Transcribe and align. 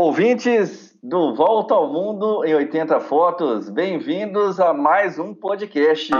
Ouvintes 0.00 0.96
do 1.02 1.34
Volta 1.34 1.74
ao 1.74 1.92
Mundo 1.92 2.44
em 2.44 2.54
80 2.54 3.00
Fotos, 3.00 3.68
bem-vindos 3.68 4.60
a 4.60 4.72
mais 4.72 5.18
um 5.18 5.34
podcast. 5.34 6.12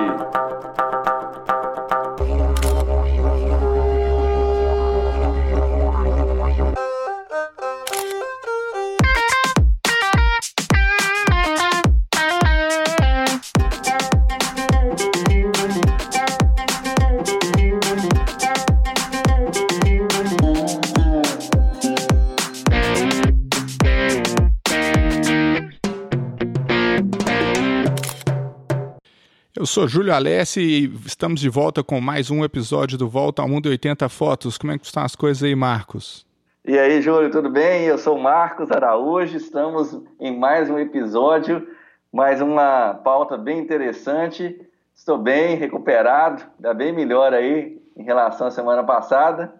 Sou 29.68 29.86
Júlio 29.86 30.14
Alessi 30.14 30.60
e 30.60 30.84
estamos 31.04 31.40
de 31.40 31.48
volta 31.50 31.84
com 31.84 32.00
mais 32.00 32.30
um 32.30 32.42
episódio 32.42 32.96
do 32.96 33.06
Volta 33.06 33.42
ao 33.42 33.48
Mundo 33.48 33.68
80 33.68 34.08
Fotos. 34.08 34.56
Como 34.56 34.72
é 34.72 34.78
que 34.78 34.86
estão 34.86 35.02
as 35.02 35.14
coisas 35.14 35.42
aí, 35.42 35.54
Marcos? 35.54 36.26
E 36.64 36.78
aí, 36.78 37.02
Júlio, 37.02 37.30
tudo 37.30 37.50
bem? 37.50 37.84
Eu 37.84 37.98
sou 37.98 38.18
Marcos 38.18 38.70
Araújo, 38.70 39.36
estamos 39.36 40.00
em 40.18 40.34
mais 40.34 40.70
um 40.70 40.78
episódio, 40.78 41.68
mais 42.10 42.40
uma 42.40 42.94
pauta 42.94 43.36
bem 43.36 43.58
interessante. 43.58 44.58
Estou 44.94 45.18
bem, 45.18 45.54
recuperado, 45.56 46.42
ainda 46.56 46.72
bem 46.72 46.90
melhor 46.90 47.34
aí 47.34 47.78
em 47.94 48.02
relação 48.02 48.46
à 48.46 48.50
semana 48.50 48.82
passada. 48.82 49.52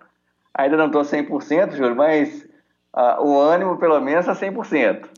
Ainda 0.55 0.79
não 0.79 0.87
estou 0.87 1.03
100%, 1.03 1.77
Júlio, 1.77 1.95
mas 1.95 2.48
Uh, 2.99 3.23
o 3.25 3.41
ânimo, 3.41 3.79
pelo 3.79 4.01
menos, 4.01 4.29
a 4.29 4.35
100%. 4.35 5.09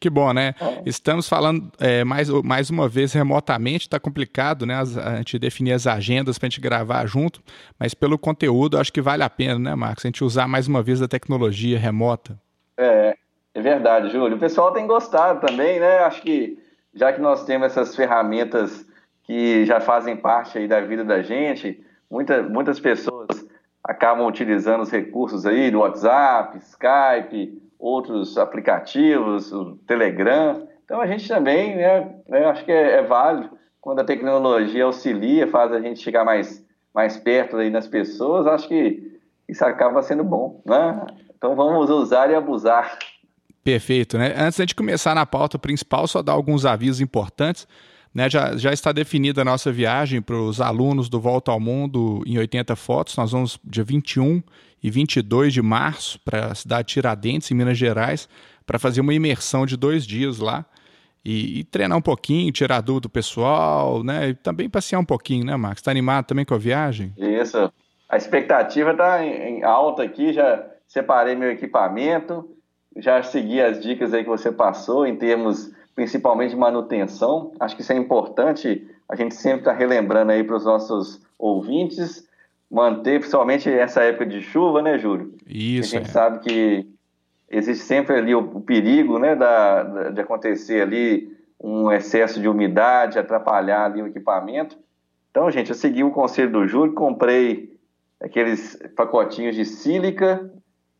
que 0.00 0.08
bom, 0.08 0.32
né? 0.32 0.54
É. 0.58 0.82
Estamos 0.86 1.28
falando 1.28 1.70
é, 1.78 2.02
mais, 2.02 2.30
mais 2.30 2.70
uma 2.70 2.88
vez 2.88 3.12
remotamente, 3.12 3.82
está 3.82 4.00
complicado, 4.00 4.64
né? 4.64 4.76
As, 4.76 4.96
a 4.96 5.16
gente 5.16 5.38
definir 5.38 5.74
as 5.74 5.86
agendas 5.86 6.38
para 6.38 6.46
a 6.46 6.48
gente 6.48 6.60
gravar 6.60 7.04
junto, 7.04 7.42
mas 7.78 7.92
pelo 7.92 8.18
conteúdo, 8.18 8.78
acho 8.78 8.90
que 8.90 9.02
vale 9.02 9.22
a 9.22 9.28
pena, 9.28 9.58
né, 9.58 9.74
Marcos? 9.74 10.06
A 10.06 10.08
gente 10.08 10.24
usar 10.24 10.48
mais 10.48 10.66
uma 10.66 10.82
vez 10.82 11.02
a 11.02 11.08
tecnologia 11.08 11.78
remota. 11.78 12.40
É, 12.78 13.14
é 13.52 13.60
verdade, 13.60 14.10
Júlio. 14.10 14.38
O 14.38 14.40
pessoal 14.40 14.72
tem 14.72 14.86
gostado 14.86 15.46
também, 15.46 15.78
né? 15.78 15.98
Acho 15.98 16.22
que 16.22 16.58
já 16.94 17.12
que 17.12 17.20
nós 17.20 17.44
temos 17.44 17.66
essas 17.66 17.94
ferramentas 17.94 18.86
que 19.24 19.66
já 19.66 19.80
fazem 19.80 20.16
parte 20.16 20.56
aí 20.56 20.66
da 20.66 20.80
vida 20.80 21.04
da 21.04 21.20
gente, 21.20 21.84
muita, 22.10 22.42
muitas 22.42 22.80
pessoas 22.80 23.28
acabam 23.88 24.26
utilizando 24.26 24.82
os 24.82 24.90
recursos 24.90 25.46
aí 25.46 25.70
do 25.70 25.78
WhatsApp, 25.78 26.58
Skype, 26.58 27.58
outros 27.78 28.36
aplicativos, 28.36 29.50
o 29.50 29.76
Telegram. 29.86 30.68
Então 30.84 31.00
a 31.00 31.06
gente 31.06 31.26
também, 31.26 31.74
né, 31.74 32.14
né 32.28 32.44
acho 32.44 32.66
que 32.66 32.70
é, 32.70 32.98
é, 32.98 33.02
válido 33.02 33.56
quando 33.80 34.00
a 34.00 34.04
tecnologia 34.04 34.84
auxilia, 34.84 35.46
faz 35.46 35.72
a 35.72 35.80
gente 35.80 36.00
chegar 36.00 36.22
mais, 36.22 36.62
mais 36.94 37.16
perto 37.16 37.56
aí 37.56 37.70
das 37.70 37.86
pessoas, 37.86 38.46
acho 38.46 38.68
que 38.68 39.18
isso 39.48 39.64
acaba 39.64 40.02
sendo 40.02 40.22
bom, 40.22 40.60
né? 40.66 41.06
Então 41.34 41.56
vamos 41.56 41.88
usar 41.88 42.28
e 42.30 42.34
abusar. 42.34 42.98
Perfeito, 43.64 44.18
né? 44.18 44.34
Antes 44.36 44.66
de 44.66 44.74
começar 44.74 45.14
na 45.14 45.24
pauta 45.24 45.58
principal, 45.58 46.06
só 46.06 46.20
dar 46.20 46.32
alguns 46.32 46.66
avisos 46.66 47.00
importantes. 47.00 47.66
Né, 48.14 48.28
já, 48.28 48.56
já 48.56 48.72
está 48.72 48.90
definida 48.90 49.42
a 49.42 49.44
nossa 49.44 49.70
viagem 49.70 50.20
para 50.20 50.36
os 50.36 50.60
alunos 50.60 51.08
do 51.08 51.20
Volta 51.20 51.50
ao 51.52 51.60
Mundo 51.60 52.22
em 52.26 52.38
80 52.38 52.74
fotos. 52.74 53.16
Nós 53.16 53.32
vamos 53.32 53.58
dia 53.62 53.84
21 53.84 54.42
e 54.82 54.90
22 54.90 55.52
de 55.52 55.62
março 55.62 56.18
para 56.24 56.46
a 56.46 56.54
cidade 56.54 56.88
de 56.88 56.94
Tiradentes, 56.94 57.50
em 57.50 57.54
Minas 57.54 57.76
Gerais, 57.76 58.28
para 58.66 58.78
fazer 58.78 59.00
uma 59.00 59.14
imersão 59.14 59.66
de 59.66 59.76
dois 59.76 60.06
dias 60.06 60.38
lá 60.38 60.64
e, 61.24 61.60
e, 61.60 61.64
treinar 61.64 61.98
um 61.98 62.02
pouquinho, 62.02 62.52
tirar 62.52 62.80
dúvida 62.80 63.02
do 63.02 63.10
pessoal, 63.10 64.02
né? 64.02 64.30
E 64.30 64.34
também 64.34 64.68
passear 64.68 64.98
um 64.98 65.04
pouquinho, 65.04 65.44
né, 65.44 65.56
Marcos? 65.56 65.80
Está 65.80 65.90
animado 65.90 66.26
também 66.26 66.44
com 66.44 66.54
a 66.54 66.58
viagem? 66.58 67.12
Isso. 67.18 67.70
A 68.08 68.16
expectativa 68.16 68.92
está 68.92 69.24
em, 69.24 69.58
em 69.58 69.62
alta 69.62 70.02
aqui. 70.02 70.32
Já 70.32 70.64
separei 70.86 71.34
meu 71.34 71.50
equipamento, 71.50 72.48
já 72.96 73.22
segui 73.22 73.60
as 73.60 73.80
dicas 73.80 74.14
aí 74.14 74.22
que 74.22 74.30
você 74.30 74.50
passou 74.50 75.06
em 75.06 75.16
termos 75.16 75.70
principalmente 75.98 76.50
de 76.50 76.56
manutenção. 76.56 77.50
Acho 77.58 77.74
que 77.74 77.82
isso 77.82 77.92
é 77.92 77.96
importante, 77.96 78.86
a 79.08 79.16
gente 79.16 79.34
sempre 79.34 79.62
está 79.62 79.72
relembrando 79.72 80.30
aí 80.30 80.44
para 80.44 80.54
os 80.54 80.64
nossos 80.64 81.20
ouvintes, 81.36 82.24
manter, 82.70 83.18
principalmente 83.18 83.68
essa 83.68 84.04
época 84.04 84.24
de 84.24 84.40
chuva, 84.40 84.80
né, 84.80 84.96
Júlio? 84.96 85.34
Isso. 85.44 85.96
A 85.96 85.98
gente 85.98 86.08
é. 86.08 86.12
sabe 86.12 86.38
que 86.38 86.86
existe 87.50 87.84
sempre 87.84 88.14
ali 88.14 88.32
o, 88.32 88.38
o 88.38 88.60
perigo, 88.60 89.18
né, 89.18 89.34
da, 89.34 89.82
da, 89.82 90.10
de 90.10 90.20
acontecer 90.20 90.82
ali 90.82 91.36
um 91.58 91.90
excesso 91.90 92.40
de 92.40 92.48
umidade, 92.48 93.18
atrapalhar 93.18 93.86
ali 93.86 94.00
o 94.00 94.06
equipamento. 94.06 94.78
Então, 95.32 95.50
gente, 95.50 95.70
eu 95.70 95.74
segui 95.74 96.04
o 96.04 96.12
conselho 96.12 96.52
do 96.52 96.68
Júlio, 96.68 96.94
comprei 96.94 97.76
aqueles 98.20 98.78
pacotinhos 98.94 99.56
de 99.56 99.64
sílica, 99.64 100.48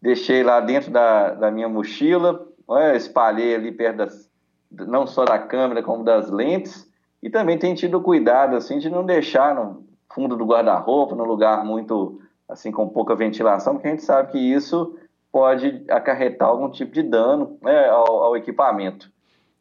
deixei 0.02 0.42
lá 0.42 0.58
dentro 0.58 0.90
da, 0.90 1.34
da 1.34 1.52
minha 1.52 1.68
mochila, 1.68 2.48
né, 2.68 2.96
espalhei 2.96 3.54
ali 3.54 3.70
perto 3.70 3.98
das, 3.98 4.27
não 4.70 5.06
só 5.06 5.24
da 5.24 5.38
câmera 5.38 5.82
como 5.82 6.04
das 6.04 6.30
lentes, 6.30 6.88
e 7.22 7.28
também 7.30 7.58
tem 7.58 7.74
tido 7.74 8.00
cuidado 8.00 8.56
assim 8.56 8.78
de 8.78 8.88
não 8.88 9.04
deixar 9.04 9.54
no 9.54 9.84
fundo 10.12 10.36
do 10.36 10.46
guarda-roupa, 10.46 11.14
num 11.14 11.24
lugar 11.24 11.64
muito 11.64 12.20
assim 12.48 12.70
com 12.70 12.88
pouca 12.88 13.14
ventilação, 13.14 13.74
porque 13.74 13.88
a 13.88 13.90
gente 13.90 14.02
sabe 14.02 14.32
que 14.32 14.38
isso 14.38 14.96
pode 15.30 15.84
acarretar 15.90 16.48
algum 16.48 16.70
tipo 16.70 16.92
de 16.92 17.02
dano 17.02 17.58
né, 17.62 17.88
ao, 17.88 18.24
ao 18.24 18.36
equipamento. 18.36 19.10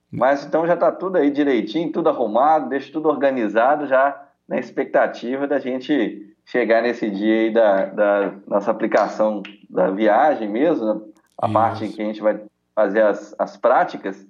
Mas 0.10 0.46
então 0.46 0.66
já 0.66 0.74
está 0.74 0.92
tudo 0.92 1.18
aí 1.18 1.30
direitinho, 1.30 1.92
tudo 1.92 2.10
arrumado, 2.10 2.70
deixa 2.70 2.92
tudo 2.92 3.10
organizado 3.10 3.86
já 3.86 4.26
na 4.48 4.58
expectativa 4.58 5.46
da 5.46 5.60
gente 5.60 6.34
chegar 6.46 6.82
nesse 6.82 7.10
dia 7.10 7.42
aí 7.42 7.54
da, 7.54 7.86
da 7.88 8.34
nossa 8.48 8.72
aplicação 8.72 9.44
da 9.70 9.92
viagem 9.92 10.48
mesmo, 10.48 10.86
né, 10.86 11.02
a 11.42 11.46
Isso. 11.46 11.54
parte 11.54 11.88
que 11.90 12.02
a 12.02 12.06
gente 12.06 12.22
vai 12.22 12.40
fazer 12.74 13.02
as, 13.02 13.36
as 13.38 13.58
práticas, 13.58 14.26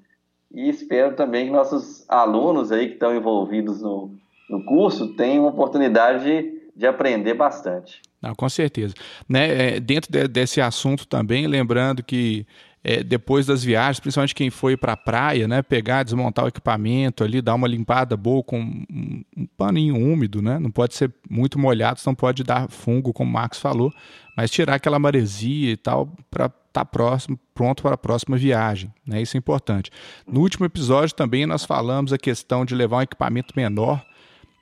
e 0.53 0.69
espero 0.69 1.15
também 1.15 1.45
que 1.45 1.51
nossos 1.51 2.05
alunos 2.09 2.71
aí 2.71 2.87
que 2.87 2.93
estão 2.93 3.15
envolvidos 3.15 3.81
no, 3.81 4.11
no 4.49 4.63
curso 4.65 5.15
tenham 5.15 5.45
oportunidade 5.45 6.23
de, 6.23 6.61
de 6.75 6.87
aprender 6.87 7.33
bastante. 7.33 8.01
Não, 8.21 8.33
com 8.33 8.49
certeza. 8.49 8.93
Né, 9.27 9.75
é, 9.75 9.79
dentro 9.79 10.11
de, 10.11 10.27
desse 10.27 10.59
assunto 10.59 11.07
também, 11.07 11.47
lembrando 11.47 12.03
que 12.03 12.45
é, 12.87 13.03
depois 13.03 13.45
das 13.45 13.65
viagens, 13.65 13.99
principalmente 13.99 14.33
quem 14.33 14.49
foi 14.49 14.77
para 14.77 14.93
a 14.93 14.97
praia, 14.97 15.45
né, 15.45 15.61
pegar, 15.61 16.03
desmontar 16.03 16.45
o 16.45 16.47
equipamento 16.47 17.21
ali, 17.21 17.41
dar 17.41 17.53
uma 17.53 17.67
limpada 17.67 18.15
boa 18.15 18.41
com 18.41 18.61
um, 18.61 19.25
um, 19.35 19.45
paninho 19.57 19.97
úmido, 19.97 20.41
né, 20.41 20.57
não 20.57 20.71
pode 20.71 20.95
ser 20.95 21.13
muito 21.29 21.59
molhado, 21.59 21.99
senão 21.99 22.15
pode 22.15 22.45
dar 22.45 22.69
fungo, 22.69 23.11
como 23.11 23.29
o 23.29 23.33
Max 23.33 23.59
falou, 23.59 23.91
mas 24.37 24.49
tirar 24.49 24.75
aquela 24.75 24.97
maresia 24.97 25.71
e 25.73 25.75
tal 25.75 26.15
para 26.31 26.45
estar 26.45 26.55
tá 26.71 26.85
próximo, 26.85 27.37
pronto 27.53 27.83
para 27.83 27.95
a 27.95 27.97
próxima 27.97 28.37
viagem. 28.37 28.89
Né? 29.05 29.21
Isso 29.21 29.35
é 29.35 29.37
importante. 29.39 29.91
No 30.25 30.39
último 30.39 30.65
episódio 30.65 31.13
também 31.13 31.45
nós 31.45 31.65
falamos 31.65 32.13
a 32.13 32.17
questão 32.17 32.63
de 32.63 32.73
levar 32.73 32.99
um 32.99 33.01
equipamento 33.01 33.53
menor, 33.53 34.01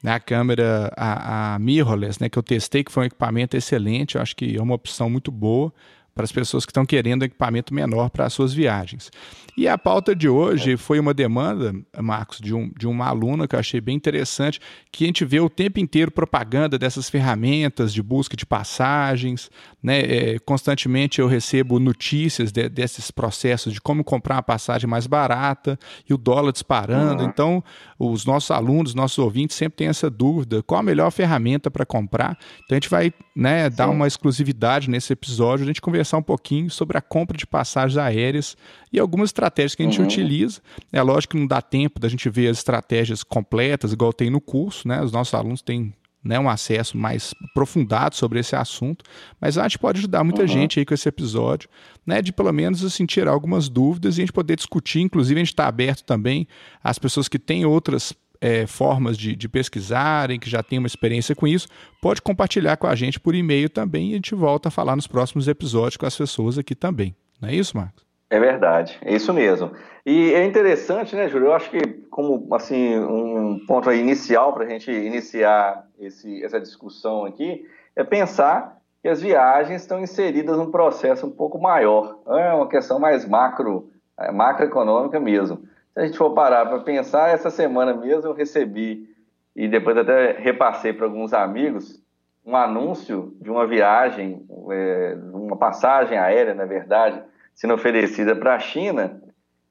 né? 0.02 0.14
a 0.14 0.20
câmera, 0.20 0.92
a, 0.98 1.54
a 1.54 1.60
mirrorless, 1.60 2.20
né? 2.20 2.28
que 2.28 2.40
eu 2.40 2.44
testei, 2.44 2.84
que 2.84 2.92
foi 2.92 3.04
um 3.04 3.06
equipamento 3.06 3.56
excelente, 3.56 4.16
eu 4.16 4.22
acho 4.24 4.36
que 4.36 4.58
é 4.58 4.62
uma 4.62 4.74
opção 4.74 5.12
muito 5.12 5.32
boa 5.32 5.72
para 6.16 6.24
as 6.24 6.32
pessoas 6.32 6.66
que 6.66 6.72
estão 6.72 6.86
querendo 6.86 7.24
equipamento 7.24 7.74
menor 7.74 8.10
para 8.10 8.26
as 8.26 8.32
suas 8.32 8.54
viagens. 8.54 9.12
E 9.58 9.68
a 9.68 9.78
pauta 9.78 10.16
de 10.16 10.28
hoje 10.28 10.78
foi 10.78 10.98
uma 10.98 11.14
demanda, 11.14 11.74
Marcos, 12.02 12.40
de, 12.40 12.54
um, 12.54 12.70
de 12.78 12.88
uma 12.88 13.08
aluna 13.08 13.48
que 13.48 13.56
eu 13.56 13.60
achei 13.60 13.82
bem 13.82 13.96
interessante, 13.96 14.60
que 14.92 15.04
a 15.04 15.08
gente 15.08 15.26
vê 15.26 15.42
o 15.42 15.50
tempo 15.50 15.80
inteiro 15.80 16.12
propaganda 16.12 16.78
dessas 16.78 17.10
ferramentas 17.10 17.94
de 17.94 18.02
busca 18.02 18.36
de 18.36 18.46
passagens, 18.46 19.50
né? 19.84 20.00
É, 20.00 20.40
constantemente 20.40 21.20
eu 21.20 21.28
recebo 21.28 21.80
notícias 21.80 22.52
de, 22.52 22.68
desses 22.70 23.12
processos 23.12 23.74
de 23.74 23.82
como 23.82 24.04
comprar 24.04 24.36
uma 24.36 24.44
passagem 24.44 24.90
mais 24.90 25.08
barata 25.08 25.78
e 26.10 26.14
o 26.14 26.18
dólar 26.18 26.52
disparando. 26.52 27.24
Uhum. 27.24 27.30
Então, 27.30 27.64
os 28.00 28.26
nossos 28.26 28.52
alunos, 28.52 28.94
nossos 28.94 29.18
ouvintes 29.20 29.56
sempre 29.56 29.78
têm 29.78 29.88
essa 29.88 30.10
dúvida: 30.10 30.64
qual 30.64 30.80
a 30.80 30.84
melhor 30.84 31.12
ferramenta 31.12 31.70
para 31.70 31.86
comprar? 31.86 32.38
Então, 32.64 32.76
a 32.76 32.80
gente 32.80 32.90
vai 32.90 33.14
né, 33.36 33.70
dar 33.70 33.90
uma 33.90 34.08
exclusividade 34.08 34.90
nesse 34.90 35.14
episódio, 35.14 35.64
a 35.64 35.68
gente 35.68 35.82
conversar 35.82 36.05
um 36.14 36.24
pouquinho 36.24 36.70
sobre 36.70 36.98
a 36.98 37.02
compra 37.02 37.38
de 37.38 37.46
passagens 37.46 37.98
aéreas 37.98 38.56
e 38.92 39.00
algumas 39.00 39.30
estratégias 39.30 39.76
que 39.76 39.84
a 39.84 39.86
gente 39.86 40.00
uhum. 40.00 40.06
utiliza. 40.06 40.62
É 40.92 41.02
lógico 41.02 41.32
que 41.32 41.40
não 41.40 41.48
dá 41.48 41.62
tempo 41.62 42.00
da 42.00 42.08
gente 42.08 42.30
ver 42.30 42.48
as 42.48 42.58
estratégias 42.58 43.24
completas, 43.24 43.94
igual 43.94 44.14
tem 44.14 44.30
no 44.30 44.42
curso, 44.42 44.88
né? 44.88 45.02
Os 45.02 45.12
nossos 45.12 45.34
alunos 45.34 45.62
têm 45.62 45.94
né, 46.26 46.40
um 46.40 46.50
acesso 46.50 46.98
mais 46.98 47.36
aprofundado 47.52 48.16
sobre 48.16 48.40
esse 48.40 48.56
assunto, 48.56 49.06
mas 49.40 49.60
a 49.60 49.64
gente 49.64 49.78
pode 49.78 50.00
ajudar 50.00 50.24
muita 50.24 50.42
uhum. 50.42 50.48
gente 50.48 50.80
aí 50.80 50.86
com 50.86 50.94
esse 50.94 51.08
episódio, 51.08 51.70
né, 52.04 52.20
de 52.20 52.34
pelo 52.34 52.52
menos 52.52 52.84
assim, 52.84 53.06
tirar 53.06 53.32
algumas 53.32 53.70
dúvidas 53.70 54.18
e 54.18 54.22
a 54.22 54.24
gente 54.24 54.34
poder 54.34 54.56
discutir, 54.56 55.02
inclusive 55.02 55.40
a 55.40 55.44
gente 55.44 55.54
está 55.54 55.68
aberto 55.68 56.04
também 56.04 56.48
às 56.84 56.98
pessoas 56.98 57.28
que 57.28 57.38
têm 57.38 57.64
outras 57.64 58.12
é, 58.46 58.68
formas 58.68 59.18
de, 59.18 59.36
de 59.36 59.50
pesquisarem, 59.50 60.40
que 60.40 60.48
já 60.48 60.62
têm 60.62 60.78
uma 60.78 60.86
experiência 60.86 61.36
com 61.36 61.48
isso, 61.48 61.68
pode 62.00 62.22
compartilhar 62.22 62.78
com 62.78 62.86
a 62.86 62.94
gente 62.94 63.20
por 63.20 63.34
e-mail 63.34 63.68
também 63.68 64.10
e 64.10 64.12
a 64.12 64.16
gente 64.18 64.36
volta 64.36 64.68
a 64.68 64.72
falar 64.72 64.96
nos 64.96 65.08
próximos 65.08 65.48
episódios 65.48 65.98
com 65.98 66.06
as 66.06 66.16
pessoas 66.16 66.60
aqui 66.60 66.76
também. 66.76 67.16
Não 67.42 67.50
é 67.50 67.56
isso, 67.56 67.76
Marcos? 67.76 68.06
É 68.30 68.40
verdade, 68.40 69.00
é 69.02 69.16
isso 69.16 69.34
mesmo. 69.34 69.72
E 70.06 70.32
é 70.32 70.46
interessante, 70.46 71.16
né, 71.16 71.28
Júlio? 71.28 71.48
Eu 71.48 71.54
acho 71.54 71.72
que 71.72 71.80
como 72.12 72.48
assim 72.54 73.00
um 73.00 73.66
ponto 73.66 73.92
inicial 73.92 74.54
para 74.54 74.66
a 74.66 74.70
gente 74.70 74.92
iniciar 74.92 75.84
esse, 76.00 76.44
essa 76.44 76.62
discussão 76.62 77.26
aqui 77.26 77.66
é 77.96 78.04
pensar 78.04 78.78
que 79.02 79.08
as 79.08 79.22
viagens 79.24 79.82
estão 79.82 80.00
inseridas 80.00 80.56
num 80.56 80.70
processo 80.70 81.26
um 81.26 81.32
pouco 81.32 81.60
maior, 81.60 82.20
é 82.28 82.54
uma 82.54 82.70
questão 82.70 83.00
mais 83.00 83.28
macro, 83.28 83.90
é, 84.20 84.32
macroeconômica 84.32 85.20
mesmo. 85.20 85.64
Se 85.96 86.02
a 86.02 86.06
gente 86.06 86.18
for 86.18 86.32
parar 86.32 86.66
para 86.66 86.82
pensar, 86.82 87.30
essa 87.30 87.50
semana 87.50 87.94
mesmo 87.94 88.30
eu 88.30 88.34
recebi 88.34 89.08
e 89.56 89.66
depois 89.66 89.96
até 89.96 90.34
repassei 90.34 90.92
para 90.92 91.06
alguns 91.06 91.34
amigos 91.34 92.04
um 92.46 92.54
anúncio 92.54 93.34
de 93.40 93.50
uma 93.50 93.66
viagem, 93.66 94.46
é, 94.72 95.18
uma 95.32 95.56
passagem 95.56 96.18
aérea, 96.18 96.54
na 96.54 96.66
verdade, 96.66 97.24
sendo 97.54 97.76
oferecida 97.76 98.36
para 98.36 98.56
a 98.56 98.60
China 98.60 99.22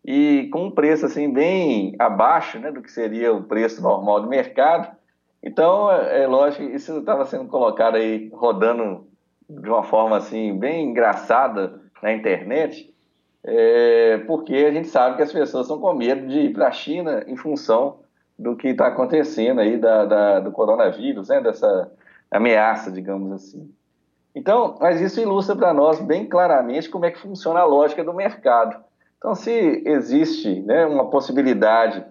e 0.03 0.49
com 0.51 0.65
um 0.65 0.71
preço 0.71 1.05
assim 1.05 1.31
bem 1.31 1.95
abaixo 1.99 2.59
né, 2.59 2.73
do 2.73 2.81
que 2.81 2.91
seria 2.91 3.31
o 3.31 3.43
preço 3.43 3.83
normal 3.83 4.23
do 4.23 4.29
mercado. 4.29 4.97
Então, 5.43 5.93
é, 5.93 6.23
é 6.23 6.27
lógico, 6.27 6.63
isso 6.63 7.01
estava 7.01 7.27
sendo 7.27 7.49
colocado 7.49 7.97
aí, 7.97 8.31
rodando 8.33 9.07
de 9.47 9.69
uma 9.69 9.83
forma 9.83 10.17
assim 10.17 10.59
bem 10.59 10.89
engraçada 10.89 11.83
na 12.03 12.15
internet, 12.15 12.94
é, 13.45 14.19
porque 14.27 14.55
a 14.55 14.73
gente 14.73 14.89
sabe 14.89 15.17
que 15.17 15.23
as 15.23 15.33
pessoas 15.33 15.67
estão 15.67 15.79
com 15.79 15.93
medo 15.93 16.27
de 16.27 16.41
ir 16.41 16.53
para 16.53 16.69
a 16.69 16.73
China 16.73 17.23
em 17.27 17.37
função 17.37 17.99
do 18.39 18.57
que 18.57 18.69
está 18.69 18.87
acontecendo 18.87 19.61
aí 19.61 19.77
da, 19.77 20.07
da, 20.07 20.41
do 20.41 20.51
coronavírus, 20.51 21.29
né, 21.29 21.41
dessa 21.41 21.93
ameaça, 22.31 22.91
digamos 22.91 23.31
assim. 23.33 23.71
Então, 24.35 24.77
mas 24.81 25.01
isso 25.01 25.21
ilustra 25.21 25.55
para 25.55 25.73
nós 25.73 26.01
bem 26.01 26.27
claramente 26.27 26.89
como 26.89 27.05
é 27.05 27.11
que 27.11 27.21
funciona 27.21 27.61
a 27.61 27.65
lógica 27.65 28.03
do 28.03 28.13
mercado. 28.13 28.83
Então, 29.19 29.35
se 29.35 29.83
existe 29.87 30.61
né, 30.63 30.85
uma 30.87 31.09
possibilidade 31.09 32.05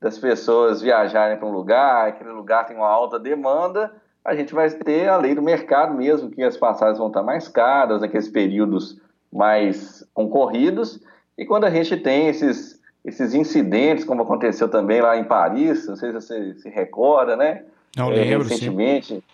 das 0.00 0.18
pessoas 0.18 0.82
viajarem 0.82 1.38
para 1.38 1.46
um 1.46 1.52
lugar, 1.52 2.08
aquele 2.08 2.30
lugar 2.30 2.66
tem 2.66 2.76
uma 2.76 2.88
alta 2.88 3.18
demanda, 3.18 3.92
a 4.24 4.34
gente 4.34 4.54
vai 4.54 4.68
ter 4.70 5.08
a 5.08 5.16
lei 5.16 5.34
do 5.34 5.42
mercado 5.42 5.94
mesmo, 5.94 6.30
que 6.30 6.42
as 6.42 6.56
passagens 6.56 6.98
vão 6.98 7.08
estar 7.08 7.22
mais 7.22 7.48
caras, 7.48 8.02
aqueles 8.02 8.28
períodos 8.28 9.00
mais 9.32 10.06
concorridos, 10.12 11.00
e 11.36 11.46
quando 11.46 11.64
a 11.64 11.70
gente 11.70 11.96
tem 11.96 12.28
esses, 12.28 12.80
esses 13.04 13.32
incidentes, 13.32 14.04
como 14.04 14.22
aconteceu 14.22 14.68
também 14.68 15.00
lá 15.00 15.16
em 15.16 15.24
Paris, 15.24 15.86
não 15.88 15.96
sei 15.96 16.10
se 16.10 16.14
você 16.14 16.54
se 16.54 16.68
recorda, 16.68 17.36
né? 17.36 17.64
Não 17.96 18.12
é, 18.12 18.16
lembro, 18.16 18.46
recentemente. 18.46 19.24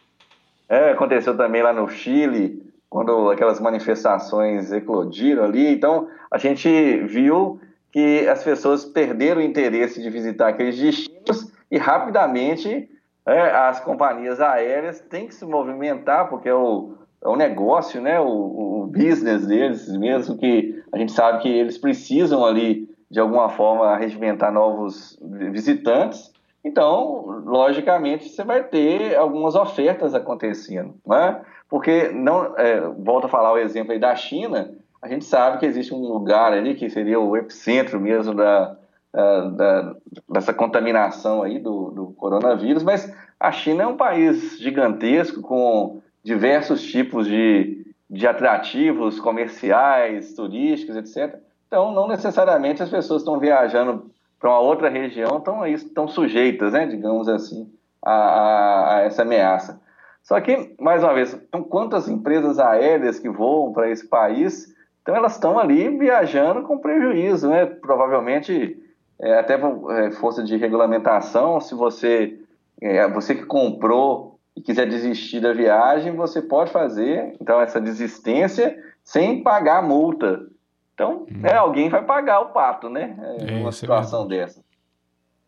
É, 0.68 0.90
aconteceu 0.90 1.36
também 1.36 1.62
lá 1.62 1.72
no 1.72 1.88
Chile, 1.88 2.62
quando 2.88 3.30
aquelas 3.30 3.60
manifestações 3.60 4.72
eclodiram 4.72 5.44
ali. 5.44 5.72
Então, 5.72 6.08
a 6.30 6.38
gente 6.38 6.68
viu 7.02 7.60
que 7.92 8.28
as 8.28 8.42
pessoas 8.44 8.84
perderam 8.84 9.40
o 9.40 9.44
interesse 9.44 10.00
de 10.00 10.10
visitar 10.10 10.48
aqueles 10.48 10.78
destinos 10.78 11.52
e 11.70 11.78
rapidamente 11.78 12.88
é, 13.26 13.50
as 13.50 13.80
companhias 13.80 14.40
aéreas 14.40 15.00
têm 15.00 15.26
que 15.26 15.34
se 15.34 15.44
movimentar, 15.44 16.28
porque 16.28 16.50
o, 16.50 16.94
é 17.22 17.28
o 17.28 17.36
negócio, 17.36 18.00
né, 18.00 18.20
o, 18.20 18.26
o 18.26 18.86
business 18.86 19.46
deles 19.46 19.88
mesmo, 19.96 20.36
que 20.36 20.82
a 20.92 20.98
gente 20.98 21.12
sabe 21.12 21.42
que 21.42 21.48
eles 21.48 21.78
precisam 21.78 22.44
ali, 22.44 22.88
de 23.10 23.20
alguma 23.20 23.48
forma, 23.48 23.96
regimentar 23.96 24.52
novos 24.52 25.18
visitantes 25.22 26.34
então, 26.66 27.44
logicamente, 27.44 28.28
você 28.28 28.42
vai 28.42 28.64
ter 28.64 29.14
algumas 29.14 29.54
ofertas 29.54 30.16
acontecendo, 30.16 30.96
né? 31.06 31.40
Porque 31.68 32.08
não, 32.08 32.58
é, 32.58 32.80
volto 32.80 33.26
a 33.26 33.28
falar 33.28 33.52
o 33.52 33.58
exemplo 33.58 33.92
aí 33.92 34.00
da 34.00 34.16
China, 34.16 34.74
a 35.00 35.06
gente 35.06 35.24
sabe 35.24 35.58
que 35.58 35.66
existe 35.66 35.94
um 35.94 36.00
lugar 36.00 36.52
ali 36.52 36.74
que 36.74 36.90
seria 36.90 37.20
o 37.20 37.36
epicentro 37.36 38.00
mesmo 38.00 38.34
da, 38.34 38.76
da 39.12 39.94
dessa 40.28 40.52
contaminação 40.52 41.44
aí 41.44 41.60
do, 41.60 41.92
do 41.92 42.06
coronavírus, 42.16 42.82
mas 42.82 43.14
a 43.38 43.52
China 43.52 43.84
é 43.84 43.86
um 43.86 43.96
país 43.96 44.58
gigantesco 44.58 45.42
com 45.42 46.02
diversos 46.26 46.82
tipos 46.82 47.28
de, 47.28 47.86
de 48.10 48.26
atrativos 48.26 49.20
comerciais, 49.20 50.34
turísticos, 50.34 50.96
etc. 50.96 51.38
Então, 51.68 51.92
não 51.92 52.08
necessariamente 52.08 52.82
as 52.82 52.90
pessoas 52.90 53.22
estão 53.22 53.38
viajando 53.38 54.10
para 54.40 54.50
uma 54.50 54.58
outra 54.58 54.88
região 54.88 55.38
estão, 55.38 55.64
estão 55.64 56.08
sujeitas, 56.08 56.72
né, 56.72 56.84
digamos 56.84 57.28
assim, 57.28 57.72
a, 58.04 58.12
a, 58.12 58.96
a, 58.96 59.00
essa 59.02 59.22
ameaça. 59.22 59.80
Só 60.24 60.40
que, 60.40 60.74
mais 60.80 61.04
uma 61.04 61.14
vez, 61.14 61.32
então, 61.32 61.62
quantas 61.62 62.08
empresas 62.08 62.58
aéreas 62.58 63.20
que 63.20 63.28
voam 63.28 63.72
para 63.72 63.88
esse 63.88 64.08
país, 64.08 64.74
então 65.02 65.14
elas 65.14 65.34
estão 65.34 65.60
ali 65.60 65.88
viajando 65.96 66.62
com 66.62 66.78
prejuízo, 66.78 67.48
né? 67.48 67.66
Provavelmente, 67.66 68.76
é, 69.20 69.38
até 69.38 69.54
é, 69.54 70.10
força 70.10 70.42
de 70.42 70.56
regulamentação, 70.56 71.60
se 71.60 71.72
você, 71.72 72.36
é, 72.82 73.06
você 73.08 73.36
que 73.36 73.46
comprou 73.46 74.35
e 74.56 74.62
quiser 74.62 74.88
desistir 74.88 75.38
da 75.38 75.52
viagem, 75.52 76.16
você 76.16 76.40
pode 76.40 76.72
fazer, 76.72 77.36
então, 77.40 77.60
essa 77.60 77.78
desistência 77.78 78.82
sem 79.04 79.42
pagar 79.42 79.82
multa. 79.82 80.46
Então, 80.94 81.26
hum. 81.30 81.42
é, 81.44 81.54
alguém 81.54 81.90
vai 81.90 82.02
pagar 82.02 82.40
o 82.40 82.46
pato, 82.46 82.88
né? 82.88 83.16
É, 83.46 83.60
uma 83.60 83.70
situação 83.70 84.24
é 84.24 84.28
dessa. 84.28 84.64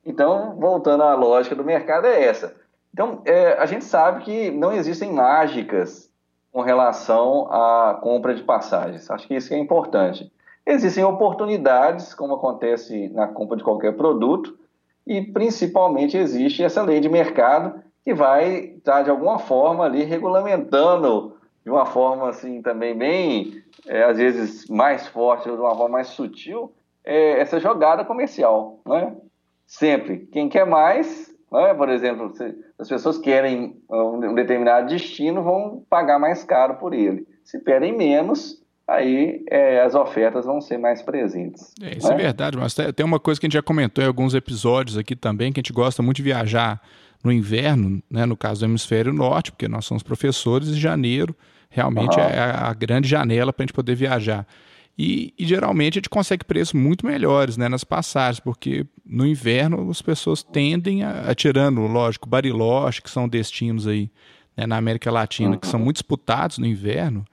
Então, 0.04 0.54
voltando 0.56 1.02
à 1.02 1.14
lógica 1.14 1.54
do 1.54 1.64
mercado, 1.64 2.06
é 2.06 2.22
essa. 2.22 2.54
Então, 2.92 3.22
é, 3.24 3.54
a 3.54 3.64
gente 3.64 3.84
sabe 3.84 4.24
que 4.24 4.50
não 4.50 4.72
existem 4.72 5.12
mágicas 5.12 6.10
com 6.52 6.60
relação 6.60 7.50
à 7.50 7.98
compra 8.02 8.34
de 8.34 8.42
passagens. 8.42 9.10
Acho 9.10 9.26
que 9.26 9.34
isso 9.34 9.54
é 9.54 9.58
importante. 9.58 10.30
Existem 10.66 11.02
oportunidades, 11.02 12.14
como 12.14 12.34
acontece 12.34 13.08
na 13.08 13.26
compra 13.26 13.56
de 13.56 13.64
qualquer 13.64 13.96
produto, 13.96 14.58
e 15.06 15.22
principalmente 15.22 16.16
existe 16.16 16.62
essa 16.62 16.82
lei 16.82 17.00
de 17.00 17.08
mercado 17.08 17.82
que 18.08 18.14
vai 18.14 18.72
estar, 18.78 19.02
de 19.02 19.10
alguma 19.10 19.38
forma, 19.38 19.84
ali 19.84 20.02
regulamentando 20.02 21.36
de 21.62 21.70
uma 21.70 21.84
forma 21.84 22.30
assim 22.30 22.62
também 22.62 22.96
bem, 22.96 23.62
é, 23.86 24.02
às 24.02 24.16
vezes 24.16 24.66
mais 24.66 25.06
forte 25.08 25.46
ou 25.46 25.56
de 25.56 25.60
uma 25.60 25.76
forma 25.76 25.90
mais 25.90 26.06
sutil, 26.06 26.72
é, 27.04 27.38
essa 27.38 27.60
jogada 27.60 28.06
comercial, 28.06 28.80
né? 28.86 29.14
Sempre. 29.66 30.26
Quem 30.32 30.48
quer 30.48 30.64
mais, 30.64 31.30
né? 31.52 31.74
por 31.74 31.90
exemplo, 31.90 32.34
se 32.34 32.56
as 32.78 32.88
pessoas 32.88 33.18
querem 33.18 33.76
um 33.90 34.34
determinado 34.34 34.88
destino, 34.88 35.42
vão 35.42 35.84
pagar 35.90 36.18
mais 36.18 36.42
caro 36.42 36.76
por 36.76 36.94
ele. 36.94 37.26
Se 37.44 37.58
pedem 37.58 37.94
menos, 37.94 38.62
aí 38.86 39.44
é, 39.50 39.82
as 39.82 39.94
ofertas 39.94 40.46
vão 40.46 40.62
ser 40.62 40.78
mais 40.78 41.02
presentes. 41.02 41.74
É, 41.82 41.98
isso 41.98 42.08
né? 42.08 42.14
é 42.14 42.16
verdade, 42.16 42.56
mas 42.56 42.74
tem 42.74 43.04
uma 43.04 43.20
coisa 43.20 43.38
que 43.38 43.44
a 43.44 43.48
gente 43.48 43.58
já 43.58 43.62
comentou 43.62 44.02
em 44.02 44.06
alguns 44.06 44.34
episódios 44.34 44.96
aqui 44.96 45.14
também, 45.14 45.52
que 45.52 45.60
a 45.60 45.62
gente 45.62 45.74
gosta 45.74 46.02
muito 46.02 46.16
de 46.16 46.22
viajar 46.22 46.80
no 47.24 47.32
inverno, 47.32 48.02
né, 48.10 48.24
no 48.24 48.36
caso 48.36 48.60
do 48.60 48.66
hemisfério 48.66 49.12
norte, 49.12 49.50
porque 49.50 49.68
nós 49.68 49.84
somos 49.84 50.02
professores, 50.02 50.68
em 50.68 50.74
janeiro 50.74 51.34
realmente 51.70 52.16
uhum. 52.18 52.24
é 52.24 52.40
a 52.40 52.72
grande 52.72 53.08
janela 53.08 53.52
para 53.52 53.62
a 53.62 53.66
gente 53.66 53.74
poder 53.74 53.94
viajar. 53.94 54.46
E, 54.98 55.32
e, 55.38 55.46
geralmente 55.46 55.94
a 55.94 55.98
gente 56.00 56.08
consegue 56.08 56.44
preços 56.44 56.74
muito 56.74 57.06
melhores 57.06 57.56
né, 57.56 57.68
nas 57.68 57.84
passagens, 57.84 58.40
porque 58.40 58.84
no 59.06 59.24
inverno 59.24 59.88
as 59.90 60.02
pessoas 60.02 60.42
tendem 60.42 61.04
a, 61.04 61.30
a 61.30 61.34
tirando, 61.34 61.80
lógico, 61.82 62.28
Bariloche, 62.28 63.00
que 63.00 63.10
são 63.10 63.28
destinos 63.28 63.86
aí 63.86 64.10
né, 64.56 64.66
na 64.66 64.76
América 64.76 65.10
Latina, 65.10 65.52
uhum. 65.52 65.58
que 65.58 65.68
são 65.68 65.78
muito 65.78 65.96
disputados 65.96 66.58
no 66.58 66.66
inverno, 66.66 67.24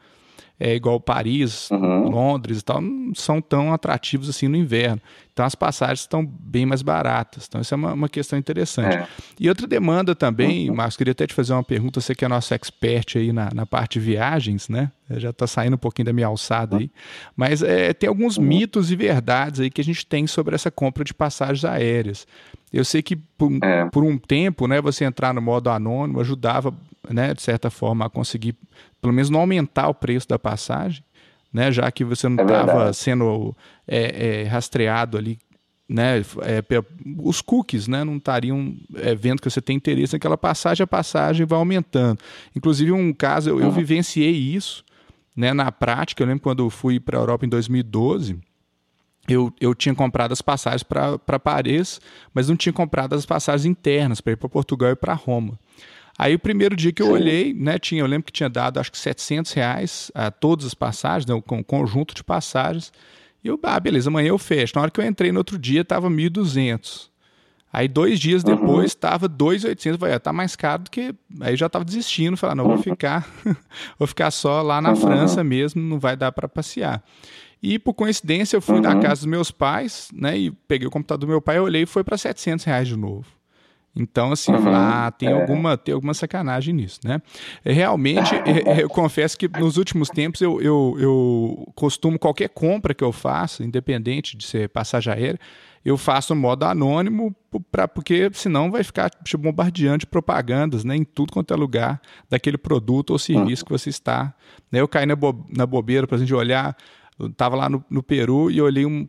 é 0.60 0.74
igual 0.74 1.00
Paris, 1.00 1.70
uhum. 1.70 2.10
Londres 2.10 2.60
e 2.60 2.64
tal, 2.64 2.82
não 2.82 3.14
são 3.14 3.42
tão 3.42 3.74
atrativos 3.74 4.30
assim 4.30 4.48
no 4.48 4.56
inverno. 4.56 5.02
Então 5.34 5.46
as 5.46 5.54
passagens 5.54 6.00
estão 6.00 6.26
bem 6.26 6.66
mais 6.66 6.82
baratas. 6.82 7.46
Então 7.46 7.60
isso 7.60 7.74
é 7.74 7.78
uma, 7.78 7.94
uma 7.94 8.08
questão 8.08 8.40
interessante. 8.40 8.96
É. 8.96 9.08
E 9.38 9.50
outra 9.50 9.68
demanda 9.68 10.16
também, 10.16 10.70
uhum. 10.70 10.76
Marcos, 10.78 10.96
queria 10.96 11.12
até 11.12 11.28
te 11.28 11.34
fazer 11.34 11.52
uma 11.52 11.64
pergunta, 11.64 12.00
você 12.00 12.16
que 12.16 12.24
é 12.24 12.28
nosso 12.28 12.54
expert 12.54 13.18
aí 13.18 13.34
na, 13.34 13.50
na 13.54 13.66
parte 13.66 14.00
de 14.00 14.06
viagens, 14.06 14.70
né? 14.70 14.92
Já 15.18 15.32
está 15.32 15.46
saindo 15.46 15.74
um 15.74 15.78
pouquinho 15.78 16.06
da 16.06 16.14
minha 16.14 16.28
alçada 16.28 16.78
aí. 16.78 16.90
Mas 17.36 17.62
é, 17.62 17.94
tem 17.94 18.08
alguns 18.08 18.38
uhum. 18.38 18.46
mitos 18.46 18.92
e 18.92 18.96
verdades 18.96 19.60
aí 19.60 19.70
que 19.70 19.82
a 19.82 19.84
gente 19.84 20.06
tem 20.06 20.26
sobre 20.26 20.56
essa 20.56 20.72
compra 20.72 21.04
de 21.04 21.14
passagens 21.14 21.66
aéreas. 21.66 22.26
Eu 22.72 22.84
sei 22.84 23.02
que 23.02 23.16
por, 23.16 23.52
é. 23.62 23.86
por, 23.90 24.04
um 24.04 24.18
tempo, 24.18 24.68
né, 24.68 24.82
você 24.82 25.06
entrar 25.06 25.34
no 25.34 25.42
modo 25.42 25.70
anônimo 25.70 26.20
ajudava, 26.20 26.74
né, 27.10 27.34
de 27.34 27.42
certa 27.42 27.70
forma, 27.70 28.06
a 28.06 28.10
conseguir, 28.10 28.56
pelo 29.02 29.14
menos 29.14 29.30
não 29.30 29.40
aumentar 29.40 29.88
o 29.88 29.94
preço 29.94 30.28
da 30.28 30.40
passagem, 30.40 31.04
né, 31.54 31.72
já 31.72 31.90
que 31.92 32.04
você 32.04 32.28
não 32.28 32.44
estava 32.44 32.90
é 32.90 32.94
sendo 32.94 33.56
é, 33.88 34.42
é, 34.42 34.44
rastreado 34.44 35.18
ali, 35.18 35.40
né, 35.88 36.20
é, 36.20 36.64
os 37.18 37.42
cookies, 37.42 37.88
né, 37.88 38.04
não 38.04 38.18
estariam 38.18 38.76
é, 38.96 39.16
vendo 39.16 39.42
que 39.42 39.50
você 39.50 39.62
tem 39.62 39.76
interesse 39.76 40.14
naquela 40.14 40.38
passagem, 40.38 40.84
a 40.84 40.88
passagem 40.88 41.46
vai 41.46 41.58
aumentando. 41.58 42.20
Inclusive 42.56 42.92
um 42.92 43.14
caso, 43.14 43.50
eu, 43.50 43.60
eu 43.60 43.72
vivenciei 43.72 44.32
isso, 44.32 44.84
né, 45.36 45.54
na 45.54 45.72
prática. 45.72 46.24
Eu 46.24 46.28
lembro 46.28 46.42
quando 46.42 46.64
eu 46.64 46.70
fui 46.70 47.00
para 47.00 47.18
a 47.18 47.22
Europa 47.22 47.46
em 47.46 47.50
2012 47.50 48.40
eu, 49.28 49.52
eu 49.60 49.74
tinha 49.74 49.96
comprado 49.96 50.32
as 50.32 50.42
passagens 50.42 50.84
para 50.84 51.40
Paris, 51.40 52.00
mas 52.34 52.48
não 52.48 52.56
tinha 52.56 52.74
comprado 52.74 53.16
as 53.16 53.26
passagens 53.26 53.66
internas 53.66 54.22
para 54.22 54.34
ir 54.34 54.36
para 54.36 54.50
Portugal 54.50 54.92
e 54.92 54.96
para 54.96 55.14
Roma. 55.14 55.60
Aí 56.18 56.34
o 56.34 56.40
primeiro 56.40 56.76
dia 56.76 56.94
que 56.94 57.02
eu 57.02 57.10
olhei, 57.10 57.54
né, 57.54 57.78
tinha, 57.78 58.02
eu 58.02 58.08
lembro 58.08 58.26
que 58.26 58.32
tinha 58.32 58.50
dado 58.50 58.80
acho 58.80 58.92
que 58.92 58.98
700 58.98 59.52
reais 59.52 60.12
a 60.16 60.32
todas 60.32 60.66
as 60.66 60.74
passagens, 60.74 61.26
né, 61.26 61.42
com 61.46 61.58
um 61.58 61.64
conjunto 61.64 62.16
de 62.16 62.24
passagens, 62.24 62.92
E 63.44 63.48
eu, 63.48 63.60
ah, 63.64 63.80
beleza, 63.80 64.10
amanhã 64.10 64.30
eu 64.30 64.38
fecho. 64.38 64.74
Na 64.76 64.82
hora 64.82 64.92
que 64.92 65.00
eu 65.00 65.06
entrei 65.06 65.32
no 65.32 65.40
outro 65.40 65.58
dia, 65.58 65.82
estava 65.82 66.10
1.200. 66.10 67.10
Aí 67.72 67.90
dois 67.90 68.22
dias 68.22 68.42
uhum. 68.42 68.56
depois 68.56 68.86
estava 68.86 69.28
2.800, 69.28 69.98
vai, 69.98 70.18
tá 70.18 70.32
mais 70.32 70.56
caro 70.56 70.84
do 70.84 70.90
que. 70.90 71.14
Aí 71.42 71.52
eu 71.52 71.58
já 71.58 71.66
estava 71.66 71.84
desistindo, 71.84 72.38
falando, 72.38 72.60
não, 72.60 72.68
vou 72.68 72.78
ficar, 72.78 73.28
vou 74.00 74.08
ficar 74.08 74.32
só 74.32 74.62
lá 74.62 74.82
na 74.82 74.92
uhum. 74.92 74.96
França 74.96 75.44
mesmo, 75.44 75.82
não 75.82 76.00
vai 76.00 76.16
dar 76.16 76.32
para 76.32 76.48
passear. 76.48 77.04
E 77.62 77.78
por 77.78 77.94
coincidência 77.94 78.56
eu 78.56 78.62
fui 78.62 78.76
uhum. 78.76 78.82
na 78.82 79.00
casa 79.02 79.16
dos 79.22 79.26
meus 79.26 79.52
pais, 79.52 80.08
né, 80.14 80.38
e 80.38 80.52
peguei 80.52 80.88
o 80.88 80.92
computador 80.92 81.28
do 81.28 81.28
meu 81.28 81.42
pai, 81.42 81.60
olhei 81.60 81.82
e 81.82 81.86
foi 81.86 82.02
para 82.02 82.18
700 82.18 82.64
reais 82.64 82.88
de 82.88 82.96
novo. 82.96 83.26
Então, 83.96 84.32
assim, 84.34 84.52
uhum. 84.52 84.76
ah, 84.76 85.12
tem, 85.12 85.30
é. 85.30 85.32
alguma, 85.32 85.78
tem 85.78 85.94
alguma 85.94 86.14
sacanagem 86.14 86.74
nisso, 86.74 87.00
né? 87.04 87.22
É, 87.64 87.72
realmente, 87.72 88.36
é, 88.46 88.84
eu 88.84 88.90
confesso 88.90 89.38
que 89.38 89.48
nos 89.48 89.78
últimos 89.78 90.10
tempos 90.10 90.42
eu, 90.42 90.62
eu, 90.62 90.96
eu 91.00 91.72
costumo, 91.76 92.20
qualquer 92.20 92.50
compra 92.50 92.94
que 92.94 93.04
eu 93.04 93.14
faço, 93.14 93.64
independente 93.64 94.36
de 94.36 94.46
ser 94.46 94.68
passagem 94.70 95.14
aérea, 95.14 95.40
eu 95.86 95.98
faço 95.98 96.36
modo 96.36 96.66
anônimo, 96.66 97.34
pra, 97.72 97.88
porque 97.88 98.30
senão 98.34 98.72
vai 98.72 98.84
ficar 98.84 99.10
te 99.10 99.38
bombardeando 99.38 100.00
de 100.00 100.08
propagandas 100.08 100.84
né, 100.84 100.96
em 100.96 101.04
tudo 101.04 101.32
quanto 101.32 101.54
é 101.54 101.58
lugar 101.58 102.02
daquele 102.28 102.58
produto 102.58 103.12
ou 103.12 103.20
serviço 103.20 103.64
que 103.64 103.72
você 103.72 103.92
está. 103.92 104.34
Né? 104.72 104.82
Eu 104.82 104.88
caí 104.88 105.06
na, 105.06 105.16
bo 105.16 105.46
na 105.56 105.66
bobeira, 105.66 106.08
para 106.08 106.18
a 106.18 106.20
gente 106.20 106.34
olhar, 106.34 106.76
eu 107.20 107.28
estava 107.28 107.56
lá 107.56 107.70
no, 107.70 107.86
no, 107.88 108.02
Peru 108.02 108.50
e 108.50 108.60
olhei 108.60 108.84
um, 108.84 109.08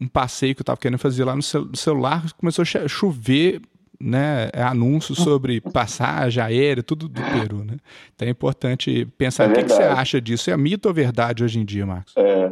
um, 0.00 0.06
passeio 0.06 0.54
que 0.54 0.60
eu 0.60 0.62
estava 0.62 0.78
querendo 0.78 0.98
fazer 0.98 1.24
lá 1.24 1.34
no, 1.34 1.42
cel 1.42 1.64
no 1.64 1.76
celular, 1.76 2.32
começou 2.34 2.62
a 2.62 2.88
chover 2.88 3.60
né, 4.02 4.50
anúncios 4.54 5.18
sobre 5.18 5.60
passagem 5.60 6.42
aérea, 6.42 6.82
tudo 6.82 7.08
do 7.08 7.20
Peru. 7.22 7.64
Né? 7.64 7.76
Então 8.14 8.26
é 8.26 8.30
importante 8.30 9.06
pensar 9.16 9.44
é 9.44 9.48
o 9.48 9.52
que, 9.52 9.62
que, 9.62 9.72
você 9.72 9.82
acha 9.82 10.20
disso. 10.20 10.50
É 10.50 10.56
mito 10.56 10.88
ou 10.88 10.94
verdade 10.94 11.44
hoje 11.44 11.60
em 11.60 11.64
dia, 11.64 11.86
Marcos? 11.86 12.14
É. 12.16 12.50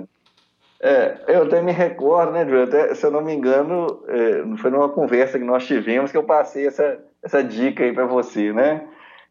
É, 0.82 1.18
eu 1.28 1.42
até 1.42 1.60
me 1.60 1.72
recordo, 1.72 2.32
né, 2.32 2.42
Júlio? 2.46 2.62
Até, 2.62 2.94
se 2.94 3.04
eu 3.04 3.10
não 3.10 3.20
me 3.20 3.34
engano, 3.34 4.02
é, 4.08 4.56
foi 4.56 4.70
numa 4.70 4.88
conversa 4.88 5.38
que 5.38 5.44
nós 5.44 5.66
tivemos 5.66 6.10
que 6.10 6.16
eu 6.16 6.22
passei 6.22 6.66
essa, 6.66 6.98
essa 7.22 7.44
dica 7.44 7.84
aí 7.84 7.92
para 7.92 8.06
você, 8.06 8.50
né? 8.50 8.88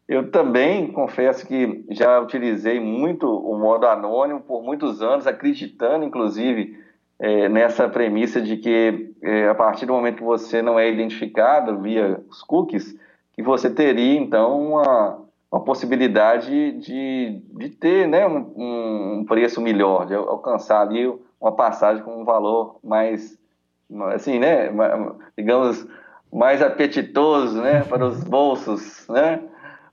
Eu 0.08 0.30
também 0.30 0.92
confesso 0.92 1.46
que 1.46 1.84
já 1.90 2.20
utilizei 2.20 2.78
muito 2.78 3.26
o 3.26 3.58
modo 3.58 3.86
anônimo 3.86 4.40
por 4.40 4.62
muitos 4.62 5.02
anos, 5.02 5.26
acreditando, 5.26 6.04
inclusive, 6.04 6.78
é, 7.20 7.50
nessa 7.50 7.86
premissa 7.86 8.40
de 8.40 8.56
que 8.56 9.12
é, 9.22 9.48
a 9.48 9.54
partir 9.54 9.84
do 9.84 9.92
momento 9.92 10.16
que 10.16 10.24
você 10.24 10.62
não 10.62 10.78
é 10.78 10.90
identificado 10.90 11.78
via 11.80 12.18
os 12.30 12.42
cookies, 12.42 12.98
que 13.34 13.42
você 13.42 13.68
teria, 13.68 14.18
então, 14.18 14.70
uma, 14.70 15.18
uma 15.52 15.60
possibilidade 15.62 16.72
de, 16.72 17.42
de 17.52 17.68
ter 17.68 18.08
né, 18.08 18.26
um, 18.26 19.18
um 19.20 19.24
preço 19.28 19.60
melhor, 19.60 20.06
de 20.06 20.14
alcançar 20.14 20.80
ali 20.80 21.12
uma 21.38 21.52
passagem 21.52 22.02
com 22.02 22.22
um 22.22 22.24
valor 22.24 22.78
mais, 22.82 23.38
assim, 24.14 24.38
né, 24.38 24.70
digamos, 25.36 25.86
mais 26.32 26.62
apetitoso, 26.62 27.60
né, 27.60 27.82
para 27.82 28.06
os 28.06 28.24
bolsos, 28.24 29.06
né? 29.08 29.42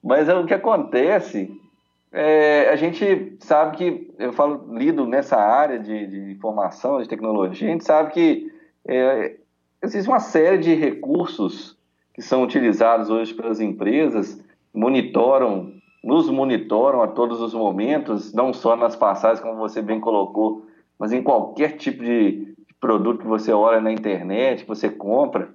Mas 0.03 0.29
é 0.29 0.35
o 0.35 0.45
que 0.45 0.53
acontece, 0.53 1.51
é, 2.19 2.69
a 2.71 2.75
gente 2.75 3.37
sabe 3.39 3.77
que, 3.77 4.11
eu 4.17 4.33
falo, 4.33 4.75
lido 4.75 5.05
nessa 5.05 5.37
área 5.37 5.77
de, 5.77 6.07
de 6.07 6.31
informação, 6.31 6.99
de 6.99 7.07
tecnologia, 7.07 7.67
a 7.67 7.71
gente 7.71 7.83
sabe 7.83 8.11
que 8.11 8.51
é, 8.87 9.35
existe 9.83 10.09
uma 10.09 10.19
série 10.19 10.57
de 10.57 10.73
recursos 10.73 11.77
que 12.15 12.23
são 12.23 12.41
utilizados 12.41 13.11
hoje 13.11 13.35
pelas 13.35 13.59
empresas, 13.59 14.43
monitoram, 14.73 15.71
nos 16.03 16.27
monitoram 16.27 17.03
a 17.03 17.07
todos 17.07 17.39
os 17.39 17.53
momentos, 17.53 18.33
não 18.33 18.51
só 18.51 18.75
nas 18.75 18.95
passagens, 18.95 19.39
como 19.39 19.55
você 19.55 19.79
bem 19.79 19.99
colocou, 19.99 20.65
mas 20.97 21.13
em 21.13 21.21
qualquer 21.21 21.77
tipo 21.77 22.03
de 22.03 22.55
produto 22.79 23.19
que 23.19 23.27
você 23.27 23.51
olha 23.51 23.79
na 23.79 23.91
internet, 23.91 24.63
que 24.63 24.67
você 24.67 24.89
compra. 24.89 25.49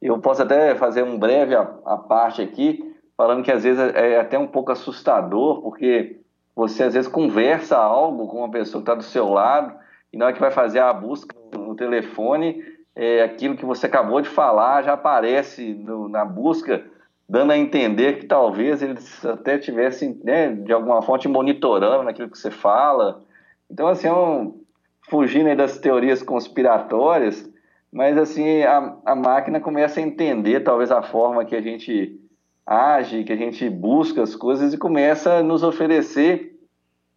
Eu 0.00 0.20
posso 0.20 0.42
até 0.42 0.76
fazer 0.76 1.02
um 1.02 1.18
breve 1.18 1.56
a, 1.56 1.62
a 1.84 1.96
parte 1.96 2.40
aqui, 2.40 2.93
falando 3.16 3.42
que 3.42 3.52
às 3.52 3.64
vezes 3.64 3.80
é, 3.94 4.14
é 4.14 4.20
até 4.20 4.38
um 4.38 4.46
pouco 4.46 4.72
assustador, 4.72 5.62
porque 5.62 6.20
você 6.54 6.84
às 6.84 6.94
vezes 6.94 7.10
conversa 7.10 7.76
algo 7.76 8.26
com 8.28 8.38
uma 8.38 8.50
pessoa 8.50 8.82
que 8.82 8.90
está 8.90 8.94
do 8.94 9.02
seu 9.02 9.28
lado, 9.28 9.74
e 10.12 10.16
na 10.16 10.26
hora 10.26 10.34
que 10.34 10.40
vai 10.40 10.50
fazer 10.50 10.80
a 10.80 10.92
busca 10.92 11.34
no 11.52 11.74
telefone, 11.74 12.62
é, 12.94 13.22
aquilo 13.22 13.56
que 13.56 13.64
você 13.64 13.86
acabou 13.86 14.20
de 14.20 14.28
falar 14.28 14.82
já 14.82 14.92
aparece 14.92 15.74
no, 15.74 16.08
na 16.08 16.24
busca, 16.24 16.84
dando 17.28 17.52
a 17.52 17.58
entender 17.58 18.18
que 18.18 18.26
talvez 18.26 18.82
eles 18.82 19.24
até 19.24 19.58
tivessem, 19.58 20.20
né, 20.22 20.52
de 20.52 20.72
alguma 20.72 21.02
fonte, 21.02 21.26
monitorando 21.26 22.08
aquilo 22.08 22.30
que 22.30 22.38
você 22.38 22.50
fala. 22.50 23.22
Então, 23.68 23.88
assim, 23.88 24.06
é 24.06 24.12
um, 24.12 24.60
fugindo 25.08 25.54
das 25.56 25.78
teorias 25.78 26.22
conspiratórias, 26.22 27.50
mas 27.92 28.18
assim 28.18 28.62
a, 28.62 28.96
a 29.04 29.14
máquina 29.14 29.60
começa 29.60 30.00
a 30.00 30.02
entender 30.02 30.60
talvez 30.60 30.90
a 30.90 31.02
forma 31.02 31.44
que 31.44 31.54
a 31.54 31.60
gente 31.60 32.20
age, 32.66 33.24
que 33.24 33.32
a 33.32 33.36
gente 33.36 33.68
busca 33.68 34.22
as 34.22 34.34
coisas 34.34 34.72
e 34.72 34.78
começa 34.78 35.34
a 35.34 35.42
nos 35.42 35.62
oferecer 35.62 36.58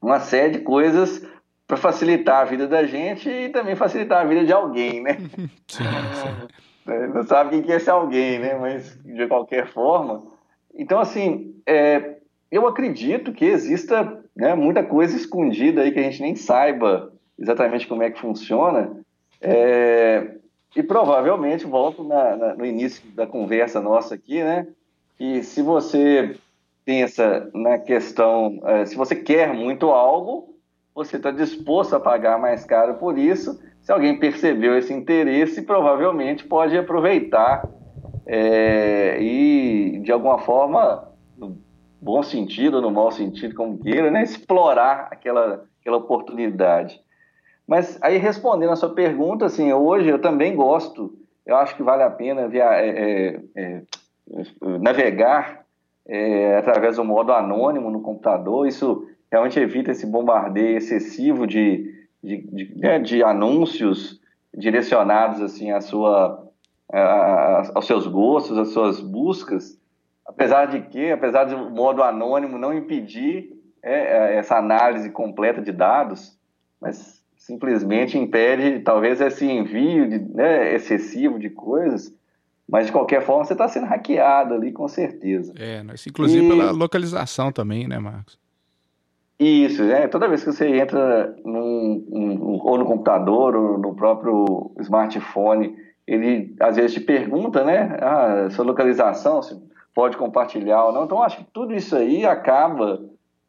uma 0.02 0.20
série 0.20 0.54
de 0.54 0.60
coisas 0.60 1.26
para 1.66 1.78
facilitar 1.78 2.42
a 2.42 2.46
vida 2.46 2.68
da 2.68 2.86
gente 2.86 3.30
e 3.30 3.50
também 3.50 3.76
facilitar 3.76 4.22
a 4.22 4.28
vida 4.28 4.46
de 4.46 4.54
alguém, 4.54 5.02
né? 5.02 5.18
Sim, 5.68 5.84
sim. 6.14 6.48
Não 7.14 7.24
sabe 7.24 7.50
quem 7.50 7.62
que 7.62 7.72
é 7.72 7.76
esse 7.76 7.90
alguém, 7.90 8.40
né? 8.40 8.56
Mas 8.56 8.98
de 9.04 9.28
qualquer 9.28 9.68
forma. 9.68 10.24
Então, 10.74 11.00
assim, 11.00 11.54
é, 11.66 12.16
eu 12.50 12.66
acredito 12.66 13.34
que 13.34 13.44
exista 13.44 14.24
né, 14.34 14.56
muita 14.56 14.84
coisa 14.84 15.16
escondida 15.16 15.82
aí 15.82 15.92
que 15.92 16.00
a 16.00 16.04
gente 16.04 16.22
nem 16.22 16.36
saiba 16.36 17.12
exatamente 17.38 17.88
como 17.88 18.04
é 18.04 18.10
que 18.10 18.20
funciona. 18.20 18.96
É, 19.42 20.32
e 20.76 20.82
provavelmente, 20.82 21.66
volto 21.66 22.04
na, 22.04 22.36
na, 22.38 22.56
no 22.56 22.66
início 22.66 23.04
da 23.12 23.28
conversa 23.28 23.82
nossa 23.82 24.16
aqui, 24.16 24.42
né? 24.42 24.68
Que 25.18 25.44
se 25.44 25.62
você 25.62 26.36
pensa 26.86 27.50
na 27.54 27.78
questão, 27.78 28.60
é, 28.64 28.86
se 28.86 28.96
você 28.96 29.16
quer 29.16 29.54
muito 29.54 29.90
algo, 29.90 30.56
você 30.94 31.18
está 31.18 31.32
disposto 31.32 31.96
a 31.96 32.00
pagar 32.00 32.40
mais 32.40 32.64
caro 32.64 32.96
por 32.96 33.18
isso. 33.18 33.60
Se 33.82 33.92
alguém 33.92 34.20
percebeu 34.20 34.78
esse 34.78 34.94
interesse, 34.94 35.62
provavelmente 35.62 36.46
pode 36.46 36.78
aproveitar 36.78 37.68
é, 38.26 39.18
e, 39.22 40.00
de 40.00 40.12
alguma 40.12 40.40
forma, 40.40 41.10
no 41.38 41.58
bom 42.02 42.22
sentido 42.22 42.76
ou 42.76 42.82
no 42.82 42.92
mau 42.92 43.12
sentido, 43.12 43.56
como 43.56 43.78
queira, 43.78 44.12
né, 44.12 44.24
explorar 44.24 45.08
aquela, 45.12 45.66
aquela 45.80 45.98
oportunidade. 45.98 47.00
Mas 47.68 47.98
aí 48.02 48.18
respondendo 48.18 48.72
a 48.72 48.76
sua 48.76 48.94
pergunta, 48.94 49.46
assim, 49.46 49.72
hoje 49.74 50.10
eu 50.10 50.20
também 50.20 50.56
gosto, 50.56 51.14
eu 51.46 51.56
acho 51.56 51.76
que 51.76 51.84
vale 51.84 52.04
a 52.04 52.10
pena 52.10 52.48
via, 52.48 52.66
é, 52.74 52.90
é, 52.90 53.42
é, 53.56 53.82
navegar 54.82 55.66
é, 56.08 56.58
através 56.58 56.96
do 56.96 57.04
modo 57.04 57.34
anônimo 57.34 57.92
no 57.92 58.02
computador, 58.02 58.68
isso 58.68 59.08
realmente 59.32 59.60
evita 59.60 59.92
esse 59.92 60.06
bombardeio 60.06 60.78
excessivo 60.78 61.46
de, 61.46 61.94
de, 62.24 62.38
de, 62.38 62.80
né, 62.80 63.00
de 63.00 63.24
anúncios 63.24 64.22
direcionados 64.54 65.42
assim 65.42 65.72
à 65.72 65.82
sua, 65.82 66.48
aos 67.76 67.86
seus 67.86 68.08
gostos, 68.08 68.58
às 68.58 68.70
suas 68.70 69.02
buscas, 69.02 69.78
apesar 70.26 70.66
de 70.68 70.82
que, 70.82 71.12
apesar 71.12 71.44
do 71.44 71.70
modo 71.70 72.02
anônimo 72.02 72.58
não 72.58 72.74
impedir 72.74 73.52
é, 73.84 74.38
essa 74.38 74.58
análise 74.58 75.10
completa 75.10 75.62
de 75.62 75.72
dados, 75.72 76.38
mas 76.82 77.24
simplesmente 77.36 78.18
impede 78.18 78.80
talvez 78.80 79.22
esse 79.22 79.46
envio 79.46 80.10
de, 80.10 80.20
né, 80.20 80.74
excessivo 80.74 81.40
de 81.40 81.50
coisas, 81.50 82.14
mas 82.68 82.88
de 82.88 82.92
qualquer 82.92 83.22
forma 83.22 83.46
você 83.46 83.54
está 83.54 83.68
sendo 83.68 83.86
hackeado 83.86 84.54
ali 84.54 84.72
com 84.72 84.88
certeza. 84.88 85.54
É, 85.58 85.84
inclusive 86.08 86.46
e... 86.46 86.50
pela 86.50 86.72
localização 86.72 87.52
também, 87.52 87.88
né, 87.88 87.98
Marcos? 87.98 88.38
Isso, 89.40 89.84
é, 89.84 90.08
toda 90.08 90.28
vez 90.28 90.44
que 90.44 90.52
você 90.52 90.68
entra 90.68 91.36
num, 91.46 92.04
num, 92.10 92.60
ou 92.64 92.78
no 92.78 92.86
computador 92.86 93.56
ou 93.56 93.78
no 93.78 93.94
próprio 93.94 94.72
smartphone, 94.80 95.76
ele 96.08 96.56
às 96.60 96.76
vezes 96.76 96.94
te 96.94 97.00
pergunta, 97.00 97.64
né, 97.64 97.98
ah, 98.02 98.50
sua 98.50 98.66
localização, 98.66 99.44
se 99.44 99.56
pode 99.94 100.18
compartilhar 100.18 100.86
ou 100.86 100.92
não. 100.92 101.06
Então, 101.06 101.22
acho 101.22 101.38
que 101.38 101.46
tudo 101.54 101.74
isso 101.74 101.96
aí 101.96 102.26
acaba, 102.26 103.00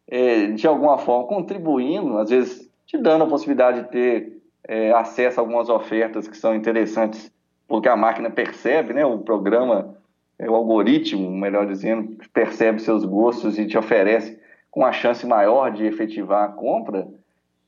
é, 0.07 0.49
de 0.49 0.67
alguma 0.67 0.99
forma, 0.99 1.27
contribuindo, 1.27 2.19
às 2.19 2.29
vezes 2.29 2.71
te 2.87 2.99
dando 2.99 3.25
a 3.25 3.29
possibilidade 3.29 3.83
de 3.83 3.89
ter 3.89 4.43
é, 4.67 4.93
acesso 4.93 5.41
a 5.41 5.43
algumas 5.43 5.71
ofertas 5.71 6.29
que 6.29 6.37
são 6.37 6.55
interessantes, 6.55 7.33
porque 7.69 7.89
a 7.89 7.97
máquina 7.97 8.31
percebe, 8.31 8.95
né, 8.95 9.05
o 9.05 9.19
programa, 9.19 9.95
é, 10.39 10.51
o 10.51 10.55
algoritmo, 10.55 11.31
melhor 11.31 11.67
dizendo, 11.67 12.17
percebe 12.33 12.81
seus 12.81 13.05
gostos 13.05 13.59
e 13.59 13.67
te 13.67 13.77
oferece 13.77 14.41
com 14.71 14.85
a 14.85 14.91
chance 14.91 15.27
maior 15.27 15.71
de 15.71 15.85
efetivar 15.85 16.45
a 16.45 16.53
compra, 16.53 17.07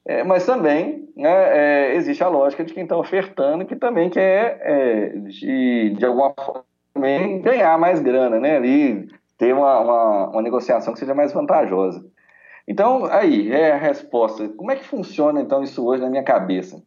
é, 0.06 0.24
mas 0.24 0.46
também 0.46 1.08
né, 1.14 1.30
é, 1.30 1.94
existe 1.94 2.24
a 2.24 2.28
lógica 2.28 2.64
de 2.64 2.72
quem 2.72 2.84
está 2.84 2.96
ofertando 2.96 3.66
que 3.66 3.76
também 3.76 4.08
quer, 4.08 4.58
é, 4.62 5.08
de, 5.08 5.90
de 5.90 6.06
alguma 6.06 6.32
forma, 6.32 6.64
ganhar 7.42 7.78
mais 7.78 8.00
grana, 8.00 8.40
né, 8.40 8.56
ali, 8.56 9.08
ter 9.36 9.54
uma, 9.54 9.80
uma, 9.80 10.28
uma 10.30 10.42
negociação 10.42 10.92
que 10.92 10.98
seja 10.98 11.14
mais 11.14 11.32
vantajosa. 11.32 12.04
Então, 12.66 13.06
aí, 13.06 13.50
é 13.50 13.72
a 13.72 13.76
resposta. 13.76 14.48
Como 14.50 14.70
é 14.70 14.76
que 14.76 14.84
funciona, 14.84 15.40
então, 15.40 15.62
isso 15.62 15.84
hoje 15.84 16.02
na 16.02 16.10
minha 16.10 16.22
cabeça? 16.22 16.82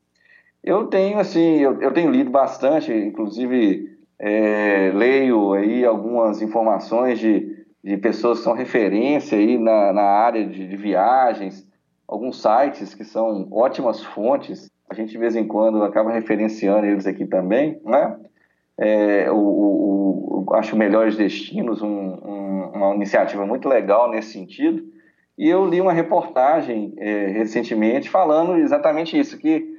Eu 0.63 0.87
tenho, 0.87 1.19
assim, 1.19 1.59
eu, 1.59 1.81
eu 1.81 1.93
tenho 1.93 2.09
lido 2.09 2.29
bastante, 2.29 2.93
inclusive 2.93 3.97
é, 4.17 4.91
leio 4.93 5.53
aí 5.53 5.83
algumas 5.83 6.41
informações 6.41 7.19
de, 7.19 7.65
de 7.83 7.97
pessoas 7.97 8.37
que 8.37 8.45
são 8.45 8.53
referência 8.53 9.37
aí 9.37 9.57
na, 9.57 9.91
na 9.91 10.03
área 10.03 10.47
de, 10.47 10.65
de 10.65 10.77
viagens, 10.77 11.67
alguns 12.07 12.41
sites 12.41 12.93
que 12.93 13.03
são 13.03 13.47
ótimas 13.51 14.01
fontes, 14.01 14.71
a 14.89 14.93
gente 14.93 15.11
de 15.11 15.17
vez 15.17 15.35
em 15.35 15.45
quando 15.45 15.83
acaba 15.83 16.11
referenciando 16.11 16.85
eles 16.85 17.05
aqui 17.05 17.25
também, 17.25 17.81
né? 17.83 18.15
É, 18.77 19.29
o, 19.29 19.35
o, 19.35 20.45
o, 20.47 20.53
acho 20.55 20.75
Melhores 20.75 21.15
Destinos 21.15 21.81
um, 21.81 21.87
um, 21.87 22.71
uma 22.73 22.95
iniciativa 22.95 23.45
muito 23.45 23.67
legal 23.67 24.09
nesse 24.09 24.31
sentido. 24.31 24.83
E 25.37 25.49
eu 25.49 25.65
li 25.67 25.81
uma 25.81 25.93
reportagem 25.93 26.93
é, 26.97 27.27
recentemente 27.27 28.09
falando 28.09 28.55
exatamente 28.55 29.17
isso, 29.17 29.37
que 29.37 29.72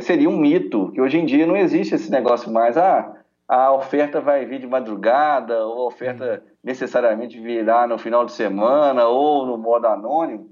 seria 0.00 0.28
um 0.28 0.36
mito, 0.36 0.90
que 0.92 1.00
hoje 1.00 1.18
em 1.18 1.24
dia 1.24 1.46
não 1.46 1.56
existe 1.56 1.94
esse 1.94 2.10
negócio 2.10 2.52
mais, 2.52 2.76
ah, 2.76 3.16
a 3.48 3.72
oferta 3.72 4.20
vai 4.20 4.46
vir 4.46 4.60
de 4.60 4.66
madrugada, 4.66 5.64
ou 5.66 5.82
a 5.82 5.86
oferta 5.86 6.42
necessariamente 6.62 7.38
virá 7.40 7.86
no 7.86 7.98
final 7.98 8.24
de 8.24 8.32
semana, 8.32 9.06
ou 9.06 9.46
no 9.46 9.58
modo 9.58 9.86
anônimo. 9.86 10.48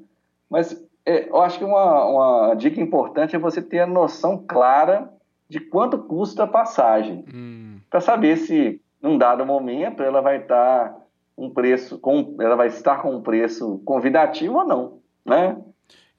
Mas 0.50 0.82
é, 1.06 1.28
eu 1.28 1.40
acho 1.40 1.58
que 1.58 1.64
uma, 1.64 2.04
uma 2.06 2.54
dica 2.54 2.80
importante 2.80 3.34
é 3.34 3.38
você 3.38 3.62
ter 3.62 3.80
a 3.80 3.86
noção 3.86 4.44
clara 4.46 5.10
de 5.48 5.60
quanto 5.60 5.98
custa 5.98 6.44
a 6.44 6.46
passagem. 6.46 7.24
Hum. 7.32 7.78
Para 7.88 8.00
saber 8.00 8.36
se, 8.36 8.80
num 9.02 9.16
dado 9.16 9.44
momento, 9.46 10.02
ela 10.02 10.20
vai 10.20 10.38
estar 10.38 10.94
um 11.36 11.50
preço, 11.50 11.98
com, 11.98 12.36
ela 12.38 12.54
vai 12.54 12.68
estar 12.68 13.00
com 13.00 13.16
um 13.16 13.22
preço 13.22 13.80
convidativo 13.84 14.58
ou 14.58 14.64
não, 14.64 14.98
né? 15.24 15.56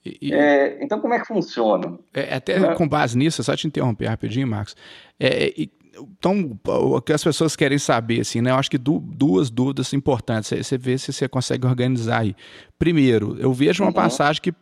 E, 0.05 0.17
e, 0.21 0.33
é, 0.33 0.83
então, 0.83 0.99
como 0.99 1.13
é 1.13 1.19
que 1.19 1.27
funciona? 1.27 1.99
É, 2.13 2.35
até 2.35 2.53
é. 2.53 2.73
com 2.73 2.87
base 2.87 3.17
nisso, 3.17 3.43
só 3.43 3.55
te 3.55 3.67
interromper 3.67 4.07
rapidinho, 4.07 4.47
Marcos. 4.47 4.75
É, 5.19 5.53
então, 5.93 6.57
o 6.65 7.01
que 7.01 7.13
as 7.13 7.23
pessoas 7.23 7.55
querem 7.55 7.77
saber, 7.77 8.21
assim, 8.21 8.41
né? 8.41 8.51
Eu 8.51 8.55
acho 8.55 8.71
que 8.71 8.77
du 8.77 8.99
duas 8.99 9.49
dúvidas 9.49 9.93
importantes. 9.93 10.49
Você 10.49 10.77
vê 10.77 10.97
se 10.97 11.11
você 11.11 11.27
consegue 11.27 11.67
organizar 11.67 12.21
aí. 12.21 12.35
Primeiro, 12.79 13.37
eu 13.39 13.53
vejo 13.53 13.83
uma 13.83 13.89
uhum. 13.89 13.93
passagem 13.93 14.41
que 14.41 14.53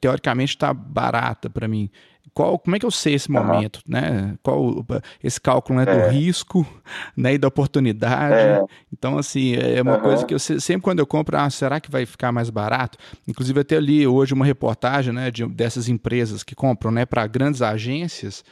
teoricamente 0.00 0.54
está 0.54 0.72
barata 0.72 1.50
para 1.50 1.66
mim 1.66 1.90
qual, 2.34 2.58
como 2.58 2.74
é 2.74 2.78
que 2.80 2.84
eu 2.84 2.90
sei 2.90 3.14
esse 3.14 3.30
momento, 3.30 3.76
uhum. 3.76 3.82
né? 3.86 4.34
Qual 4.42 4.84
esse 5.22 5.40
cálculo 5.40 5.78
né, 5.78 5.84
do 5.84 5.92
é. 5.92 6.10
risco, 6.10 6.66
né, 7.16 7.34
e 7.34 7.38
da 7.38 7.46
oportunidade. 7.46 8.34
É. 8.34 8.62
Então 8.92 9.16
assim 9.16 9.54
é 9.54 9.80
uma 9.80 9.96
uhum. 9.96 10.00
coisa 10.00 10.26
que 10.26 10.34
eu 10.34 10.38
sempre 10.38 10.80
quando 10.82 10.98
eu 10.98 11.06
compro, 11.06 11.36
ah, 11.38 11.48
será 11.48 11.78
que 11.78 11.90
vai 11.90 12.04
ficar 12.04 12.32
mais 12.32 12.50
barato? 12.50 12.98
Inclusive 13.26 13.60
até 13.60 13.76
ali 13.76 14.06
hoje 14.06 14.34
uma 14.34 14.44
reportagem, 14.44 15.12
né, 15.12 15.30
de, 15.30 15.46
dessas 15.46 15.88
empresas 15.88 16.42
que 16.42 16.54
compram, 16.54 16.90
né, 16.90 17.06
para 17.06 17.24
grandes 17.26 17.62
agências 17.62 18.44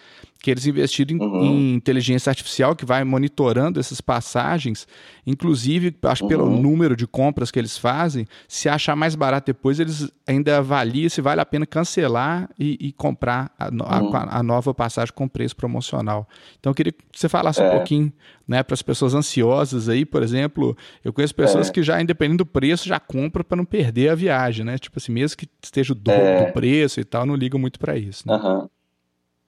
que 0.42 0.50
eles 0.50 0.66
investiram 0.66 1.16
em, 1.16 1.20
uhum. 1.20 1.44
em, 1.44 1.74
inteligência 1.74 2.28
artificial 2.28 2.74
que 2.74 2.84
vai 2.84 3.04
monitorando 3.04 3.78
essas 3.78 4.00
passagens, 4.00 4.88
inclusive, 5.24 5.94
acho 6.02 6.24
uhum. 6.24 6.28
pelo 6.28 6.50
número 6.50 6.96
de 6.96 7.06
compras 7.06 7.52
que 7.52 7.60
eles 7.60 7.78
fazem, 7.78 8.26
se 8.48 8.68
achar 8.68 8.96
mais 8.96 9.14
barato 9.14 9.46
depois, 9.46 9.78
eles 9.78 10.10
ainda 10.26 10.58
avaliam 10.58 11.08
se 11.08 11.20
vale 11.20 11.40
a 11.40 11.46
pena 11.46 11.64
cancelar 11.64 12.50
e, 12.58 12.76
e 12.80 12.92
comprar 12.92 13.52
a, 13.56 13.68
uhum. 13.68 14.14
a, 14.16 14.38
a, 14.38 14.42
nova 14.42 14.74
passagem 14.74 15.14
com 15.14 15.28
preço 15.28 15.54
promocional. 15.54 16.28
Então, 16.58 16.70
eu 16.70 16.74
queria 16.74 16.92
que 16.92 17.04
você 17.12 17.28
falasse 17.28 17.62
é. 17.62 17.68
um 17.68 17.70
pouquinho 17.70 18.12
né, 18.46 18.64
para 18.64 18.74
as 18.74 18.82
pessoas 18.82 19.14
ansiosas 19.14 19.88
aí, 19.88 20.04
por 20.04 20.24
exemplo, 20.24 20.76
eu 21.04 21.12
conheço 21.12 21.34
pessoas 21.36 21.68
é. 21.68 21.72
que 21.72 21.84
já, 21.84 22.02
independente 22.02 22.38
do 22.38 22.46
preço, 22.46 22.88
já 22.88 22.98
compram 22.98 23.44
para 23.44 23.56
não 23.56 23.64
perder 23.64 24.08
a 24.08 24.14
viagem, 24.16 24.64
né? 24.64 24.76
Tipo 24.76 24.98
assim, 24.98 25.12
mesmo 25.12 25.36
que 25.36 25.48
esteja 25.62 25.92
o 25.92 25.96
dobro 25.96 26.20
é. 26.20 26.46
do 26.46 26.52
preço 26.52 26.98
e 26.98 27.04
tal, 27.04 27.24
não 27.24 27.36
ligam 27.36 27.60
muito 27.60 27.78
para 27.78 27.96
isso. 27.96 28.26
Né? 28.26 28.34
Uhum. 28.34 28.68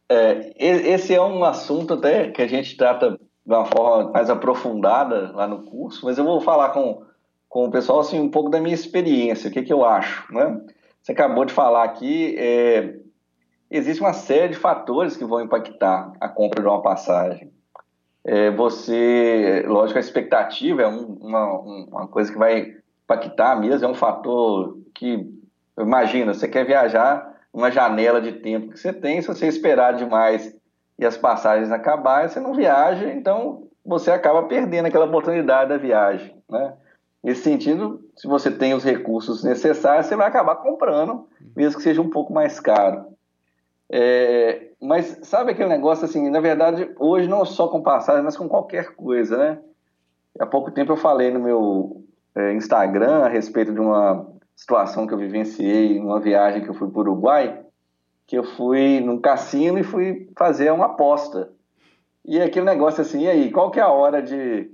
É, 0.09 0.53
esse 0.59 1.15
é 1.15 1.21
um 1.21 1.45
assunto 1.45 1.95
até 1.95 2.31
que 2.31 2.43
a 2.43 2.47
gente 2.47 2.77
trata 2.77 3.13
de 3.13 3.19
uma 3.55 3.65
forma 3.65 4.11
mais 4.11 4.29
aprofundada 4.31 5.33
lá 5.33 5.47
no 5.47 5.63
curso, 5.63 6.05
mas 6.05 6.19
eu 6.19 6.25
vou 6.25 6.41
falar 6.41 6.71
com, 6.71 7.03
com 7.49 7.67
o 7.67 7.71
pessoal 7.71 8.01
assim, 8.01 8.21
um 8.21 8.31
pouco 8.31 8.51
da 8.51 8.61
minha 8.61 8.75
experiência, 8.75 9.49
o 9.49 9.53
que, 9.53 9.63
que 9.63 9.73
eu 9.73 9.85
acho. 9.85 10.33
Né? 10.33 10.61
Você 11.03 11.13
acabou 11.13 11.45
de 11.45 11.53
falar 11.53 11.85
aqui, 11.85 12.35
é, 12.39 12.97
existe 13.71 14.01
uma 14.01 14.13
série 14.13 14.49
de 14.49 14.59
fatores 14.59 15.17
que 15.17 15.25
vão 15.25 15.41
impactar 15.41 16.13
a 16.21 16.29
compra 16.29 16.63
de 16.63 16.69
uma 16.69 16.83
passagem. 16.83 17.53
É, 18.25 18.51
você, 18.51 19.65
lógico, 19.67 19.99
a 19.99 20.01
expectativa 20.01 20.83
é 20.83 20.89
um, 20.89 21.19
uma, 21.21 21.59
uma 21.59 22.09
coisa 22.09 22.33
que 22.33 22.39
vai 22.39 22.75
impactar 23.05 23.61
mesmo, 23.61 23.87
é 23.87 23.91
um 23.91 23.95
fator 23.95 24.79
que, 24.95 25.31
imagina, 25.79 26.33
você 26.33 26.49
quer 26.49 26.65
viajar 26.65 27.34
uma 27.55 27.71
janela 27.71 28.21
de 28.21 28.33
tempo 28.33 28.73
que 28.73 28.79
você 28.79 28.93
tem. 28.93 29.23
Se 29.23 29.29
você 29.29 29.47
esperar 29.47 29.95
demais 29.95 30.55
e 30.99 31.07
as 31.07 31.17
passagens 31.17 31.71
acabarem, 31.71 32.29
você 32.29 32.41
não 32.41 32.53
viaja, 32.53 33.11
então 33.13 33.69
você 33.87 34.11
acaba 34.11 34.43
perdendo 34.43 34.87
aquela 34.87 35.07
oportunidade 35.07 35.71
da 35.71 35.77
viagem. 35.77 36.35
Né? 36.51 36.75
Nesse 37.23 37.43
sentido, 37.43 38.05
se 38.17 38.27
você 38.27 38.51
tem 38.51 38.75
os 38.75 38.83
recursos 38.83 39.45
necessários, 39.45 40.07
você 40.07 40.17
vai 40.17 40.27
acabar 40.27 40.57
comprando, 40.57 41.29
mesmo 41.57 41.77
que 41.77 41.85
seja 41.85 42.03
um 42.03 42.11
pouco 42.11 42.33
mais 42.33 42.59
caro. 42.59 43.07
É, 43.89 44.71
mas 44.81 45.21
sabe 45.23 45.53
aquele 45.53 45.69
negócio 45.69 46.05
assim, 46.05 46.29
na 46.29 46.41
verdade, 46.41 46.91
hoje 46.99 47.29
não 47.29 47.45
só 47.45 47.69
com 47.69 47.83
passagem, 47.83 48.25
mas 48.25 48.37
com 48.37 48.49
qualquer 48.49 48.95
coisa, 48.97 49.37
né? 49.37 49.59
Há 50.41 50.47
pouco 50.47 50.73
tempo 50.73 50.91
eu 50.91 50.97
falei 50.97 51.31
no 51.31 51.39
meu 51.39 52.03
é, 52.35 52.53
Instagram 52.55 53.25
a 53.25 53.29
respeito 53.29 53.73
de 53.73 53.79
uma 53.79 54.27
situação 54.55 55.07
que 55.07 55.15
eu 55.15 55.19
vivenciei 55.19 55.99
numa 55.99 56.21
viagem 56.21 56.63
que 56.63 56.69
eu 56.69 56.75
fui 56.75 56.89
para 56.91 56.99
o 56.99 57.03
Uruguai, 57.03 57.65
que 58.27 58.37
eu 58.37 58.45
fui 58.45 59.01
num 59.01 59.21
cassino 59.21 59.79
e 59.79 59.85
fui 59.85 60.31
fazer 60.37 60.71
uma 60.71 60.87
aposta. 60.87 61.51
E 62.25 62.41
aquele 62.41 62.65
negócio 62.65 63.03
assim, 63.03 63.25
e 63.25 63.29
aí, 63.29 63.51
qual 63.51 63.71
que 63.71 63.79
é 63.79 63.83
a 63.83 63.91
hora 63.91 64.23
de, 64.23 64.71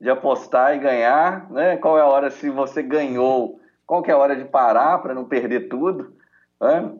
de 0.00 0.10
apostar 0.10 0.74
e 0.74 0.80
ganhar, 0.80 1.50
né? 1.50 1.76
Qual 1.76 1.96
é 1.96 2.02
a 2.02 2.06
hora 2.06 2.30
se 2.30 2.50
você 2.50 2.82
ganhou, 2.82 3.58
qual 3.86 4.02
que 4.02 4.10
é 4.10 4.14
a 4.14 4.18
hora 4.18 4.36
de 4.36 4.44
parar 4.44 4.98
para 4.98 5.14
não 5.14 5.24
perder 5.24 5.68
tudo, 5.68 6.12
né? 6.60 6.92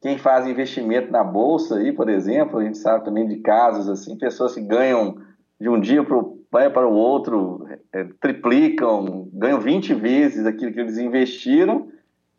Quem 0.00 0.16
faz 0.16 0.46
investimento 0.46 1.10
na 1.10 1.24
bolsa 1.24 1.76
aí, 1.76 1.92
por 1.92 2.08
exemplo, 2.08 2.58
a 2.58 2.64
gente 2.64 2.78
sabe 2.78 3.04
também 3.04 3.26
de 3.26 3.38
casos 3.38 3.88
assim, 3.88 4.16
pessoas 4.16 4.54
que 4.54 4.60
ganham 4.60 5.16
de 5.60 5.68
um 5.68 5.80
dia 5.80 6.04
para 6.04 6.16
o 6.16 6.37
vai 6.50 6.70
para 6.70 6.86
o 6.88 6.94
outro, 6.94 7.66
é, 7.92 8.04
triplicam, 8.20 9.28
ganham 9.32 9.60
20 9.60 9.94
vezes 9.94 10.46
aquilo 10.46 10.72
que 10.72 10.80
eles 10.80 10.98
investiram 10.98 11.88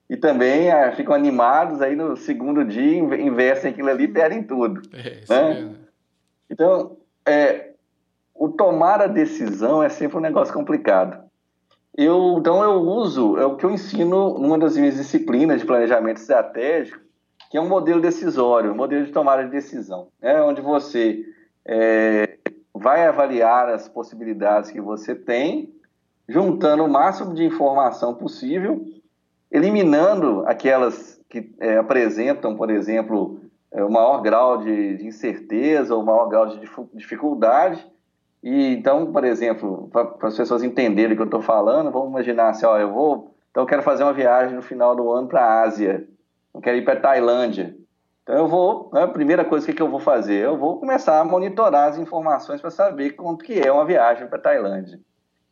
e 0.10 0.18
também 0.18 0.72
é, 0.72 0.92
ficam 0.94 1.14
animados, 1.14 1.82
aí 1.82 1.96
no 1.96 2.18
segundo 2.18 2.66
dia 2.66 2.98
investem 2.98 3.72
aquilo 3.72 3.90
ali 3.90 4.06
e 4.06 4.08
perdem 4.08 4.42
tudo. 4.42 4.82
É, 4.94 5.24
né? 5.30 5.76
Então, 6.50 6.98
é, 7.26 7.70
o 8.34 8.50
tomar 8.50 9.02
a 9.02 9.08
decisão 9.08 9.84
é 9.84 9.90
sempre 9.90 10.18
um 10.18 10.22
negócio 10.22 10.54
complicado. 10.54 11.30
Eu, 11.96 12.38
então, 12.40 12.64
eu 12.64 12.82
uso, 12.82 13.38
é 13.38 13.46
o 13.46 13.56
que 13.56 13.66
eu 13.66 13.72
ensino 13.72 14.40
numa 14.40 14.58
das 14.58 14.76
minhas 14.76 14.96
disciplinas 14.96 15.60
de 15.60 15.68
planejamento 15.68 16.18
estratégico, 16.18 17.00
que 17.52 17.58
é 17.58 17.62
um 17.62 17.68
modelo 17.68 18.02
decisório, 18.02 18.72
um 18.72 18.76
modelo 18.76 19.06
de 19.06 19.12
tomada 19.12 19.44
de 19.44 19.52
decisão, 19.52 20.08
né? 20.22 20.42
onde 20.42 20.62
você 20.62 21.24
é, 21.66 22.39
vai 22.74 23.06
avaliar 23.08 23.70
as 23.70 23.88
possibilidades 23.88 24.72
que 24.72 24.80
você 24.80 25.16
tem, 25.16 25.74
juntando 26.28 26.86
o 26.86 26.90
máximo 26.90 27.34
de 27.34 27.44
informação 27.44 28.14
possível, 28.14 28.86
eliminando 29.52 30.44
aquelas 30.46 31.20
que 31.28 31.52
é, 31.60 31.78
apresentam, 31.78 32.56
por 32.56 32.70
exemplo, 32.70 33.40
é, 33.72 33.84
o 33.84 33.92
maior 33.92 34.22
grau 34.22 34.58
de, 34.58 34.98
de 34.98 35.08
incerteza 35.08 35.96
ou 35.96 36.04
maior 36.04 36.28
grau 36.28 36.48
de 36.48 36.60
dificuldade. 36.94 37.86
E 38.42 38.74
então, 38.74 39.12
por 39.12 39.24
exemplo, 39.24 39.90
para 39.92 40.28
as 40.28 40.38
pessoas 40.38 40.64
entenderem 40.64 41.14
o 41.14 41.16
que 41.16 41.22
eu 41.22 41.26
estou 41.26 41.42
falando, 41.42 41.92
vamos 41.92 42.10
imaginar 42.10 42.50
assim, 42.50 42.66
ó, 42.66 42.78
eu 42.78 42.92
vou, 42.92 43.36
então 43.52 43.64
eu 43.64 43.68
quero 43.68 43.84
fazer 43.84 44.04
uma 44.04 44.14
viagem 44.14 44.56
no 44.56 44.62
final 44.62 44.96
do 44.96 45.12
ano 45.12 45.28
para 45.28 45.44
a 45.44 45.62
Ásia, 45.64 46.08
eu 46.54 46.62
quero 46.62 46.78
ir 46.78 46.86
para 46.86 47.00
Tailândia. 47.00 47.76
Então 48.30 48.38
eu 48.38 48.48
vou, 48.48 48.92
né, 48.94 49.02
a 49.02 49.08
primeira 49.08 49.44
coisa 49.44 49.74
que, 49.74 49.82
eu 49.82 49.90
vou 49.90 50.00
fazer, 50.00 50.46
eu 50.46 50.56
vou 50.56 50.80
começar 50.80 51.20
a 51.20 51.26
monitorar 51.26 51.90
as 51.90 51.98
informações 51.98 52.62
para 52.62 52.70
saber 52.70 53.14
quanto 53.14 53.44
que 53.44 53.60
é 53.60 53.72
uma 53.72 53.84
viagem 53.84 54.28
para 54.28 54.38
Tailândia. 54.38 55.00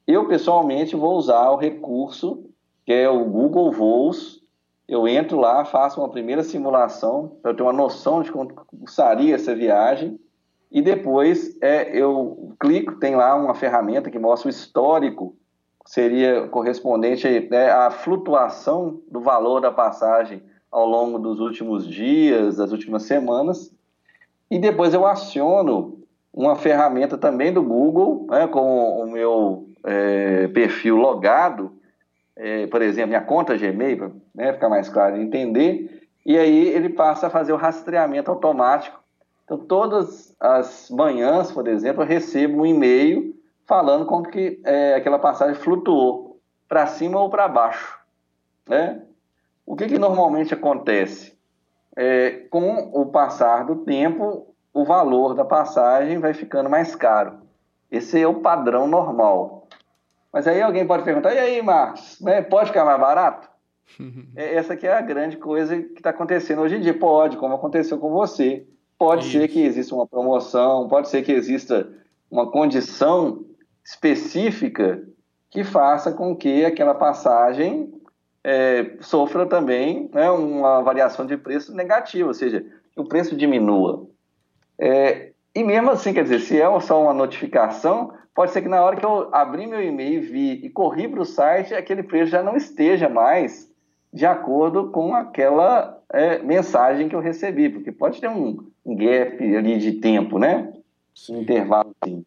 Eu 0.05 0.27
pessoalmente 0.27 0.95
vou 0.95 1.15
usar 1.15 1.49
o 1.49 1.55
recurso 1.55 2.47
que 2.85 2.93
é 2.93 3.09
o 3.09 3.25
Google 3.25 3.71
Voos. 3.71 4.43
Eu 4.87 5.07
entro 5.07 5.39
lá, 5.39 5.65
faço 5.65 5.99
uma 5.99 6.07
primeira 6.07 6.43
simulação 6.43 7.39
para 7.41 7.51
ter 7.51 7.63
uma 7.63 7.73
noção 7.73 8.21
de 8.21 8.31
quanto 8.31 8.53
custaria 8.53 9.33
essa 9.33 9.55
viagem 9.55 10.19
e 10.71 10.79
depois 10.79 11.57
é, 11.59 11.89
eu 11.99 12.53
clico, 12.59 12.99
tem 12.99 13.15
lá 13.15 13.33
uma 13.33 13.55
ferramenta 13.55 14.11
que 14.11 14.19
mostra 14.19 14.49
o 14.49 14.51
histórico, 14.51 15.35
seria 15.83 16.47
correspondente 16.49 17.27
né, 17.49 17.71
à 17.71 17.89
flutuação 17.89 19.01
do 19.09 19.19
valor 19.19 19.61
da 19.61 19.71
passagem 19.71 20.43
ao 20.77 20.85
longo 20.85 21.17
dos 21.17 21.39
últimos 21.39 21.87
dias, 21.87 22.57
das 22.57 22.71
últimas 22.71 23.01
semanas. 23.01 23.73
E 24.49 24.59
depois 24.59 24.93
eu 24.93 25.07
aciono 25.07 25.97
uma 26.31 26.55
ferramenta 26.55 27.17
também 27.17 27.51
do 27.51 27.63
Google, 27.63 28.27
né, 28.29 28.45
com 28.45 29.01
o 29.01 29.11
meu 29.11 29.67
é, 29.83 30.47
perfil 30.49 30.95
logado, 30.95 31.71
é, 32.35 32.67
por 32.67 32.83
exemplo, 32.83 33.07
minha 33.07 33.21
conta 33.21 33.57
Gmail, 33.57 33.97
para 33.97 34.11
né, 34.35 34.53
ficar 34.53 34.69
mais 34.69 34.87
claro 34.87 35.15
de 35.15 35.21
entender, 35.23 36.07
e 36.23 36.37
aí 36.37 36.67
ele 36.67 36.89
passa 36.89 37.25
a 37.25 37.31
fazer 37.31 37.53
o 37.53 37.57
rastreamento 37.57 38.29
automático 38.29 38.99
Então, 39.45 39.57
todas 39.57 40.35
as 40.39 40.91
manhãs, 40.91 41.51
por 41.51 41.67
exemplo, 41.67 42.03
eu 42.03 42.07
recebo 42.07 42.61
um 42.61 42.65
e-mail 42.67 43.35
falando 43.65 44.05
como 44.05 44.29
que 44.29 44.61
é, 44.63 44.93
aquela 44.93 45.17
passagem 45.17 45.55
flutuou 45.55 46.39
para 46.69 46.85
cima 46.85 47.19
ou 47.19 47.31
para 47.31 47.47
baixo. 47.47 47.97
Né? 48.69 49.01
O 49.67 49.75
que, 49.75 49.85
que 49.85 49.99
normalmente 49.99 50.53
acontece? 50.53 51.37
É, 51.93 52.47
com 52.49 52.89
o 52.93 53.07
passar 53.07 53.65
do 53.65 53.75
tempo, 53.83 54.55
o 54.73 54.85
valor 54.85 55.33
da 55.33 55.43
passagem 55.43 56.19
vai 56.19 56.33
ficando 56.33 56.69
mais 56.69 56.95
caro. 56.95 57.39
Esse 57.91 58.21
é 58.21 58.25
o 58.25 58.35
padrão 58.35 58.87
normal. 58.87 59.67
Mas 60.31 60.47
aí 60.47 60.61
alguém 60.61 60.87
pode 60.87 61.03
perguntar, 61.03 61.33
e 61.33 61.39
aí, 61.39 61.61
Marcos, 61.61 62.17
né, 62.21 62.41
pode 62.41 62.67
ficar 62.69 62.85
mais 62.85 62.99
barato? 62.99 63.49
É, 64.35 64.55
essa 64.55 64.75
que 64.75 64.85
é 64.85 64.93
a 64.93 65.01
grande 65.01 65.37
coisa 65.37 65.81
que 65.81 65.97
está 65.97 66.11
acontecendo 66.11 66.61
hoje 66.61 66.75
em 66.75 66.81
dia. 66.81 66.97
Pode, 66.97 67.37
como 67.37 67.55
aconteceu 67.55 67.97
com 67.97 68.11
você. 68.11 68.67
Pode 68.97 69.23
Isso. 69.23 69.31
ser 69.31 69.47
que 69.47 69.61
exista 69.61 69.95
uma 69.95 70.05
promoção, 70.05 70.87
pode 70.87 71.09
ser 71.09 71.23
que 71.23 71.31
exista 71.31 71.89
uma 72.29 72.51
condição 72.51 73.45
específica 73.83 75.01
que 75.49 75.63
faça 75.63 76.11
com 76.11 76.35
que 76.35 76.65
aquela 76.65 76.93
passagem 76.93 77.96
é, 78.43 78.97
sofra 79.01 79.45
também 79.45 80.09
né, 80.13 80.29
uma 80.31 80.81
variação 80.81 81.25
de 81.25 81.37
preço 81.37 81.73
negativa, 81.75 82.27
ou 82.27 82.33
seja, 82.33 82.65
o 82.95 83.03
preço 83.03 83.35
diminua. 83.35 84.07
É, 84.79 85.31
e 85.53 85.63
mesmo 85.63 85.91
assim, 85.91 86.13
quer 86.13 86.23
dizer, 86.23 86.39
se 86.39 86.61
é 86.61 86.79
só 86.79 87.01
uma 87.01 87.13
notificação, 87.13 88.13
pode 88.33 88.51
ser 88.51 88.61
que 88.61 88.69
na 88.69 88.83
hora 88.83 88.95
que 88.95 89.05
eu 89.05 89.29
abri 89.33 89.65
meu 89.65 89.81
e-mail, 89.81 90.21
vi 90.21 90.53
e 90.63 90.69
corri 90.69 91.07
para 91.07 91.21
o 91.21 91.25
site, 91.25 91.73
aquele 91.73 92.03
preço 92.03 92.31
já 92.31 92.43
não 92.43 92.55
esteja 92.55 93.09
mais 93.09 93.71
de 94.13 94.25
acordo 94.25 94.91
com 94.91 95.13
aquela 95.13 95.99
é, 96.11 96.39
mensagem 96.39 97.09
que 97.09 97.15
eu 97.15 97.19
recebi, 97.19 97.69
porque 97.69 97.91
pode 97.91 98.21
ter 98.21 98.29
um, 98.29 98.69
um 98.85 98.95
gap 98.95 99.55
ali 99.55 99.77
de 99.77 99.93
tempo, 99.93 100.39
né? 100.39 100.73
Um 101.29 101.41
intervalo 101.41 101.93
assim. 102.01 102.23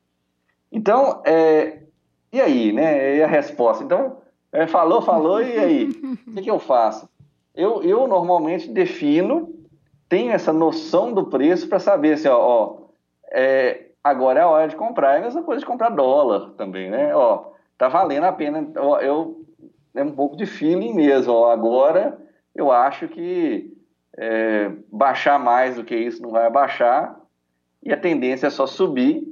Então, 0.70 1.22
é, 1.24 1.78
e 2.32 2.40
aí, 2.40 2.72
né? 2.72 3.16
E 3.16 3.22
a 3.22 3.26
resposta? 3.26 3.82
Então, 3.82 4.19
é, 4.52 4.66
falou, 4.66 5.00
falou, 5.02 5.42
e 5.42 5.58
aí? 5.58 5.88
O 6.26 6.32
que, 6.34 6.42
que, 6.42 6.50
eu 6.50 6.58
faço? 6.58 7.08
Eu, 7.54 7.82
eu 7.82 8.06
normalmente 8.06 8.68
defino, 8.68 9.52
tenho 10.08 10.32
essa 10.32 10.52
noção 10.52 11.12
do 11.12 11.26
preço 11.26 11.68
para 11.68 11.78
saber 11.78 12.16
se, 12.18 12.28
assim, 12.28 12.36
ó, 12.36 12.40
ó 12.40 12.76
é, 13.30 13.86
agora 14.02 14.40
é 14.40 14.42
a 14.42 14.48
hora 14.48 14.68
de 14.68 14.76
comprar. 14.76 15.14
É 15.14 15.18
a 15.18 15.22
mesma 15.22 15.42
coisa 15.42 15.60
de 15.60 15.66
comprar 15.66 15.90
dólar 15.90 16.50
também, 16.56 16.90
né? 16.90 17.14
Ó, 17.14 17.52
tá 17.78 17.88
valendo 17.88 18.24
a 18.24 18.32
pena. 18.32 18.68
Ó, 18.76 18.98
eu, 18.98 19.44
é 19.94 20.02
um 20.02 20.12
pouco 20.12 20.36
de 20.36 20.46
feeling 20.46 20.94
mesmo. 20.94 21.32
Ó, 21.32 21.50
agora 21.50 22.18
eu 22.54 22.70
acho 22.70 23.08
que 23.08 23.72
é, 24.16 24.70
baixar 24.90 25.38
mais 25.38 25.76
do 25.76 25.84
que 25.84 25.96
isso 25.96 26.22
não 26.22 26.30
vai 26.30 26.50
baixar 26.50 27.20
e 27.82 27.92
a 27.92 27.96
tendência 27.96 28.48
é 28.48 28.50
só 28.50 28.66
subir. 28.66 29.26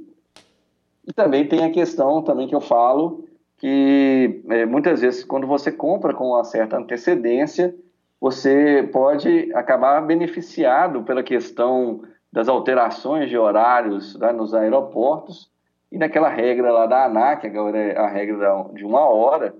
E 1.07 1.13
também 1.13 1.47
tem 1.47 1.65
a 1.65 1.71
questão 1.71 2.21
também 2.21 2.47
que 2.47 2.55
eu 2.55 2.61
falo 2.61 3.28
que 3.59 4.41
é, 4.49 4.65
muitas 4.65 5.01
vezes 5.01 5.23
quando 5.23 5.45
você 5.45 5.71
compra 5.71 6.13
com 6.13 6.29
uma 6.29 6.43
certa 6.43 6.77
antecedência, 6.77 7.75
você 8.19 8.89
pode 8.91 9.51
acabar 9.53 10.01
beneficiado 10.01 11.03
pela 11.03 11.21
questão 11.21 12.01
das 12.31 12.47
alterações 12.47 13.29
de 13.29 13.37
horários 13.37 14.17
né, 14.17 14.31
nos 14.31 14.53
aeroportos. 14.53 15.49
E 15.91 15.97
naquela 15.97 16.29
regra 16.29 16.71
lá 16.71 16.85
da 16.85 17.05
ANAC, 17.05 17.45
agora 17.45 17.77
é 17.77 17.97
a 17.97 18.07
regra 18.07 18.65
de 18.73 18.85
uma 18.85 19.01
hora, 19.09 19.55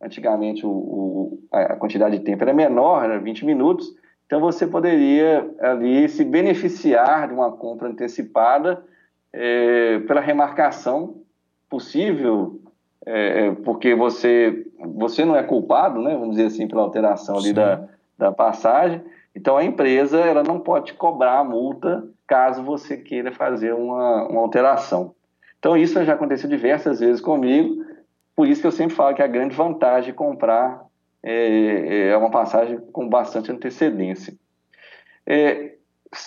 antigamente 0.00 0.66
o, 0.66 0.70
o, 0.70 1.38
a 1.52 1.76
quantidade 1.76 2.18
de 2.18 2.24
tempo 2.24 2.42
era 2.42 2.52
menor, 2.52 3.04
era 3.04 3.18
20 3.18 3.44
minutos, 3.44 3.94
então 4.24 4.40
você 4.40 4.66
poderia 4.66 5.48
ali 5.60 6.08
se 6.08 6.24
beneficiar 6.24 7.28
de 7.28 7.34
uma 7.34 7.52
compra 7.52 7.88
antecipada 7.88 8.82
é, 9.32 10.00
pela 10.00 10.20
remarcação 10.20 11.22
possível 11.68 12.60
é, 13.06 13.46
é, 13.46 13.52
porque 13.52 13.94
você, 13.94 14.66
você 14.80 15.24
não 15.24 15.36
é 15.36 15.42
culpado, 15.44 16.02
né, 16.02 16.12
vamos 16.14 16.30
dizer 16.30 16.46
assim, 16.46 16.66
pela 16.66 16.82
alteração 16.82 17.38
ali 17.38 17.52
da, 17.52 17.84
da 18.18 18.32
passagem. 18.32 19.00
Então 19.34 19.56
a 19.56 19.64
empresa 19.64 20.18
ela 20.18 20.42
não 20.42 20.58
pode 20.58 20.92
cobrar 20.94 21.38
a 21.38 21.44
multa 21.44 22.04
caso 22.26 22.64
você 22.64 22.96
queira 22.96 23.30
fazer 23.30 23.72
uma, 23.72 24.26
uma 24.28 24.40
alteração. 24.40 25.14
Então 25.60 25.76
isso 25.76 26.04
já 26.04 26.14
aconteceu 26.14 26.50
diversas 26.50 26.98
vezes 26.98 27.20
comigo, 27.20 27.84
por 28.34 28.48
isso 28.48 28.60
que 28.60 28.66
eu 28.66 28.72
sempre 28.72 28.96
falo 28.96 29.14
que 29.14 29.22
a 29.22 29.28
grande 29.28 29.54
vantagem 29.54 30.10
de 30.10 30.16
comprar 30.16 30.84
é, 31.22 32.08
é 32.08 32.16
uma 32.16 32.30
passagem 32.30 32.78
com 32.92 33.08
bastante 33.08 33.52
antecedência. 33.52 34.34
É, 35.24 35.74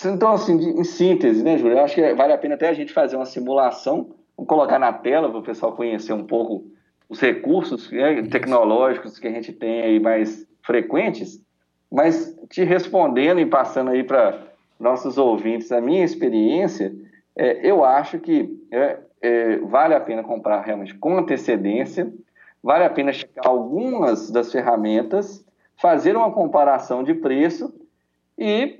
então, 0.04 0.32
assim, 0.32 0.54
em 0.54 0.84
síntese, 0.84 1.42
né, 1.42 1.56
Júlio? 1.56 1.76
Eu 1.76 1.84
acho 1.84 1.94
que 1.94 2.14
vale 2.14 2.32
a 2.32 2.38
pena 2.38 2.54
até 2.54 2.68
a 2.68 2.72
gente 2.72 2.92
fazer 2.92 3.16
uma 3.16 3.26
simulação 3.26 4.14
Vou 4.40 4.46
colocar 4.46 4.78
na 4.78 4.90
tela 4.90 5.28
para 5.28 5.38
o 5.38 5.42
pessoal 5.42 5.76
conhecer 5.76 6.14
um 6.14 6.24
pouco 6.24 6.64
os 7.10 7.20
recursos 7.20 7.92
né, 7.92 8.22
tecnológicos 8.22 9.18
que 9.18 9.28
a 9.28 9.30
gente 9.30 9.52
tem 9.52 9.82
aí 9.82 10.00
mais 10.00 10.48
frequentes, 10.62 11.44
mas 11.92 12.34
te 12.48 12.64
respondendo 12.64 13.38
e 13.38 13.44
passando 13.44 13.90
aí 13.90 14.02
para 14.02 14.42
nossos 14.78 15.18
ouvintes 15.18 15.70
a 15.70 15.78
minha 15.78 16.02
experiência, 16.02 16.90
é, 17.36 17.70
eu 17.70 17.84
acho 17.84 18.18
que 18.18 18.48
é, 18.70 18.96
é, 19.20 19.56
vale 19.58 19.92
a 19.92 20.00
pena 20.00 20.22
comprar 20.22 20.62
realmente 20.62 20.94
com 20.94 21.18
antecedência, 21.18 22.10
vale 22.62 22.84
a 22.84 22.90
pena 22.90 23.12
checar 23.12 23.46
algumas 23.46 24.30
das 24.30 24.50
ferramentas, 24.50 25.44
fazer 25.76 26.16
uma 26.16 26.32
comparação 26.32 27.04
de 27.04 27.12
preço 27.12 27.74
e 28.38 28.79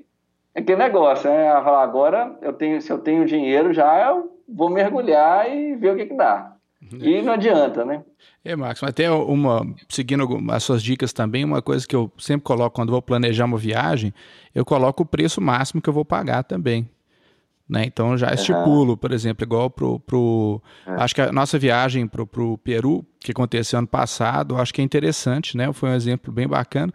aquele 0.55 0.79
negócio, 0.79 1.31
né? 1.31 1.49
Agora 1.51 2.37
eu 2.43 2.53
tenho, 2.53 2.81
se 2.81 2.91
eu 2.91 2.99
tenho 2.99 3.25
dinheiro 3.25 3.73
já 3.73 4.09
eu 4.09 4.37
vou 4.49 4.71
mergulhar 4.71 5.49
e 5.51 5.77
ver 5.77 5.93
o 5.93 5.97
que, 5.97 6.07
que 6.07 6.17
dá. 6.17 6.57
Uhum. 6.93 6.99
E 7.01 7.23
não 7.23 7.35
adianta, 7.35 7.85
né? 7.85 8.03
É, 8.43 8.57
Max, 8.57 8.81
mas 8.81 8.91
até 8.91 9.11
uma, 9.11 9.67
seguindo 9.89 10.27
as 10.51 10.65
suas 10.65 10.83
dicas 10.83 11.13
também, 11.13 11.45
uma 11.45 11.61
coisa 11.61 11.87
que 11.87 11.95
eu 11.95 12.11
sempre 12.19 12.43
coloco 12.43 12.75
quando 12.75 12.91
vou 12.91 13.03
planejar 13.03 13.45
uma 13.45 13.59
viagem, 13.59 14.15
eu 14.55 14.65
coloco 14.65 15.03
o 15.03 15.07
preço 15.07 15.41
máximo 15.41 15.83
que 15.83 15.89
eu 15.89 15.93
vou 15.93 16.05
pagar 16.05 16.43
também. 16.43 16.89
Né? 17.69 17.85
Então 17.85 18.19
já 18.19 18.35
estipulo, 18.35 18.97
por 18.97 19.13
exemplo, 19.13 19.45
igual 19.45 19.71
pro, 19.71 20.01
pro 20.01 20.61
é. 20.85 20.91
acho 21.03 21.15
que 21.15 21.21
a 21.21 21.31
nossa 21.31 21.57
viagem 21.57 22.05
pro, 22.05 22.27
pro 22.27 22.59
Peru, 22.59 23.07
que 23.21 23.31
aconteceu 23.31 23.79
ano 23.79 23.87
passado, 23.87 24.57
acho 24.57 24.75
que 24.75 24.81
é 24.81 24.85
interessante, 24.85 25.57
né? 25.57 25.73
Foi 25.73 25.91
um 25.91 25.95
exemplo 25.95 26.33
bem 26.33 26.49
bacana. 26.49 26.93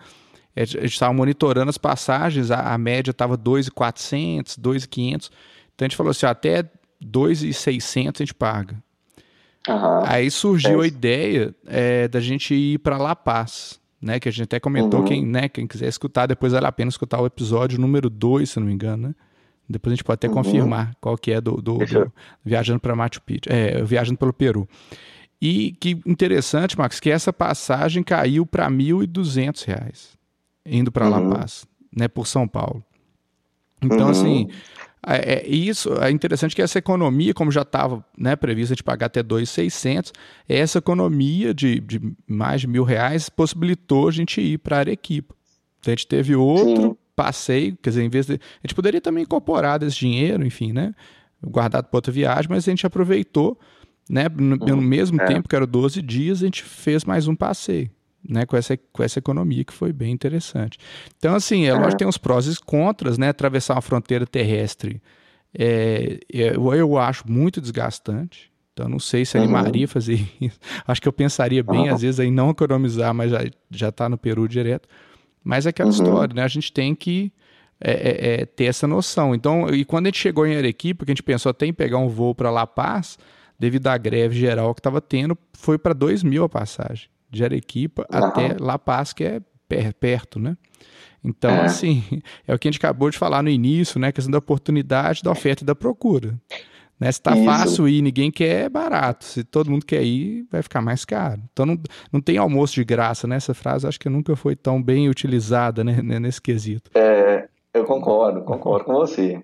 A 0.55 0.63
gente 0.63 0.85
estava 0.85 1.13
monitorando 1.13 1.69
as 1.69 1.77
passagens, 1.77 2.49
a, 2.49 2.73
a 2.73 2.77
média 2.77 3.11
estava 3.11 3.37
2.400, 3.37 4.57
2.500. 4.57 5.29
Então 5.73 5.85
a 5.85 5.89
gente 5.89 5.97
falou 5.97 6.11
assim, 6.11 6.25
até 6.25 6.63
2,600 7.01 8.21
a 8.21 8.23
gente 8.23 8.33
paga. 8.33 8.81
Uhum. 9.67 10.03
Aí 10.05 10.31
surgiu 10.31 10.81
é. 10.81 10.85
a 10.85 10.87
ideia 10.87 11.55
é, 11.65 12.07
da 12.07 12.21
gente 12.21 12.53
ir 12.53 12.79
para 12.79 12.97
La 12.97 13.15
Paz, 13.15 13.79
né? 14.01 14.19
Que 14.19 14.29
a 14.29 14.31
gente 14.31 14.43
até 14.43 14.59
comentou, 14.59 15.01
uhum. 15.01 15.05
quem, 15.05 15.25
né, 15.25 15.49
quem 15.49 15.67
quiser 15.67 15.87
escutar, 15.87 16.27
depois 16.27 16.53
vale 16.53 16.67
a 16.67 16.71
pena 16.71 16.89
escutar 16.89 17.19
o 17.19 17.25
episódio 17.25 17.79
número 17.79 18.09
2, 18.09 18.49
se 18.49 18.59
não 18.59 18.67
me 18.67 18.73
engano, 18.73 19.09
né? 19.09 19.15
Depois 19.67 19.91
a 19.91 19.95
gente 19.95 20.03
pode 20.03 20.15
até 20.15 20.27
uhum. 20.27 20.35
confirmar 20.35 20.95
qual 21.01 21.17
que 21.17 21.31
é 21.31 21.41
do, 21.41 21.59
do, 21.59 21.79
do 21.79 22.13
Viajando 22.45 22.79
para 22.79 22.95
Machu 22.95 23.19
Picchu, 23.21 23.49
é, 23.51 23.83
Viajando 23.83 24.19
pelo 24.19 24.31
Peru. 24.31 24.69
E 25.41 25.75
que 25.79 25.99
interessante, 26.05 26.77
Max, 26.77 26.99
que 26.99 27.09
essa 27.09 27.33
passagem 27.33 28.03
caiu 28.03 28.45
para 28.45 28.67
R$ 28.67 28.75
1.200 28.75 30.15
indo 30.65 30.91
para 30.91 31.07
La 31.07 31.19
uhum. 31.19 31.29
Paz, 31.31 31.65
né, 31.95 32.07
por 32.07 32.27
São 32.27 32.47
Paulo. 32.47 32.83
Então, 33.81 34.09
assim, 34.09 34.45
uhum. 34.45 34.49
É, 35.07 35.35
é, 35.35 35.47
isso 35.47 35.93
é 36.01 36.09
interessante 36.09 36.55
que 36.55 36.61
essa 36.61 36.79
economia, 36.79 37.31
como 37.31 37.51
já 37.51 37.61
estava 37.61 38.03
né, 38.17 38.35
prevista 38.35 38.75
de 38.75 38.81
pagar 38.81 39.05
até 39.05 39.21
2,600, 39.21 40.11
essa 40.49 40.79
economia 40.79 41.53
de, 41.53 41.79
de, 41.79 42.01
mais 42.27 42.61
de 42.61 42.67
mil 42.67 42.83
reais 42.83 43.29
possibilitou 43.29 44.07
a 44.07 44.11
gente 44.11 44.41
ir 44.41 44.57
para 44.57 44.79
Arequipa. 44.79 45.35
Então, 45.79 45.91
a 45.91 45.95
gente 45.95 46.07
teve 46.07 46.35
outro 46.35 46.81
Sim. 46.81 46.97
passeio, 47.15 47.77
quer 47.83 47.91
dizer, 47.91 48.03
em 48.03 48.09
vez 48.09 48.25
de. 48.25 48.33
A 48.33 48.67
gente 48.67 48.73
poderia 48.73 48.99
também 48.99 49.23
incorporar 49.23 49.81
esse 49.83 49.95
dinheiro, 49.95 50.43
enfim, 50.43 50.73
né? 50.73 50.95
Guardado 51.45 51.85
para 51.85 51.97
outra 51.97 52.11
viagem, 52.11 52.47
mas 52.49 52.67
a 52.67 52.71
gente 52.71 52.87
aproveitou, 52.87 53.59
né? 54.09 54.27
No, 54.35 54.55
no 54.55 54.81
mesmo 54.81 55.21
é. 55.21 55.25
tempo, 55.25 55.47
que 55.47 55.55
era 55.55 55.67
12 55.67 56.01
dias, 56.01 56.41
a 56.41 56.45
gente 56.45 56.63
fez 56.63 57.05
mais 57.05 57.27
um 57.27 57.35
passeio 57.35 57.91
né, 58.27 58.45
com, 58.45 58.57
essa, 58.57 58.77
com 58.91 59.03
essa 59.03 59.19
economia 59.19 59.63
que 59.63 59.73
foi 59.73 59.93
bem 59.93 60.11
interessante. 60.11 60.77
Então, 61.17 61.35
assim, 61.35 61.65
é 61.65 61.73
lógico 61.73 61.91
que 61.91 61.97
tem 61.97 62.07
os 62.07 62.17
prós 62.17 62.47
e 62.47 62.59
contras, 62.59 63.17
né? 63.17 63.29
Atravessar 63.29 63.75
uma 63.75 63.81
fronteira 63.81 64.25
terrestre 64.25 65.01
é, 65.57 66.19
eu, 66.29 66.73
eu 66.73 66.97
acho 66.97 67.23
muito 67.31 67.61
desgastante. 67.61 68.51
Então, 68.73 68.89
não 68.89 68.99
sei 68.99 69.23
se 69.23 69.37
animaria 69.37 69.83
uhum. 69.83 69.87
fazer 69.87 70.29
isso. 70.39 70.59
Acho 70.85 71.01
que 71.01 71.07
eu 71.07 71.13
pensaria 71.13 71.63
bem, 71.63 71.87
uhum. 71.87 71.95
às 71.95 72.01
vezes, 72.01 72.19
em 72.19 72.29
não 72.29 72.49
economizar, 72.49 73.13
mas 73.13 73.31
já, 73.31 73.39
já 73.71 73.91
tá 73.91 74.09
no 74.09 74.17
Peru 74.17 74.47
direto. 74.49 74.89
Mas 75.41 75.65
é 75.65 75.69
aquela 75.69 75.89
uhum. 75.89 75.95
história, 75.95 76.35
né? 76.35 76.43
A 76.43 76.47
gente 76.49 76.73
tem 76.73 76.93
que 76.93 77.31
é, 77.79 77.91
é, 77.91 78.33
é, 78.41 78.45
ter 78.45 78.65
essa 78.65 78.85
noção. 78.85 79.33
Então, 79.33 79.69
e 79.69 79.85
quando 79.85 80.07
a 80.07 80.09
gente 80.09 80.19
chegou 80.19 80.45
em 80.45 80.57
Arequipa, 80.57 81.05
que 81.05 81.11
a 81.11 81.13
gente 81.13 81.23
pensou 81.23 81.49
até 81.49 81.65
em 81.65 81.73
pegar 81.73 81.99
um 81.99 82.09
voo 82.09 82.35
para 82.35 82.51
La 82.51 82.67
Paz, 82.67 83.17
devido 83.57 83.87
à 83.87 83.97
greve 83.97 84.37
geral 84.37 84.73
que 84.75 84.81
estava 84.81 84.99
tendo, 84.99 85.37
foi 85.53 85.77
para 85.77 85.93
2 85.93 86.21
mil 86.23 86.43
a 86.43 86.49
passagem 86.49 87.07
de 87.35 87.43
Arequipa 87.43 88.05
uhum. 88.11 88.25
até 88.25 88.55
La 88.59 88.79
Paz, 88.79 89.13
que 89.13 89.23
é 89.23 89.41
perto, 89.99 90.39
né? 90.39 90.57
Então, 91.23 91.51
é. 91.51 91.65
assim, 91.65 92.03
é 92.47 92.53
o 92.53 92.59
que 92.59 92.67
a 92.67 92.71
gente 92.71 92.79
acabou 92.79 93.09
de 93.09 93.17
falar 93.17 93.41
no 93.41 93.49
início, 93.49 93.99
né? 93.99 94.09
A 94.09 94.11
questão 94.11 94.31
da 94.31 94.37
oportunidade, 94.37 95.23
da 95.23 95.31
oferta 95.31 95.63
e 95.63 95.65
da 95.65 95.75
procura. 95.75 96.35
Né? 96.99 97.11
Se 97.11 97.21
tá 97.21 97.35
Isso. 97.35 97.45
fácil 97.45 97.89
ir, 97.89 98.01
ninguém 98.01 98.31
quer, 98.31 98.65
é 98.65 98.69
barato. 98.69 99.25
Se 99.25 99.43
todo 99.43 99.69
mundo 99.69 99.85
quer 99.85 100.03
ir, 100.03 100.45
vai 100.51 100.61
ficar 100.61 100.81
mais 100.81 101.03
caro. 101.03 101.41
Então 101.51 101.65
não, 101.65 101.77
não 102.11 102.21
tem 102.21 102.37
almoço 102.37 102.75
de 102.75 102.85
graça, 102.85 103.27
né? 103.27 103.35
Essa 103.35 103.53
frase 103.53 103.87
acho 103.87 103.99
que 103.99 104.07
nunca 104.07 104.35
foi 104.35 104.55
tão 104.55 104.81
bem 104.81 105.09
utilizada 105.09 105.83
né, 105.83 106.01
nesse 106.19 106.41
quesito. 106.41 106.91
É, 106.95 107.47
eu 107.73 107.83
concordo, 107.85 108.41
concordo 108.43 108.85
com 108.85 108.93
você. 108.93 109.41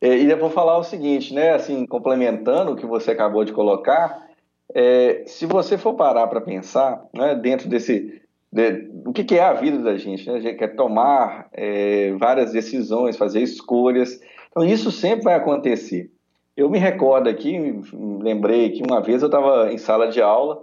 E 0.00 0.30
eu 0.30 0.38
vou 0.38 0.50
falar 0.50 0.78
o 0.78 0.84
seguinte, 0.84 1.34
né? 1.34 1.52
Assim, 1.52 1.86
complementando 1.86 2.72
o 2.72 2.76
que 2.76 2.86
você 2.86 3.10
acabou 3.10 3.44
de 3.44 3.52
colocar, 3.52 4.26
é, 4.74 5.24
se 5.26 5.46
você 5.46 5.76
for 5.76 5.94
parar 5.94 6.26
para 6.26 6.40
pensar, 6.40 7.04
né, 7.14 7.34
dentro 7.34 7.68
desse 7.68 8.22
de, 8.52 8.90
o 9.06 9.12
que, 9.12 9.24
que, 9.24 9.36
é 9.36 9.42
a 9.42 9.54
vida 9.54 9.78
da 9.78 9.96
gente, 9.96 10.28
né? 10.28 10.36
A 10.36 10.40
gente 10.40 10.58
quer 10.58 10.76
tomar 10.76 11.48
é, 11.52 12.12
várias 12.18 12.52
decisões, 12.52 13.16
fazer 13.16 13.40
escolhas. 13.40 14.20
Então 14.50 14.62
isso 14.62 14.90
sempre 14.90 15.24
vai 15.24 15.34
acontecer. 15.34 16.10
Eu 16.54 16.68
me 16.68 16.78
recordo 16.78 17.30
aqui, 17.30 17.80
lembrei 17.94 18.70
que 18.70 18.82
uma 18.82 19.00
vez 19.00 19.22
eu 19.22 19.26
estava 19.26 19.72
em 19.72 19.78
sala 19.78 20.08
de 20.08 20.20
aula 20.20 20.62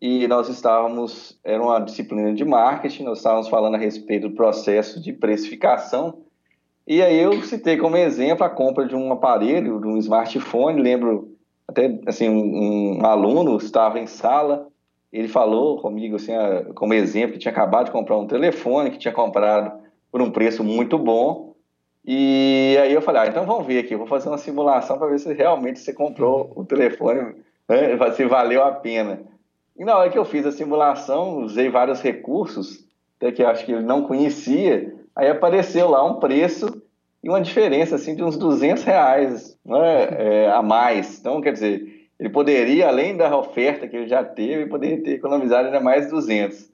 e 0.00 0.28
nós 0.28 0.50
estávamos, 0.50 1.38
era 1.42 1.62
uma 1.62 1.80
disciplina 1.80 2.34
de 2.34 2.44
marketing, 2.44 3.04
nós 3.04 3.18
estávamos 3.18 3.48
falando 3.48 3.76
a 3.76 3.78
respeito 3.78 4.28
do 4.28 4.34
processo 4.34 5.00
de 5.00 5.10
precificação. 5.10 6.18
E 6.86 7.00
aí 7.00 7.18
eu 7.18 7.40
citei 7.42 7.78
como 7.78 7.96
exemplo 7.96 8.44
a 8.44 8.50
compra 8.50 8.84
de 8.84 8.94
um 8.94 9.10
aparelho, 9.10 9.80
de 9.80 9.86
um 9.86 9.96
smartphone. 9.96 10.82
Lembro 10.82 11.31
até 11.66 11.98
assim 12.06 12.28
um, 12.28 12.98
um 12.98 13.06
aluno 13.06 13.56
estava 13.56 13.98
em 13.98 14.06
sala, 14.06 14.68
ele 15.12 15.28
falou 15.28 15.80
comigo 15.80 16.16
assim, 16.16 16.32
como 16.74 16.94
exemplo 16.94 17.34
que 17.34 17.38
tinha 17.38 17.52
acabado 17.52 17.86
de 17.86 17.92
comprar 17.92 18.16
um 18.16 18.26
telefone, 18.26 18.90
que 18.90 18.98
tinha 18.98 19.12
comprado 19.12 19.80
por 20.10 20.20
um 20.20 20.30
preço 20.30 20.64
muito 20.64 20.98
bom 20.98 21.52
e 22.04 22.76
aí 22.80 22.92
eu 22.92 23.00
falei, 23.00 23.22
ah, 23.22 23.26
então 23.26 23.46
vamos 23.46 23.66
ver 23.66 23.78
aqui, 23.78 23.94
vou 23.94 24.06
fazer 24.06 24.28
uma 24.28 24.38
simulação 24.38 24.98
para 24.98 25.06
ver 25.06 25.20
se 25.20 25.32
realmente 25.32 25.78
você 25.78 25.92
comprou 25.92 26.52
o 26.56 26.64
telefone, 26.64 27.36
né, 27.68 28.10
se 28.12 28.24
valeu 28.24 28.64
a 28.64 28.72
pena. 28.72 29.20
E 29.76 29.84
na 29.84 29.96
hora 29.96 30.10
que 30.10 30.18
eu 30.18 30.24
fiz 30.24 30.44
a 30.44 30.52
simulação, 30.52 31.38
usei 31.38 31.70
vários 31.70 32.00
recursos, 32.02 32.84
até 33.16 33.30
que 33.30 33.42
eu 33.42 33.48
acho 33.48 33.64
que 33.64 33.72
ele 33.72 33.84
não 33.84 34.02
conhecia, 34.02 34.92
aí 35.14 35.28
apareceu 35.28 35.88
lá 35.88 36.04
um 36.04 36.18
preço 36.18 36.81
e 37.22 37.28
uma 37.28 37.40
diferença 37.40 37.96
assim 37.96 38.14
de 38.16 38.22
uns 38.22 38.36
200 38.36 38.82
reais 38.82 39.58
né, 39.64 40.08
é, 40.18 40.50
a 40.50 40.62
mais. 40.62 41.18
Então, 41.18 41.40
quer 41.40 41.52
dizer, 41.52 42.08
ele 42.18 42.28
poderia, 42.28 42.88
além 42.88 43.16
da 43.16 43.36
oferta 43.36 43.86
que 43.86 43.96
ele 43.96 44.08
já 44.08 44.24
teve, 44.24 44.66
poderia 44.66 45.02
ter 45.02 45.12
economizado 45.12 45.66
ainda 45.66 45.80
mais 45.80 46.10
200. 46.10 46.70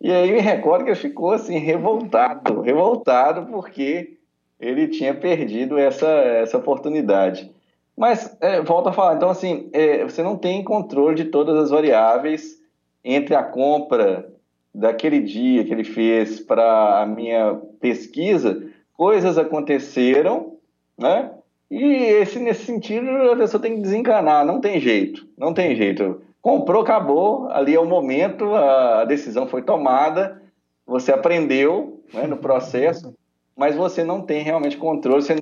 E 0.00 0.12
aí 0.12 0.30
me 0.30 0.40
recordo 0.40 0.84
que 0.84 0.90
ele 0.90 0.96
ficou 0.96 1.32
assim 1.32 1.58
revoltado, 1.58 2.60
revoltado 2.60 3.46
porque 3.46 4.18
ele 4.60 4.88
tinha 4.88 5.14
perdido 5.14 5.78
essa, 5.78 6.06
essa 6.06 6.58
oportunidade. 6.58 7.50
Mas, 7.96 8.36
é, 8.42 8.60
volto 8.60 8.90
a 8.90 8.92
falar, 8.92 9.16
então, 9.16 9.30
assim, 9.30 9.70
é, 9.72 10.04
você 10.04 10.22
não 10.22 10.36
tem 10.36 10.62
controle 10.62 11.14
de 11.14 11.24
todas 11.24 11.56
as 11.56 11.70
variáveis 11.70 12.60
entre 13.02 13.34
a 13.34 13.42
compra 13.42 14.30
daquele 14.74 15.20
dia 15.20 15.64
que 15.64 15.72
ele 15.72 15.84
fez 15.84 16.38
para 16.38 17.00
a 17.00 17.06
minha 17.06 17.58
pesquisa, 17.80 18.62
coisas 18.96 19.38
aconteceram, 19.38 20.56
né? 20.98 21.30
E 21.70 21.82
esse, 21.82 22.38
nesse 22.38 22.64
sentido, 22.64 23.10
a 23.32 23.36
pessoa 23.36 23.60
tem 23.60 23.76
que 23.76 23.82
desencanar, 23.82 24.44
não 24.46 24.60
tem 24.60 24.80
jeito, 24.80 25.26
não 25.36 25.52
tem 25.52 25.74
jeito. 25.74 26.22
Comprou, 26.40 26.82
acabou, 26.82 27.48
ali 27.50 27.74
é 27.74 27.80
o 27.80 27.84
momento, 27.84 28.54
a 28.54 29.04
decisão 29.04 29.48
foi 29.48 29.62
tomada, 29.62 30.40
você 30.86 31.12
aprendeu 31.12 32.00
né, 32.14 32.26
no 32.26 32.36
processo, 32.36 33.12
mas 33.56 33.74
você 33.74 34.04
não 34.04 34.22
tem 34.22 34.42
realmente 34.42 34.76
controle. 34.76 35.22
Você, 35.22 35.34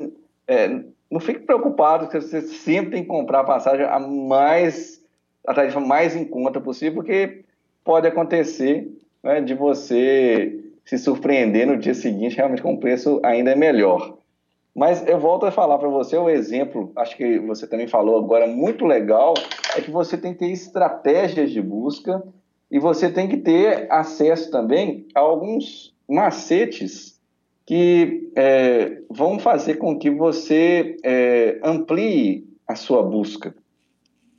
é, 0.48 0.68
não 1.10 1.20
fique 1.20 1.40
preocupado, 1.40 2.08
que 2.08 2.18
você 2.18 2.40
sempre 2.40 2.92
tem 2.92 3.02
que 3.02 3.08
comprar 3.08 3.40
a 3.40 3.44
passagem 3.44 3.84
a 3.84 4.00
mais 4.00 5.04
a 5.46 5.52
tarifa 5.52 5.78
mais 5.78 6.16
em 6.16 6.24
conta 6.24 6.58
possível, 6.60 6.94
porque 6.94 7.44
pode 7.84 8.06
acontecer 8.06 8.90
né, 9.22 9.42
de 9.42 9.54
você 9.54 10.63
se 10.84 10.98
surpreender 10.98 11.66
no 11.66 11.78
dia 11.78 11.94
seguinte 11.94 12.36
realmente 12.36 12.62
com 12.62 12.72
um 12.72 12.76
preço 12.76 13.20
ainda 13.22 13.56
melhor. 13.56 14.18
Mas 14.74 15.06
eu 15.06 15.18
volto 15.18 15.46
a 15.46 15.52
falar 15.52 15.78
para 15.78 15.88
você 15.88 16.16
o 16.16 16.28
exemplo, 16.28 16.90
acho 16.96 17.16
que 17.16 17.38
você 17.38 17.66
também 17.66 17.86
falou 17.86 18.18
agora, 18.18 18.46
muito 18.46 18.84
legal, 18.84 19.34
é 19.76 19.80
que 19.80 19.90
você 19.90 20.16
tem 20.16 20.32
que 20.32 20.40
ter 20.40 20.50
estratégias 20.50 21.50
de 21.50 21.62
busca 21.62 22.22
e 22.70 22.78
você 22.78 23.08
tem 23.08 23.28
que 23.28 23.36
ter 23.36 23.86
acesso 23.90 24.50
também 24.50 25.06
a 25.14 25.20
alguns 25.20 25.94
macetes 26.08 27.20
que 27.64 28.30
é, 28.34 28.98
vão 29.08 29.38
fazer 29.38 29.76
com 29.76 29.96
que 29.96 30.10
você 30.10 30.96
é, 31.04 31.58
amplie 31.62 32.46
a 32.66 32.74
sua 32.74 33.02
busca. 33.02 33.54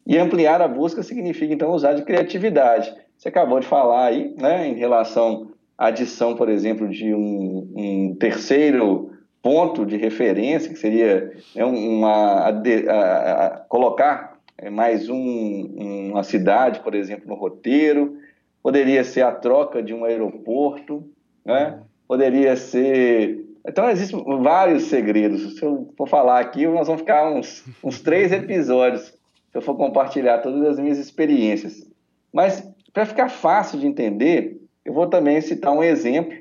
E 0.06 0.18
ampliar 0.18 0.62
a 0.62 0.68
busca 0.68 1.02
significa, 1.02 1.52
então, 1.54 1.72
usar 1.72 1.94
de 1.94 2.04
criatividade. 2.04 2.94
Você 3.18 3.30
acabou 3.30 3.60
de 3.60 3.66
falar 3.66 4.08
aí, 4.08 4.36
né, 4.38 4.68
em 4.68 4.76
relação 4.76 5.48
adição, 5.78 6.36
por 6.36 6.50
exemplo, 6.50 6.88
de 6.90 7.14
um, 7.14 7.72
um 7.76 8.16
terceiro 8.16 9.12
ponto 9.42 9.86
de 9.86 9.98
referência, 9.98 10.72
que 10.72 10.80
seria 10.80 11.32
né, 11.56 11.64
uma, 11.64 12.48
a, 12.48 12.50
a, 12.50 13.46
a, 13.46 13.50
colocar 13.70 14.40
é, 14.58 14.70
mais 14.70 15.10
um, 15.10 16.12
uma 16.12 16.24
cidade, 16.24 16.80
por 16.80 16.96
exemplo, 16.96 17.28
no 17.28 17.36
roteiro, 17.36 18.18
poderia 18.64 19.04
ser 19.04 19.22
a 19.22 19.32
troca 19.32 19.84
de 19.84 19.94
um 19.94 20.04
aeroporto, 20.04 21.08
né? 21.46 21.80
poderia 22.08 22.56
ser. 22.56 23.46
Então, 23.68 23.90
existem 23.90 24.24
vários 24.42 24.84
segredos. 24.84 25.58
Se 25.58 25.64
eu 25.64 25.94
for 25.98 26.08
falar 26.08 26.40
aqui, 26.40 26.66
nós 26.66 26.88
vamos 26.88 27.02
ficar 27.02 27.30
uns, 27.32 27.64
uns 27.84 28.02
três 28.02 28.32
episódios 28.32 29.14
se 29.56 29.58
eu 29.58 29.62
for 29.62 29.76
compartilhar 29.76 30.40
todas 30.40 30.68
as 30.68 30.80
minhas 30.80 30.98
experiências. 30.98 31.90
Mas, 32.34 32.68
para 32.92 33.06
ficar 33.06 33.30
fácil 33.30 33.80
de 33.80 33.88
entender, 33.88 34.60
eu 34.86 34.94
vou 34.94 35.08
também 35.08 35.42
citar 35.42 35.74
um 35.74 35.84
exemplo, 35.84 36.38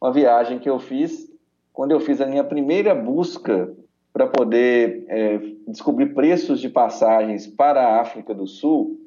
uma 0.00 0.12
viagem 0.12 0.58
que 0.58 0.68
eu 0.68 0.78
fiz 0.78 1.32
quando 1.72 1.92
eu 1.92 2.00
fiz 2.00 2.20
a 2.20 2.26
minha 2.26 2.44
primeira 2.44 2.94
busca 2.94 3.74
para 4.12 4.26
poder 4.26 5.04
é, 5.08 5.38
descobrir 5.66 6.14
preços 6.14 6.60
de 6.60 6.68
passagens 6.68 7.46
para 7.46 7.82
a 7.82 8.00
África 8.00 8.34
do 8.34 8.46
Sul. 8.46 8.98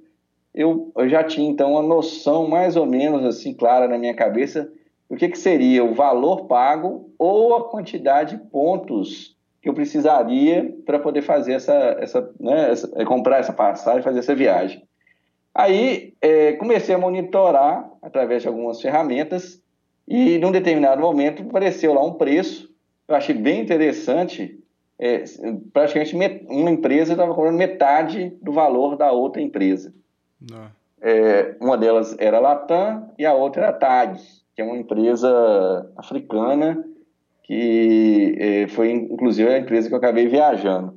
Eu, 0.53 0.91
eu 0.95 1.07
já 1.07 1.23
tinha, 1.23 1.49
então, 1.49 1.73
uma 1.73 1.81
noção 1.81 2.47
mais 2.47 2.75
ou 2.75 2.85
menos 2.85 3.23
assim 3.23 3.53
clara 3.53 3.87
na 3.87 3.97
minha 3.97 4.13
cabeça 4.13 4.71
o 5.09 5.15
que, 5.15 5.27
que 5.27 5.37
seria 5.37 5.83
o 5.83 5.95
valor 5.95 6.45
pago 6.45 7.11
ou 7.17 7.55
a 7.55 7.69
quantidade 7.69 8.37
de 8.37 8.43
pontos 8.43 9.35
que 9.61 9.67
eu 9.67 9.73
precisaria 9.73 10.77
para 10.85 10.99
poder 10.99 11.23
fazer 11.23 11.53
essa, 11.53 11.73
essa, 11.99 12.31
né, 12.39 12.71
essa, 12.71 12.91
é, 12.95 13.03
comprar 13.03 13.39
essa 13.39 13.51
passagem, 13.51 14.03
fazer 14.03 14.19
essa 14.19 14.35
viagem. 14.35 14.83
Aí 15.59 16.13
é, 16.21 16.53
comecei 16.53 16.95
a 16.95 16.97
monitorar 16.97 17.91
através 18.01 18.41
de 18.41 18.47
algumas 18.47 18.81
ferramentas 18.81 19.61
e 20.07 20.37
num 20.37 20.53
determinado 20.53 21.01
momento 21.01 21.43
apareceu 21.43 21.93
lá 21.93 22.01
um 22.01 22.13
preço, 22.13 22.73
eu 23.05 23.13
achei 23.13 23.35
bem 23.35 23.59
interessante, 23.59 24.57
é, 24.97 25.25
praticamente 25.73 26.15
uma 26.47 26.71
empresa 26.71 27.11
estava 27.11 27.35
cobrando 27.35 27.57
metade 27.57 28.31
do 28.41 28.53
valor 28.53 28.95
da 28.95 29.11
outra 29.11 29.41
empresa. 29.41 29.93
É, 31.01 31.57
uma 31.59 31.77
delas 31.77 32.15
era 32.19 32.37
a 32.37 32.39
Latam 32.39 33.11
e 33.17 33.25
a 33.25 33.33
outra 33.33 33.63
era 33.63 33.71
a 33.71 33.77
TAG 33.77 34.17
que 34.55 34.61
é 34.61 34.63
uma 34.63 34.77
empresa 34.77 35.91
africana 35.97 36.81
que 37.43 38.33
é, 38.39 38.67
foi 38.69 38.91
inclusive 38.91 39.49
a 39.49 39.59
empresa 39.59 39.89
que 39.89 39.93
eu 39.93 39.97
acabei 39.97 40.25
viajando. 40.25 40.93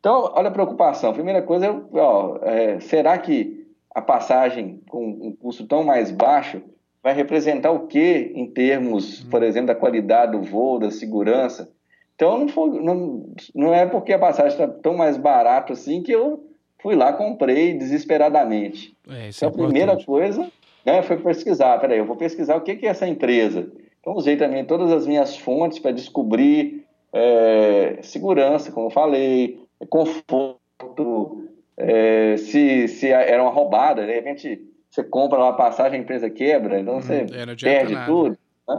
Então, 0.00 0.32
olha 0.34 0.48
a 0.48 0.52
preocupação. 0.52 1.12
Primeira 1.12 1.42
coisa, 1.42 1.84
ó, 1.92 2.38
é, 2.40 2.80
será 2.80 3.18
que 3.18 3.57
a 3.94 4.02
passagem 4.02 4.80
com 4.88 5.04
um 5.06 5.34
custo 5.34 5.66
tão 5.66 5.82
mais 5.82 6.10
baixo 6.10 6.62
vai 7.02 7.14
representar 7.14 7.70
o 7.70 7.86
que 7.86 8.32
em 8.34 8.46
termos, 8.50 9.24
por 9.24 9.42
exemplo, 9.42 9.68
da 9.68 9.74
qualidade 9.74 10.32
do 10.32 10.42
voo, 10.42 10.78
da 10.78 10.90
segurança? 10.90 11.70
Então, 12.14 12.38
não, 12.38 12.48
foi, 12.48 12.70
não, 12.80 13.32
não 13.54 13.74
é 13.74 13.86
porque 13.86 14.12
a 14.12 14.18
passagem 14.18 14.52
está 14.52 14.66
tão 14.66 14.96
mais 14.96 15.16
barata 15.16 15.72
assim 15.72 16.02
que 16.02 16.12
eu 16.12 16.44
fui 16.80 16.94
lá 16.94 17.12
comprei 17.12 17.74
desesperadamente. 17.76 18.96
É, 19.08 19.30
então, 19.30 19.48
é 19.48 19.52
a 19.52 19.54
primeira 19.54 20.04
coisa 20.04 20.50
né, 20.84 21.02
foi 21.02 21.18
pesquisar, 21.18 21.78
peraí, 21.78 21.98
eu 21.98 22.06
vou 22.06 22.16
pesquisar 22.16 22.56
o 22.56 22.62
que, 22.62 22.76
que 22.76 22.86
é 22.86 22.90
essa 22.90 23.06
empresa. 23.06 23.70
Então, 24.00 24.14
usei 24.14 24.36
também 24.36 24.64
todas 24.64 24.90
as 24.90 25.06
minhas 25.06 25.36
fontes 25.36 25.78
para 25.78 25.92
descobrir 25.92 26.84
é, 27.12 27.98
segurança, 28.02 28.72
como 28.72 28.86
eu 28.86 28.90
falei, 28.90 29.60
conforto, 29.88 31.47
é, 31.78 32.36
se, 32.36 32.88
se 32.88 33.08
era 33.08 33.40
uma 33.40 33.52
roubada, 33.52 34.04
de 34.04 34.12
repente 34.12 34.60
você 34.90 35.04
compra 35.04 35.38
uma 35.38 35.52
passagem, 35.52 36.00
a 36.00 36.02
empresa 36.02 36.28
quebra, 36.28 36.80
então 36.80 37.00
você 37.00 37.22
hum, 37.22 37.56
perde 37.60 37.94
nada. 37.94 38.06
tudo. 38.06 38.38
Né? 38.68 38.78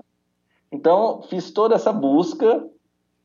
Então, 0.71 1.21
fiz 1.23 1.51
toda 1.51 1.75
essa 1.75 1.93
busca 1.93 2.67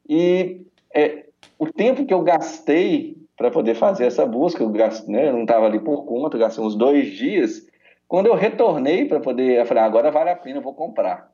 e 0.09 0.63
é, 0.95 1.25
o 1.59 1.67
tempo 1.67 2.07
que 2.07 2.15
eu 2.15 2.23
gastei 2.23 3.17
para 3.37 3.51
poder 3.51 3.75
fazer 3.75 4.07
essa 4.07 4.25
busca, 4.25 4.63
eu, 4.63 4.71
né, 5.09 5.29
eu 5.29 5.33
não 5.33 5.43
estava 5.43 5.67
ali 5.67 5.81
por 5.81 6.05
conta, 6.05 6.37
eu 6.37 6.41
gastei 6.41 6.63
uns 6.63 6.77
dois 6.77 7.09
dias, 7.13 7.67
quando 8.07 8.27
eu 8.27 8.35
retornei 8.37 9.07
para 9.07 9.19
poder, 9.19 9.59
eu 9.59 9.67
falei, 9.67 9.83
ah, 9.83 9.87
agora 9.87 10.13
vale 10.13 10.31
a 10.31 10.37
pena, 10.37 10.59
eu 10.59 10.63
vou 10.63 10.75
comprar. 10.75 11.33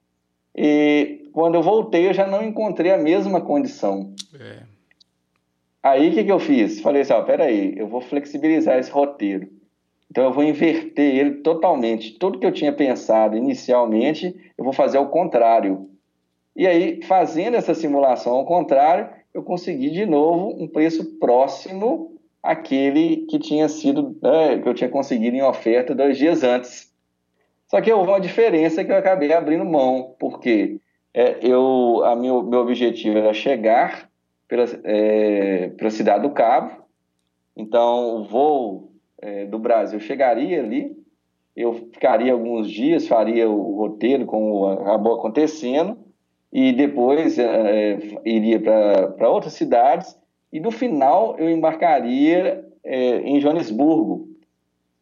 e 0.57 1.29
quando 1.33 1.57
eu 1.57 1.62
voltei 1.62 2.09
eu 2.09 2.14
já 2.14 2.26
não 2.26 2.42
encontrei 2.42 2.90
a 2.90 2.96
mesma 2.96 3.40
condição. 3.42 4.14
É. 4.35 4.69
Aí 5.82 6.10
o 6.10 6.12
que, 6.12 6.24
que 6.24 6.32
eu 6.32 6.38
fiz? 6.38 6.80
Falei 6.80 7.02
assim, 7.02 7.12
ó, 7.12 7.22
peraí, 7.22 7.74
eu 7.76 7.86
vou 7.86 8.00
flexibilizar 8.00 8.78
esse 8.78 8.90
roteiro. 8.90 9.48
Então 10.10 10.24
eu 10.24 10.32
vou 10.32 10.44
inverter 10.44 11.14
ele 11.14 11.36
totalmente. 11.36 12.18
Tudo 12.18 12.38
que 12.38 12.46
eu 12.46 12.52
tinha 12.52 12.72
pensado 12.72 13.36
inicialmente, 13.36 14.34
eu 14.58 14.64
vou 14.64 14.72
fazer 14.72 14.98
ao 14.98 15.08
contrário. 15.08 15.88
E 16.54 16.66
aí, 16.66 17.00
fazendo 17.04 17.56
essa 17.56 17.74
simulação 17.74 18.34
ao 18.34 18.44
contrário, 18.44 19.08
eu 19.32 19.42
consegui 19.42 19.90
de 19.90 20.04
novo 20.04 20.62
um 20.62 20.68
preço 20.68 21.18
próximo 21.18 22.18
àquele 22.42 23.18
que 23.28 23.38
tinha 23.38 23.68
sido, 23.68 24.18
né, 24.20 24.58
que 24.58 24.68
eu 24.68 24.74
tinha 24.74 24.90
conseguido 24.90 25.36
em 25.36 25.42
oferta 25.42 25.94
dois 25.94 26.18
dias 26.18 26.42
antes. 26.42 26.90
Só 27.68 27.80
que 27.80 27.92
houve 27.92 28.10
uma 28.10 28.20
diferença 28.20 28.84
que 28.84 28.90
eu 28.90 28.96
acabei 28.96 29.32
abrindo 29.32 29.64
mão, 29.64 30.16
porque 30.18 30.80
é, 31.14 31.38
eu, 31.40 32.02
a 32.04 32.16
meu, 32.16 32.42
meu 32.42 32.60
objetivo 32.60 33.16
era 33.16 33.32
chegar 33.32 34.09
pela, 34.50 34.64
é, 34.82 35.68
pela 35.68 35.90
cidade 35.90 36.22
do 36.22 36.34
Cabo, 36.34 36.82
então 37.56 38.16
o 38.16 38.24
voo 38.24 38.92
é, 39.22 39.46
do 39.46 39.60
Brasil 39.60 40.00
chegaria 40.00 40.60
ali, 40.60 40.98
eu 41.56 41.72
ficaria 41.72 42.32
alguns 42.32 42.68
dias, 42.68 43.06
faria 43.06 43.48
o 43.48 43.76
roteiro 43.76 44.26
como 44.26 44.66
acabou 44.66 45.14
acontecendo, 45.14 45.96
e 46.52 46.72
depois 46.72 47.38
é, 47.38 47.44
é 47.44 47.98
iria 48.24 48.60
para 48.60 49.30
outras 49.30 49.52
cidades, 49.52 50.18
e 50.52 50.58
no 50.58 50.72
final 50.72 51.36
eu 51.38 51.48
embarcaria 51.48 52.68
é, 52.82 53.20
em 53.20 53.40
Joanesburgo. 53.40 54.28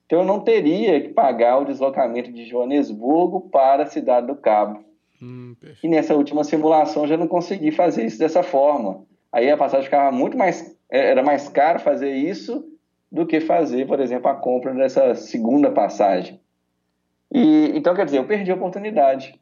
Então 0.04 0.20
eu 0.20 0.26
não 0.26 0.40
teria 0.40 1.00
que 1.00 1.08
pagar 1.08 1.58
o 1.58 1.64
deslocamento 1.64 2.30
de 2.30 2.44
Joanesburgo 2.44 3.48
para 3.48 3.84
a 3.84 3.87
cidade 3.87 4.26
do 4.26 4.37
Cabo. 4.37 4.84
Hum, 5.22 5.56
e 5.82 5.88
nessa 5.88 6.14
última 6.14 6.44
simulação 6.44 7.06
já 7.06 7.16
não 7.16 7.26
consegui 7.26 7.70
fazer 7.70 8.04
isso 8.04 8.18
dessa 8.18 8.42
forma. 8.42 9.06
Aí 9.32 9.50
a 9.50 9.56
passagem 9.56 9.84
ficava 9.84 10.10
muito 10.10 10.36
mais. 10.36 10.76
É, 10.90 11.10
era 11.10 11.22
mais 11.22 11.48
caro 11.48 11.80
fazer 11.80 12.12
isso 12.12 12.64
do 13.10 13.26
que 13.26 13.40
fazer, 13.40 13.86
por 13.86 14.00
exemplo, 14.00 14.28
a 14.28 14.34
compra 14.34 14.74
dessa 14.74 15.14
segunda 15.14 15.70
passagem. 15.70 16.40
E, 17.32 17.72
então, 17.74 17.94
quer 17.94 18.04
dizer, 18.04 18.18
eu 18.18 18.26
perdi 18.26 18.50
a 18.50 18.54
oportunidade. 18.54 19.38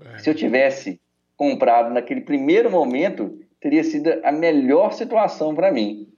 É. 0.00 0.18
Se 0.18 0.28
eu 0.28 0.34
tivesse 0.34 1.00
comprado 1.36 1.92
naquele 1.92 2.20
primeiro 2.20 2.70
momento, 2.70 3.38
teria 3.60 3.84
sido 3.84 4.10
a 4.22 4.32
melhor 4.32 4.92
situação 4.92 5.54
para 5.54 5.72
mim. 5.72 6.08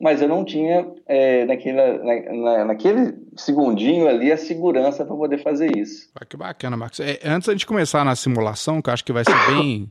Mas 0.00 0.20
eu 0.20 0.28
não 0.28 0.44
tinha, 0.44 0.90
é, 1.06 1.44
naquela, 1.44 1.98
na, 2.32 2.64
naquele 2.64 3.14
segundinho 3.36 4.08
ali, 4.08 4.32
a 4.32 4.36
segurança 4.36 5.04
para 5.04 5.14
poder 5.14 5.38
fazer 5.38 5.76
isso. 5.76 6.10
Ah, 6.14 6.24
que 6.24 6.36
bacana, 6.36 6.76
Marcos. 6.76 6.98
É, 7.00 7.20
antes 7.24 7.48
gente 7.48 7.66
começar 7.66 8.04
na 8.04 8.16
simulação, 8.16 8.82
que 8.82 8.90
eu 8.90 8.94
acho 8.94 9.04
que 9.04 9.12
vai 9.12 9.24
ser 9.24 9.54
bem. 9.54 9.90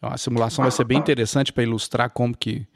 A 0.00 0.16
simulação 0.16 0.62
vai 0.62 0.70
ser 0.70 0.84
bem 0.84 0.98
interessante 0.98 1.52
para 1.52 1.62
ilustrar 1.62 2.10
como 2.10 2.36
que 2.36 2.66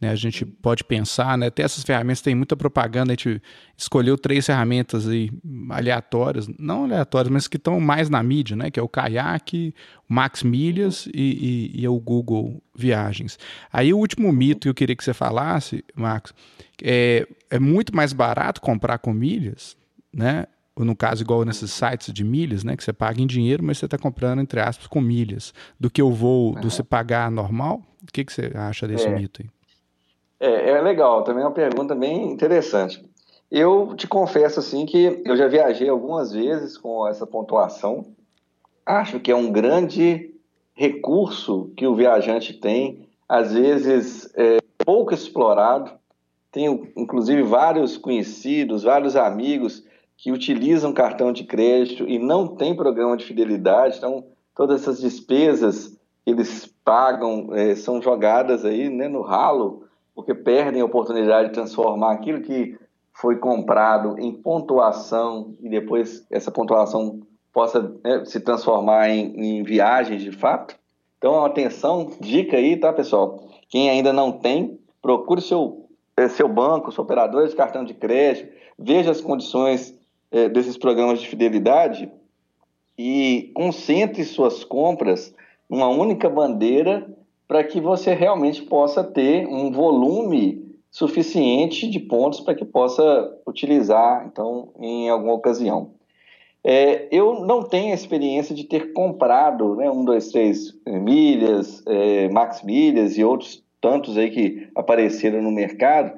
né? 0.00 0.10
A 0.10 0.14
gente 0.14 0.46
pode 0.46 0.82
pensar, 0.82 1.36
né? 1.36 1.48
Até 1.48 1.62
essas 1.62 1.84
ferramentas 1.84 2.22
tem 2.22 2.34
muita 2.34 2.56
propaganda, 2.56 3.12
a 3.12 3.14
gente 3.14 3.42
escolheu 3.76 4.16
três 4.16 4.46
ferramentas 4.46 5.06
aí 5.06 5.30
aleatórias, 5.68 6.48
não 6.58 6.84
aleatórias, 6.84 7.30
mas 7.30 7.46
que 7.46 7.58
estão 7.58 7.78
mais 7.78 8.08
na 8.08 8.22
mídia, 8.22 8.56
né? 8.56 8.70
Que 8.70 8.80
é 8.80 8.82
o 8.82 8.88
Kayak, 8.88 9.74
o 10.08 10.14
Max 10.14 10.42
Milhas 10.42 11.06
e, 11.14 11.70
e, 11.74 11.82
e, 11.82 11.88
o 11.88 12.00
Google 12.00 12.62
Viagens. 12.74 13.38
Aí 13.70 13.92
o 13.92 13.98
último 13.98 14.32
mito 14.32 14.60
que 14.60 14.68
eu 14.70 14.74
queria 14.74 14.96
que 14.96 15.04
você 15.04 15.12
falasse, 15.12 15.84
Max, 15.94 16.32
é, 16.82 17.26
é 17.50 17.58
muito 17.58 17.94
mais 17.94 18.14
barato 18.14 18.60
comprar 18.60 18.98
com 18.98 19.12
milhas, 19.12 19.76
né? 20.10 20.46
Ou 20.80 20.86
no 20.86 20.96
caso, 20.96 21.22
igual 21.22 21.44
nesses 21.44 21.70
sites 21.70 22.10
de 22.10 22.24
milhas, 22.24 22.64
né? 22.64 22.74
Que 22.74 22.82
você 22.82 22.90
paga 22.90 23.20
em 23.20 23.26
dinheiro, 23.26 23.62
mas 23.62 23.76
você 23.76 23.84
está 23.84 23.98
comprando, 23.98 24.40
entre 24.40 24.60
aspas, 24.60 24.86
com 24.86 24.98
milhas, 24.98 25.52
do 25.78 25.90
que 25.90 26.02
o 26.02 26.10
voo, 26.10 26.54
do 26.54 26.70
você 26.70 26.82
pagar 26.82 27.30
normal. 27.30 27.82
O 28.02 28.10
que, 28.10 28.24
que 28.24 28.32
você 28.32 28.50
acha 28.54 28.88
desse 28.88 29.06
é. 29.06 29.10
mito 29.10 29.42
aí? 29.42 29.50
É, 30.40 30.70
é 30.70 30.80
legal, 30.80 31.22
também 31.22 31.42
é 31.42 31.46
uma 31.46 31.52
pergunta 31.52 31.94
bem 31.94 32.32
interessante. 32.32 33.04
Eu 33.50 33.94
te 33.94 34.08
confesso 34.08 34.58
assim 34.58 34.86
que 34.86 35.20
eu 35.22 35.36
já 35.36 35.48
viajei 35.48 35.86
algumas 35.86 36.32
vezes 36.32 36.78
com 36.78 37.06
essa 37.06 37.26
pontuação. 37.26 38.06
Acho 38.86 39.20
que 39.20 39.30
é 39.30 39.36
um 39.36 39.52
grande 39.52 40.34
recurso 40.72 41.70
que 41.76 41.86
o 41.86 41.94
viajante 41.94 42.54
tem, 42.54 43.06
às 43.28 43.52
vezes 43.52 44.32
é, 44.34 44.56
pouco 44.78 45.12
explorado. 45.12 45.90
Tenho 46.50 46.90
inclusive 46.96 47.42
vários 47.42 47.98
conhecidos, 47.98 48.84
vários 48.84 49.14
amigos 49.14 49.84
que 50.20 50.30
utilizam 50.30 50.92
cartão 50.92 51.32
de 51.32 51.44
crédito 51.44 52.06
e 52.06 52.18
não 52.18 52.46
tem 52.46 52.76
programa 52.76 53.16
de 53.16 53.24
fidelidade, 53.24 53.96
então 53.96 54.24
todas 54.54 54.82
essas 54.82 55.00
despesas 55.00 55.98
eles 56.26 56.66
pagam 56.84 57.48
é, 57.54 57.74
são 57.74 58.02
jogadas 58.02 58.64
aí 58.66 58.90
né, 58.90 59.08
no 59.08 59.22
ralo 59.22 59.84
porque 60.14 60.34
perdem 60.34 60.82
a 60.82 60.84
oportunidade 60.84 61.48
de 61.48 61.54
transformar 61.54 62.12
aquilo 62.12 62.42
que 62.42 62.78
foi 63.14 63.36
comprado 63.36 64.18
em 64.18 64.32
pontuação 64.32 65.54
e 65.62 65.70
depois 65.70 66.26
essa 66.30 66.50
pontuação 66.50 67.20
possa 67.50 67.80
né, 68.04 68.22
se 68.26 68.40
transformar 68.40 69.08
em, 69.08 69.58
em 69.58 69.62
viagens 69.62 70.22
de 70.22 70.32
fato. 70.32 70.76
Então, 71.16 71.44
atenção, 71.44 72.12
dica 72.20 72.56
aí, 72.56 72.76
tá, 72.76 72.92
pessoal? 72.92 73.48
Quem 73.68 73.88
ainda 73.88 74.12
não 74.12 74.32
tem, 74.32 74.78
procure 75.02 75.40
seu, 75.40 75.86
eh, 76.16 76.28
seu 76.28 76.48
banco, 76.48 76.92
seu 76.92 77.04
operador 77.04 77.46
de 77.46 77.56
cartão 77.56 77.84
de 77.84 77.94
crédito, 77.94 78.50
veja 78.78 79.10
as 79.10 79.20
condições 79.20 79.99
é, 80.30 80.48
desses 80.48 80.76
programas 80.76 81.20
de 81.20 81.28
fidelidade 81.28 82.10
e 82.96 83.50
concentre 83.54 84.24
suas 84.24 84.64
compras 84.64 85.34
numa 85.68 85.88
única 85.88 86.28
bandeira 86.28 87.08
para 87.48 87.64
que 87.64 87.80
você 87.80 88.14
realmente 88.14 88.62
possa 88.62 89.02
ter 89.02 89.46
um 89.46 89.70
volume 89.70 90.70
suficiente 90.90 91.88
de 91.88 92.00
pontos 92.00 92.40
para 92.40 92.54
que 92.54 92.64
possa 92.64 93.36
utilizar, 93.46 94.26
então, 94.26 94.68
em 94.78 95.08
alguma 95.08 95.34
ocasião. 95.34 95.92
É, 96.62 97.08
eu 97.10 97.40
não 97.46 97.62
tenho 97.62 97.92
a 97.92 97.94
experiência 97.94 98.54
de 98.54 98.64
ter 98.64 98.92
comprado 98.92 99.76
né, 99.76 99.90
um, 99.90 100.04
dois, 100.04 100.30
três 100.30 100.74
milhas, 100.86 101.82
é, 101.86 102.28
max 102.28 102.62
milhas 102.62 103.16
e 103.16 103.24
outros 103.24 103.64
tantos 103.80 104.18
aí 104.18 104.30
que 104.30 104.68
apareceram 104.74 105.40
no 105.40 105.50
mercado, 105.50 106.12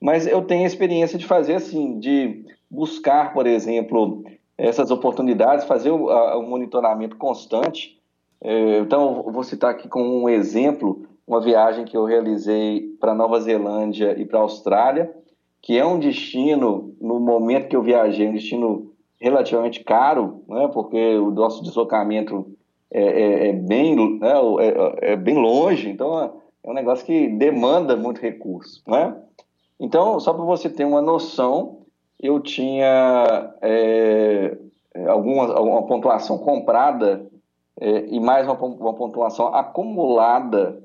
mas 0.00 0.26
eu 0.26 0.42
tenho 0.42 0.64
a 0.64 0.66
experiência 0.66 1.16
de 1.16 1.24
fazer 1.24 1.54
assim, 1.54 1.98
de 2.00 2.44
buscar, 2.74 3.32
por 3.32 3.46
exemplo, 3.46 4.24
essas 4.58 4.90
oportunidades, 4.90 5.64
fazer 5.64 5.90
o, 5.90 6.10
a, 6.10 6.36
o 6.36 6.42
monitoramento 6.42 7.16
constante 7.16 7.94
é, 8.44 8.78
então, 8.80 9.22
vou 9.22 9.42
citar 9.42 9.70
aqui 9.70 9.88
como 9.88 10.22
um 10.22 10.28
exemplo 10.28 11.06
uma 11.26 11.40
viagem 11.40 11.86
que 11.86 11.96
eu 11.96 12.04
realizei 12.04 12.94
para 13.00 13.14
Nova 13.14 13.40
Zelândia 13.40 14.14
e 14.20 14.26
para 14.26 14.40
Austrália, 14.40 15.10
que 15.62 15.78
é 15.78 15.86
um 15.86 15.98
destino, 15.98 16.94
no 17.00 17.18
momento 17.18 17.68
que 17.68 17.74
eu 17.74 17.82
viajei, 17.82 18.28
um 18.28 18.34
destino 18.34 18.92
relativamente 19.18 19.82
caro, 19.82 20.42
né, 20.46 20.68
porque 20.68 21.16
o 21.16 21.30
nosso 21.30 21.62
deslocamento 21.62 22.46
é, 22.90 23.02
é, 23.02 23.48
é 23.48 23.52
bem, 23.54 23.96
né, 24.18 24.34
é, 24.60 25.12
é, 25.12 25.16
bem 25.16 25.36
longe, 25.36 25.88
então 25.88 26.20
é 26.62 26.70
um 26.70 26.74
negócio 26.74 27.06
que 27.06 27.28
demanda 27.28 27.96
muito 27.96 28.20
recurso. 28.20 28.82
Né? 28.86 29.16
Então, 29.80 30.20
só 30.20 30.34
para 30.34 30.44
você 30.44 30.68
ter 30.68 30.84
uma 30.84 31.00
noção, 31.00 31.83
eu 32.24 32.40
tinha 32.40 33.54
é, 33.60 34.56
alguma, 35.06 35.54
alguma 35.54 35.86
pontuação 35.86 36.38
comprada 36.38 37.26
é, 37.78 38.06
e 38.06 38.18
mais 38.18 38.46
uma, 38.46 38.54
uma 38.54 38.94
pontuação 38.94 39.54
acumulada 39.54 40.82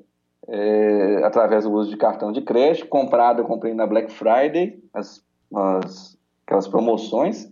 é, 0.49 1.21
através 1.23 1.63
do 1.63 1.71
uso 1.71 1.91
de 1.91 1.95
cartão 1.95 2.33
de 2.33 2.41
crédito, 2.41 2.87
comprada 2.87 3.39
eu 3.39 3.45
comprei 3.45 3.73
na 3.73 3.87
Black 3.87 4.11
Friday, 4.11 4.83
as, 4.93 5.23
as, 5.55 6.17
aquelas 6.45 6.67
promoções, 6.67 7.49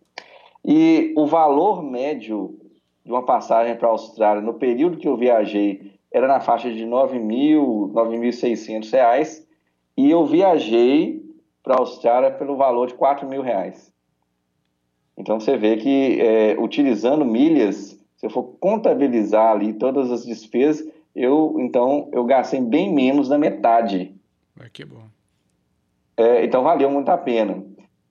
e 0.65 1.13
o 1.15 1.26
valor 1.26 1.82
médio 1.82 2.60
de 3.06 3.12
uma 3.12 3.23
passagem 3.23 3.78
para 3.78 3.88
a 3.88 3.91
Austrália 3.91 4.41
no 4.41 4.56
período 4.56 4.97
que 4.97 5.08
eu 5.08 5.15
viajei 5.15 5.94
era 6.12 6.27
na 6.27 6.42
faixa 6.42 6.69
de 6.69 6.83
R$ 6.83 6.90
9.000, 6.90 7.94
9.600 7.94 8.92
reais, 8.92 9.48
e 9.96 10.12
eu 10.12 10.25
viajei 10.25 11.17
para 11.68 11.76
a 11.76 11.80
Austrália 11.80 12.32
pelo 12.32 12.56
valor 12.56 12.88
de 12.88 12.94
R$ 12.94 13.00
4.000. 13.00 13.92
Então 15.18 15.38
você 15.38 15.58
vê 15.58 15.76
que 15.76 16.22
é, 16.22 16.56
utilizando 16.58 17.26
milhas 17.26 17.98
se 18.15 18.26
eu 18.26 18.30
for 18.30 18.44
contabilizar 18.60 19.52
ali 19.52 19.74
todas 19.74 20.12
as 20.12 20.26
despesas, 20.26 20.88
eu 21.13 21.56
então 21.60 22.10
eu 22.13 22.24
gastei 22.24 22.60
bem 22.60 22.92
menos 22.92 23.28
da 23.28 23.38
metade. 23.38 24.15
É 24.60 24.70
que 24.70 24.84
bom. 24.84 25.04
É, 26.15 26.44
então 26.44 26.63
valeu 26.63 26.90
muito 26.90 27.10
a 27.10 27.18
pena. 27.18 27.63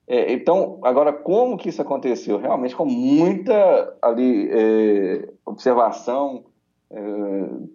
É, 0.07 0.31
então, 0.31 0.79
agora, 0.81 1.11
como 1.11 1.57
que 1.57 1.67
isso 1.67 1.81
aconteceu? 1.81 2.37
Realmente 2.37 2.73
com 2.73 2.85
muita 2.85 3.97
ali 4.01 4.49
é, 4.49 5.29
observação 5.45 6.45
é, 6.89 7.01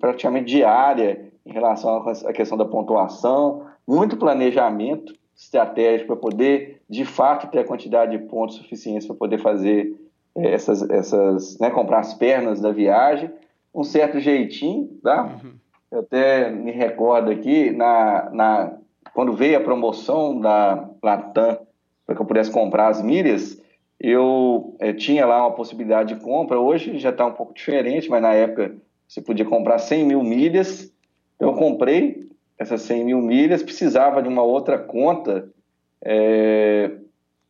praticamente 0.00 0.46
diária 0.46 1.30
em 1.44 1.52
relação 1.52 2.08
à 2.08 2.32
questão 2.32 2.56
da 2.56 2.64
pontuação, 2.64 3.66
muito 3.86 4.16
planejamento 4.16 5.12
estratégico 5.36 6.08
para 6.08 6.16
poder, 6.16 6.82
de 6.88 7.04
fato, 7.04 7.50
ter 7.50 7.60
a 7.60 7.64
quantidade 7.64 8.16
de 8.16 8.24
pontos 8.24 8.56
suficientes 8.56 9.06
para 9.06 9.16
poder 9.16 9.38
fazer 9.38 9.94
essas, 10.34 10.88
essas 10.90 11.58
né, 11.58 11.70
comprar 11.70 12.00
as 12.00 12.14
pernas 12.14 12.60
da 12.60 12.70
viagem, 12.70 13.30
um 13.74 13.84
certo 13.84 14.20
jeitinho, 14.20 14.88
tá? 15.02 15.24
Uhum. 15.24 15.52
Eu 15.90 16.00
até 16.00 16.50
me 16.50 16.70
recordo 16.70 17.30
aqui, 17.30 17.70
na, 17.70 18.30
na, 18.30 18.72
quando 19.14 19.32
veio 19.34 19.58
a 19.58 19.60
promoção 19.60 20.38
da 20.40 20.88
Latam, 21.02 21.58
para 22.06 22.16
que 22.16 22.22
eu 22.22 22.26
pudesse 22.26 22.50
comprar 22.50 22.88
as 22.88 23.02
milhas, 23.02 23.60
eu 24.00 24.74
é, 24.80 24.92
tinha 24.92 25.24
lá 25.24 25.46
uma 25.46 25.54
possibilidade 25.54 26.14
de 26.14 26.20
compra. 26.20 26.58
Hoje 26.58 26.98
já 26.98 27.10
está 27.10 27.26
um 27.26 27.32
pouco 27.32 27.54
diferente, 27.54 28.10
mas 28.10 28.20
na 28.20 28.32
época 28.32 28.74
você 29.06 29.20
podia 29.20 29.44
comprar 29.44 29.78
100 29.78 30.04
mil 30.04 30.22
milhas. 30.22 30.92
Então 31.36 31.50
eu 31.50 31.56
comprei 31.56 32.21
essas 32.62 32.82
100 32.82 33.04
mil 33.04 33.20
milhas, 33.20 33.62
precisava 33.62 34.22
de 34.22 34.28
uma 34.28 34.42
outra 34.42 34.78
conta. 34.78 35.48
É, 36.04 36.90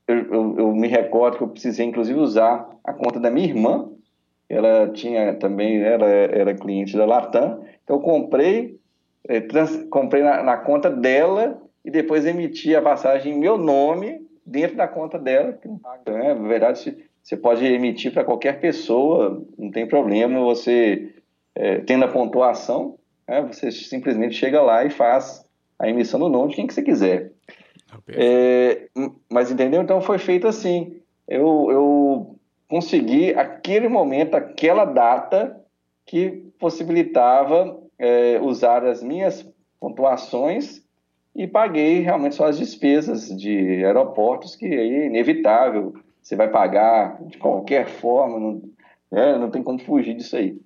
eu, 0.09 0.17
eu, 0.17 0.55
eu, 0.59 0.75
me 0.75 0.89
recordo 0.89 1.37
que 1.37 1.43
eu 1.45 1.49
precisei, 1.49 1.87
inclusive, 1.87 2.19
usar 2.19 2.69
a 2.83 2.93
conta 2.93 3.21
da 3.21 3.31
minha 3.31 3.47
irmã. 3.47 3.89
Ela 4.49 4.89
tinha 4.89 5.35
também, 5.35 5.83
ela 5.83 6.07
era 6.07 6.55
cliente 6.55 6.97
da 6.97 7.05
Latam. 7.05 7.65
Então 7.85 7.97
eu 7.97 8.03
comprei, 8.03 8.79
é, 9.29 9.41
trans, 9.41 9.85
comprei 9.91 10.23
na, 10.23 10.43
na 10.43 10.57
conta 10.57 10.91
dela 10.91 11.61
e 11.85 11.91
depois 11.91 12.27
emiti 12.27 12.75
a 12.75 12.83
passagem 12.83 13.35
em 13.35 13.39
meu 13.39 13.57
nome 13.57 14.27
dentro 14.45 14.77
da 14.77 14.89
conta 14.89 15.19
dela, 15.19 15.53
que 15.53 15.69
né? 15.69 16.35
Na 16.35 16.49
verdade, 16.49 16.97
você 17.23 17.37
pode 17.37 17.65
emitir 17.65 18.13
para 18.13 18.25
qualquer 18.25 18.61
pessoa, 18.61 19.43
não 19.57 19.71
tem 19.71 19.87
problema, 19.87 20.41
você 20.41 21.15
é, 21.55 21.79
tendo 21.79 22.05
a 22.05 22.09
pontuação, 22.09 22.99
né? 23.33 23.43
você 23.51 23.71
simplesmente 23.71 24.35
chega 24.35 24.61
lá 24.61 24.85
e 24.85 24.91
faz 24.91 25.45
a 25.79 25.89
emissão 25.89 26.21
do 26.21 26.29
nome 26.29 26.51
de 26.51 26.57
quem 26.57 26.67
que 26.67 26.75
você 26.75 26.83
quiser. 26.83 27.33
É, 28.09 28.89
mas 29.31 29.51
entendeu? 29.51 29.83
Então 29.83 30.01
foi 30.01 30.19
feito 30.19 30.47
assim. 30.47 31.01
Eu, 31.27 31.69
eu 31.71 32.37
consegui 32.69 33.35
aquele 33.35 33.89
momento, 33.89 34.35
aquela 34.35 34.85
data 34.85 35.59
que 36.07 36.51
possibilitava 36.59 37.79
é, 37.99 38.39
usar 38.41 38.85
as 38.85 39.03
minhas 39.03 39.47
pontuações 39.81 40.83
e 41.35 41.47
paguei 41.47 42.01
realmente 42.01 42.35
só 42.35 42.47
as 42.47 42.59
despesas 42.59 43.29
de 43.29 43.85
aeroportos, 43.85 44.55
que 44.55 44.67
é 44.67 45.07
inevitável, 45.07 45.95
você 46.23 46.37
vai 46.37 46.49
pagar 46.49 47.23
de 47.25 47.39
qualquer 47.39 47.87
forma, 47.87 48.39
não, 48.39 48.63
é, 49.11 49.39
não 49.39 49.51
tem 49.51 49.63
como 49.63 49.79
fugir 49.79 50.15
disso 50.15 50.37
aí. 50.37 50.57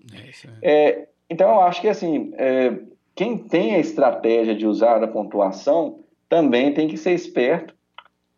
É, 0.61 0.91
é, 0.91 1.09
então, 1.29 1.49
eu 1.49 1.61
acho 1.61 1.81
que 1.81 1.89
assim, 1.89 2.33
é, 2.35 2.79
quem 3.15 3.39
tem 3.39 3.75
a 3.75 3.79
estratégia 3.79 4.55
de 4.55 4.67
usar 4.67 5.03
a 5.03 5.09
pontuação 5.09 6.01
também 6.29 6.73
tem 6.75 6.89
que 6.89 6.97
ser 6.97 7.13
esperto, 7.13 7.75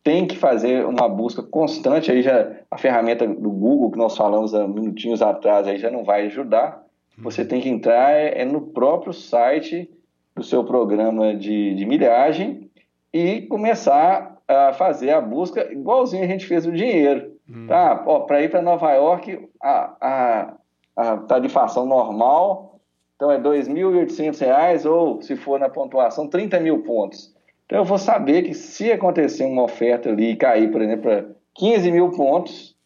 tem 0.02 0.26
que 0.26 0.36
fazer 0.36 0.86
uma 0.86 1.08
busca 1.08 1.42
constante, 1.42 2.10
aí 2.10 2.22
já 2.22 2.50
a 2.70 2.78
ferramenta 2.78 3.26
do 3.26 3.50
Google 3.50 3.90
que 3.90 3.98
nós 3.98 4.16
falamos 4.16 4.54
há 4.54 4.66
minutinhos 4.66 5.20
atrás 5.20 5.66
aí 5.66 5.78
já 5.78 5.90
não 5.90 6.04
vai 6.04 6.26
ajudar, 6.26 6.82
você 7.18 7.44
tem 7.44 7.60
que 7.60 7.68
entrar 7.68 8.12
é, 8.12 8.42
é 8.42 8.44
no 8.44 8.60
próprio 8.60 9.12
site 9.12 9.90
do 10.36 10.42
seu 10.44 10.62
programa 10.64 11.34
de, 11.34 11.74
de 11.74 11.84
milhagem 11.84 12.70
e 13.12 13.42
começar 13.42 14.38
a 14.46 14.72
fazer 14.72 15.10
a 15.10 15.20
busca 15.20 15.70
igualzinho 15.72 16.22
a 16.22 16.28
gente 16.28 16.46
fez 16.46 16.64
o 16.64 16.72
dinheiro. 16.72 17.32
Hum. 17.50 17.66
Tá? 17.66 17.96
Para 17.96 18.42
ir 18.42 18.50
para 18.50 18.62
Nova 18.62 18.92
York, 18.92 19.48
a, 19.60 19.96
a, 20.00 20.54
a 20.96 21.16
tarifação 21.18 21.86
normal, 21.86 22.77
então 23.18 23.32
é 23.32 23.36
R$ 23.36 23.42
2.800 23.42 24.88
ou, 24.88 25.20
se 25.20 25.34
for 25.34 25.58
na 25.58 25.68
pontuação, 25.68 26.28
30 26.28 26.60
mil 26.60 26.84
pontos. 26.84 27.34
Então 27.66 27.78
eu 27.78 27.84
vou 27.84 27.98
saber 27.98 28.42
que 28.44 28.54
se 28.54 28.92
acontecer 28.92 29.44
uma 29.44 29.64
oferta 29.64 30.08
ali 30.08 30.30
e 30.30 30.36
cair, 30.36 30.70
por 30.70 30.80
exemplo, 30.80 31.02
para 31.02 31.24
15 31.56 31.90
mil 31.90 32.12
pontos, 32.12 32.76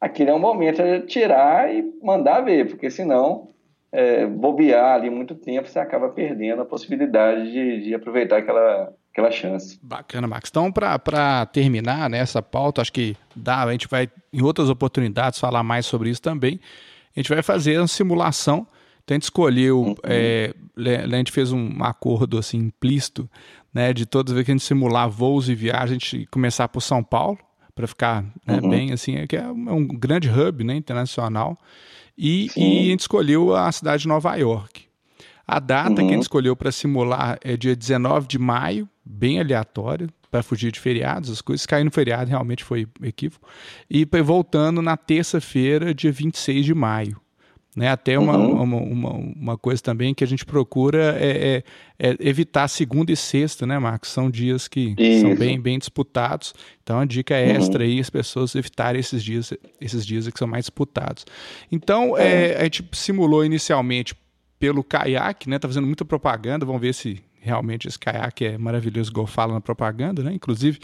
aquele 0.00 0.30
é 0.30 0.34
o 0.34 0.38
momento 0.38 0.82
de 0.82 1.00
tirar 1.02 1.72
e 1.72 1.92
mandar 2.02 2.40
ver, 2.40 2.68
porque 2.68 2.90
senão 2.90 3.48
é, 3.92 4.26
bobear 4.26 4.94
ali 4.94 5.10
muito 5.10 5.34
tempo, 5.34 5.68
você 5.68 5.78
acaba 5.78 6.08
perdendo 6.08 6.62
a 6.62 6.64
possibilidade 6.64 7.52
de, 7.52 7.84
de 7.84 7.94
aproveitar 7.94 8.38
aquela, 8.38 8.94
aquela 9.12 9.30
chance. 9.30 9.78
Bacana, 9.82 10.26
Max. 10.26 10.48
Então, 10.48 10.72
para 10.72 11.44
terminar 11.52 12.08
nessa 12.08 12.38
né, 12.38 12.46
pauta, 12.50 12.80
acho 12.80 12.92
que 12.94 13.14
dá, 13.36 13.62
a 13.62 13.72
gente 13.72 13.88
vai 13.88 14.08
em 14.32 14.40
outras 14.40 14.70
oportunidades 14.70 15.38
falar 15.38 15.62
mais 15.62 15.84
sobre 15.84 16.08
isso 16.08 16.22
também. 16.22 16.58
A 17.14 17.20
gente 17.20 17.28
vai 17.28 17.42
fazer 17.42 17.76
uma 17.76 17.86
simulação. 17.86 18.66
Então, 19.04 19.14
a 19.14 19.16
gente 19.16 19.24
escolheu, 19.24 19.80
uhum. 19.80 19.94
é, 20.04 20.54
a 20.76 21.16
gente 21.16 21.32
fez 21.32 21.52
um 21.52 21.82
acordo 21.82 22.38
assim 22.38 22.58
implícito, 22.58 23.28
né, 23.72 23.92
de 23.92 24.06
todas 24.06 24.32
as 24.32 24.34
vezes 24.34 24.46
que 24.46 24.50
a 24.52 24.54
gente 24.54 24.64
simular 24.64 25.08
voos 25.08 25.48
e 25.48 25.54
viagens, 25.54 25.90
a 25.90 25.94
gente 25.94 26.26
começar 26.26 26.68
por 26.68 26.80
São 26.80 27.02
Paulo, 27.02 27.38
para 27.74 27.86
ficar 27.86 28.22
né, 28.46 28.60
uhum. 28.62 28.68
bem 28.68 28.92
assim, 28.92 29.16
é 29.16 29.26
que 29.26 29.36
é 29.36 29.46
um 29.46 29.86
grande 29.86 30.28
hub 30.28 30.62
né, 30.62 30.74
internacional. 30.74 31.58
E, 32.16 32.50
e, 32.56 32.88
a 32.88 32.90
gente 32.90 33.00
escolheu 33.00 33.56
a 33.56 33.72
cidade 33.72 34.02
de 34.02 34.08
Nova 34.08 34.36
York. 34.36 34.84
A 35.46 35.58
data 35.58 35.90
uhum. 35.90 35.96
que 35.96 36.00
a 36.00 36.04
gente 36.04 36.14
uhum. 36.14 36.20
escolheu 36.20 36.54
para 36.54 36.70
simular 36.70 37.38
é 37.42 37.56
dia 37.56 37.74
19 37.74 38.28
de 38.28 38.38
maio, 38.38 38.88
bem 39.04 39.40
aleatório, 39.40 40.08
para 40.30 40.42
fugir 40.42 40.72
de 40.72 40.80
feriados, 40.80 41.30
as 41.30 41.42
coisas 41.42 41.66
caíram 41.66 41.86
no 41.86 41.90
feriado 41.90 42.30
realmente 42.30 42.64
foi 42.64 42.86
equívoco. 43.02 43.46
E 43.90 44.06
voltando 44.24 44.80
na 44.80 44.96
terça-feira, 44.96 45.94
dia 45.94 46.10
26 46.10 46.64
de 46.64 46.74
maio. 46.74 47.20
Né? 47.74 47.88
Até 47.88 48.18
uma, 48.18 48.36
uhum. 48.36 48.62
uma, 48.62 48.76
uma, 48.76 49.10
uma, 49.10 49.58
coisa 49.58 49.82
também 49.82 50.12
que 50.12 50.22
a 50.22 50.26
gente 50.26 50.44
procura 50.44 51.16
é, 51.18 51.62
é, 51.98 52.10
é, 52.10 52.16
evitar 52.20 52.68
segunda 52.68 53.10
e 53.10 53.16
sexta, 53.16 53.66
né, 53.66 53.78
Marcos? 53.78 54.10
São 54.10 54.30
dias 54.30 54.68
que 54.68 54.94
Isso. 54.98 55.22
são 55.22 55.34
bem, 55.34 55.58
bem 55.58 55.78
disputados. 55.78 56.54
Então 56.82 56.98
a 56.98 57.06
dica 57.06 57.34
é 57.34 57.52
extra 57.52 57.82
uhum. 57.82 57.90
aí 57.90 57.98
as 57.98 58.10
pessoas 58.10 58.54
evitarem 58.54 59.00
esses 59.00 59.24
dias, 59.24 59.54
esses 59.80 60.04
dias 60.04 60.28
que 60.28 60.38
são 60.38 60.46
mais 60.46 60.64
disputados. 60.64 61.24
Então 61.70 62.16
é. 62.18 62.50
é. 62.50 62.60
a 62.60 62.64
gente 62.64 62.86
simulou 62.92 63.42
inicialmente 63.42 64.14
pelo 64.58 64.84
caiaque, 64.84 65.48
né? 65.48 65.58
Tá 65.58 65.66
fazendo 65.66 65.86
muita 65.86 66.04
propaganda, 66.04 66.66
vamos 66.66 66.80
ver 66.80 66.92
se 66.92 67.22
realmente 67.40 67.88
esse 67.88 67.98
caiaque 67.98 68.44
é 68.44 68.58
maravilhoso, 68.58 69.10
igual 69.10 69.26
fala 69.26 69.54
na 69.54 69.60
propaganda, 69.60 70.22
né? 70.22 70.32
Inclusive, 70.32 70.78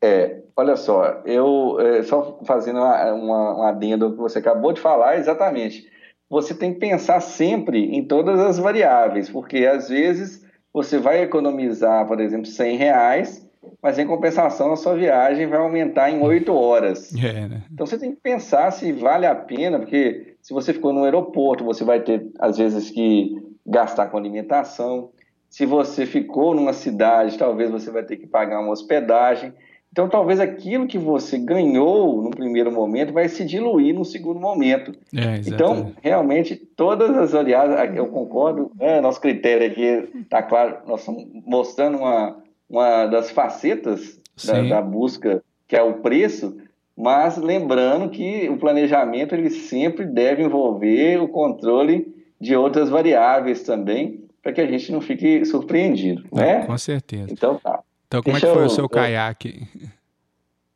É, 0.02 0.44
olha 0.56 0.78
só, 0.78 1.22
eu 1.26 1.78
é, 1.82 2.04
só 2.04 2.40
fazendo 2.46 2.80
uma, 2.80 3.12
uma, 3.12 3.58
um 3.58 3.64
adendo 3.64 4.14
que 4.14 4.18
você 4.18 4.40
acabou 4.40 4.72
de 4.72 4.80
falar, 4.80 5.18
exatamente. 5.18 5.90
Você 6.30 6.54
tem 6.54 6.74
que 6.74 6.80
pensar 6.80 7.20
sempre 7.20 7.84
em 7.94 8.06
todas 8.06 8.40
as 8.40 8.58
variáveis, 8.58 9.30
porque 9.30 9.66
às 9.66 9.90
vezes 9.90 10.45
você 10.76 10.98
vai 10.98 11.22
economizar, 11.22 12.06
por 12.06 12.20
exemplo, 12.20 12.48
100 12.48 12.76
reais, 12.76 13.50
mas 13.82 13.98
em 13.98 14.06
compensação 14.06 14.74
a 14.74 14.76
sua 14.76 14.94
viagem 14.94 15.48
vai 15.48 15.58
aumentar 15.58 16.12
em 16.12 16.22
8 16.22 16.54
horas. 16.54 17.16
É, 17.16 17.48
né? 17.48 17.64
Então 17.72 17.86
você 17.86 17.98
tem 17.98 18.12
que 18.12 18.20
pensar 18.20 18.70
se 18.72 18.92
vale 18.92 19.26
a 19.26 19.34
pena, 19.34 19.80
porque 19.80 20.36
se 20.42 20.54
você 20.54 20.74
ficou 20.74 20.92
no 20.92 21.06
aeroporto, 21.06 21.64
você 21.64 21.86
vai 21.86 22.02
ter, 22.02 22.28
às 22.38 22.58
vezes, 22.58 22.90
que 22.90 23.42
gastar 23.66 24.08
com 24.08 24.18
alimentação. 24.18 25.12
Se 25.50 25.66
você 25.66 26.06
ficou 26.06 26.54
numa 26.54 26.74
cidade, 26.74 27.38
talvez 27.38 27.72
você 27.72 27.90
vai 27.90 28.04
ter 28.04 28.18
que 28.18 28.28
pagar 28.28 28.60
uma 28.60 28.74
hospedagem. 28.74 29.54
Então, 29.96 30.10
talvez 30.10 30.42
aquilo 30.42 30.88
que 30.88 30.98
você 30.98 31.38
ganhou 31.38 32.22
no 32.22 32.30
primeiro 32.30 32.70
momento 32.70 33.14
vai 33.14 33.30
se 33.30 33.46
diluir 33.46 33.96
no 33.96 34.04
segundo 34.04 34.42
momento. 34.42 34.92
É, 35.16 35.38
então, 35.48 35.94
realmente, 36.02 36.54
todas 36.54 37.16
as 37.16 37.34
oleadas, 37.34 37.96
eu 37.96 38.06
concordo, 38.08 38.70
né, 38.78 39.00
nosso 39.00 39.22
critério 39.22 39.66
aqui 39.66 40.20
está 40.20 40.44
claro, 40.44 40.80
nós 40.86 41.00
estamos 41.00 41.26
mostrando 41.46 42.00
uma, 42.00 42.36
uma 42.70 43.06
das 43.06 43.32
facetas 43.32 44.20
da, 44.46 44.64
da, 44.64 44.82
busca, 44.82 45.42
que 45.66 45.78
é 45.78 45.82
o 45.82 45.94
preço, 45.94 46.58
mas 46.94 47.38
lembrando 47.38 48.10
que 48.10 48.50
o 48.50 48.58
planejamento 48.58 49.34
ele 49.34 49.50
sempre 49.50 50.06
deve 50.06 50.44
envolver 50.44 51.22
o 51.22 51.30
controle 51.30 52.14
de 52.38 52.54
outras 52.54 52.90
variáveis 52.90 53.64
também, 53.64 54.26
para 54.44 54.52
que 54.52 54.60
a 54.60 54.68
gente 54.68 54.92
não 54.92 55.00
fique 55.00 55.46
surpreendido. 55.46 56.26
né? 56.34 56.66
Com 56.66 56.78
certeza. 56.78 57.32
Então, 57.32 57.56
tá. 57.56 57.75
Então, 58.08 58.22
como 58.22 58.34
Deixa 58.34 58.48
é 58.48 58.50
que 58.50 58.54
foi 58.54 58.64
eu, 58.64 58.68
o 58.68 58.70
seu 58.70 58.90
caiaque? 58.90 59.68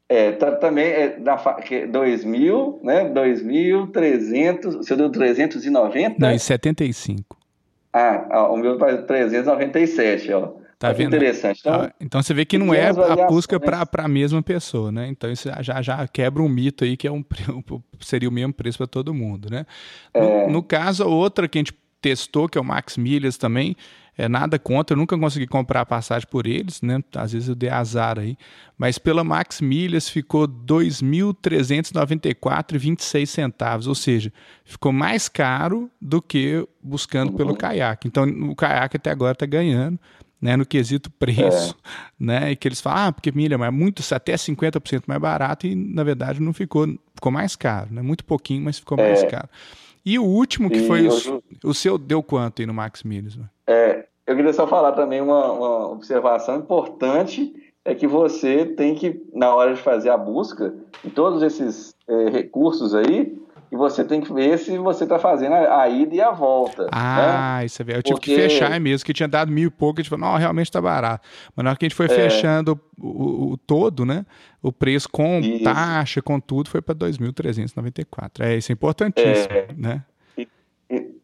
É, 0.07 0.31
tá, 0.31 0.53
também 0.53 0.85
é 0.85 1.19
da 1.19 1.35
2000, 1.91 2.79
né? 2.83 3.13
2.300, 3.13 4.79
o 4.79 4.83
seu 4.83 4.97
deu 4.97 5.11
390? 5.11 6.15
Não, 6.17 6.31
e 6.31 6.39
75. 6.39 7.37
Ah, 7.93 8.49
o 8.49 8.57
meu 8.57 8.77
tá 8.77 8.97
397, 8.97 10.33
ó. 10.33 10.53
Tá 10.79 10.93
vendo? 10.93 11.13
Interessante. 11.13 11.59
Então, 11.59 11.73
ah, 11.73 11.91
então 11.99 12.23
você 12.23 12.33
vê 12.33 12.45
que 12.45 12.57
não 12.57 12.73
é 12.73 12.87
a 12.87 13.27
busca 13.27 13.59
para 13.59 13.85
a 13.97 14.07
mesma 14.07 14.41
pessoa, 14.41 14.91
né? 14.91 15.07
Então 15.09 15.29
isso 15.29 15.49
já, 15.59 15.81
já 15.81 16.07
quebra 16.07 16.41
um 16.41 16.47
mito 16.47 16.85
aí 16.85 16.95
que 16.95 17.05
é 17.05 17.11
um, 17.11 17.23
seria 17.99 18.29
o 18.29 18.31
mesmo 18.31 18.53
preço 18.53 18.77
para 18.77 18.87
todo 18.87 19.13
mundo, 19.13 19.49
né? 19.51 19.65
É... 20.13 20.47
No, 20.47 20.53
no, 20.53 20.63
caso, 20.63 21.05
outra 21.05 21.49
que 21.49 21.57
a 21.57 21.59
gente 21.59 21.73
testou, 22.01 22.47
que 22.47 22.57
é 22.57 22.61
o 22.61 22.63
Max 22.63 22.95
Milhas 22.95 23.37
também, 23.37 23.75
é 24.19 24.27
nada 24.27 24.59
contra, 24.59 24.93
eu 24.93 24.97
nunca 24.97 25.17
consegui 25.17 25.47
comprar 25.47 25.79
a 25.79 25.85
passagem 25.85 26.27
por 26.29 26.45
eles, 26.45 26.81
né? 26.81 27.01
Às 27.15 27.31
vezes 27.31 27.47
eu 27.47 27.55
dei 27.55 27.69
azar 27.69 28.19
aí. 28.19 28.37
Mas 28.77 28.97
pela 28.97 29.23
Max 29.23 29.61
Milhas 29.61 30.09
ficou 30.09 30.41
R$ 30.41 30.51
2.394,26 30.67 33.25
centavos, 33.25 33.87
ou 33.87 33.95
seja, 33.95 34.33
ficou 34.65 34.91
mais 34.91 35.29
caro 35.29 35.89
do 36.01 36.21
que 36.21 36.67
buscando 36.83 37.31
pelo 37.31 37.51
uhum. 37.51 37.55
caiaque. 37.55 38.09
Então 38.09 38.25
o 38.25 38.55
caiaque 38.57 38.97
até 38.97 39.09
agora 39.09 39.31
está 39.31 39.45
ganhando. 39.45 39.97
Né, 40.41 40.55
no 40.55 40.65
quesito 40.65 41.11
preço, 41.11 41.75
é. 41.83 41.87
né, 42.17 42.53
e 42.53 42.55
que 42.55 42.65
eles 42.65 42.79
falam, 42.79 43.07
ah, 43.07 43.11
porque 43.11 43.29
milha 43.29 43.55
é 43.55 43.71
muito, 43.71 44.01
até 44.15 44.35
50% 44.35 45.03
mais 45.05 45.19
barato, 45.19 45.67
e 45.67 45.75
na 45.75 46.01
verdade 46.01 46.41
não 46.41 46.53
ficou, 46.53 46.87
ficou 47.13 47.29
mais 47.29 47.57
caro, 47.57 47.93
né, 47.93 48.01
muito 48.01 48.23
pouquinho, 48.23 48.63
mas 48.63 48.79
ficou 48.79 48.97
mais 48.97 49.21
é. 49.21 49.25
caro. 49.25 49.49
E 50.05 50.17
o 50.17 50.23
último, 50.23 50.69
que 50.69 50.77
e 50.77 50.87
foi 50.87 51.09
o, 51.09 51.43
o, 51.65 51.73
seu, 51.73 51.97
deu 51.97 52.23
quanto 52.23 52.61
aí 52.61 52.65
no 52.65 52.73
Max 52.73 53.03
Milhas? 53.03 53.35
Né? 53.35 53.49
É, 53.67 54.07
eu 54.29 54.35
queria 54.35 54.53
só 54.53 54.67
falar 54.67 54.91
também 54.91 55.19
uma, 55.21 55.51
uma 55.51 55.91
observação 55.91 56.57
importante, 56.57 57.51
é 57.83 57.95
que 57.95 58.05
você 58.05 58.63
tem 58.63 58.93
que, 58.93 59.19
na 59.33 59.55
hora 59.55 59.73
de 59.73 59.81
fazer 59.81 60.11
a 60.11 60.17
busca, 60.17 60.71
em 61.03 61.09
todos 61.09 61.41
esses 61.41 61.95
é, 62.07 62.29
recursos 62.29 62.93
aí, 62.93 63.35
e 63.71 63.75
você 63.75 64.03
tem 64.03 64.21
que 64.21 64.31
ver 64.31 64.59
se 64.59 64.77
você 64.77 65.05
está 65.05 65.17
fazendo 65.17 65.53
a, 65.53 65.81
a, 65.81 65.89
ida 65.89 66.13
e 66.13 66.21
a 66.21 66.29
volta. 66.29 66.87
Ah, 66.91 67.57
né? 67.57 67.65
isso 67.65 67.81
é 67.81 67.85
verdade. 67.85 68.11
Eu 68.11 68.17
Porque... 68.17 68.35
tive 68.35 68.47
que 68.47 68.49
fechar 68.49 68.79
mesmo, 68.79 69.03
que 69.03 69.13
tinha 69.13 69.27
dado 69.27 69.51
mil 69.51 69.67
e 69.67 69.71
pouco, 69.71 69.99
a 69.99 70.03
gente 70.03 70.11
falou, 70.11 70.29
não, 70.29 70.37
realmente 70.37 70.67
está 70.67 70.79
barato. 70.79 71.27
Mas 71.55 71.63
na 71.63 71.71
hora 71.71 71.79
que 71.79 71.85
a 71.85 71.89
gente 71.89 71.95
foi 71.95 72.05
é... 72.05 72.09
fechando 72.09 72.79
o, 73.01 73.07
o, 73.07 73.51
o, 73.53 73.57
todo, 73.57 74.05
né? 74.05 74.27
O 74.61 74.71
preço 74.71 75.09
com 75.09 75.39
isso. 75.39 75.63
taxa, 75.63 76.21
com 76.21 76.39
tudo, 76.39 76.69
foi 76.69 76.83
para 76.83 76.93
2.394. 76.93 78.41
É, 78.41 78.57
isso 78.57 78.71
é 78.71 78.73
importantíssimo, 78.73 79.53
é... 79.55 79.67
né? 79.75 80.03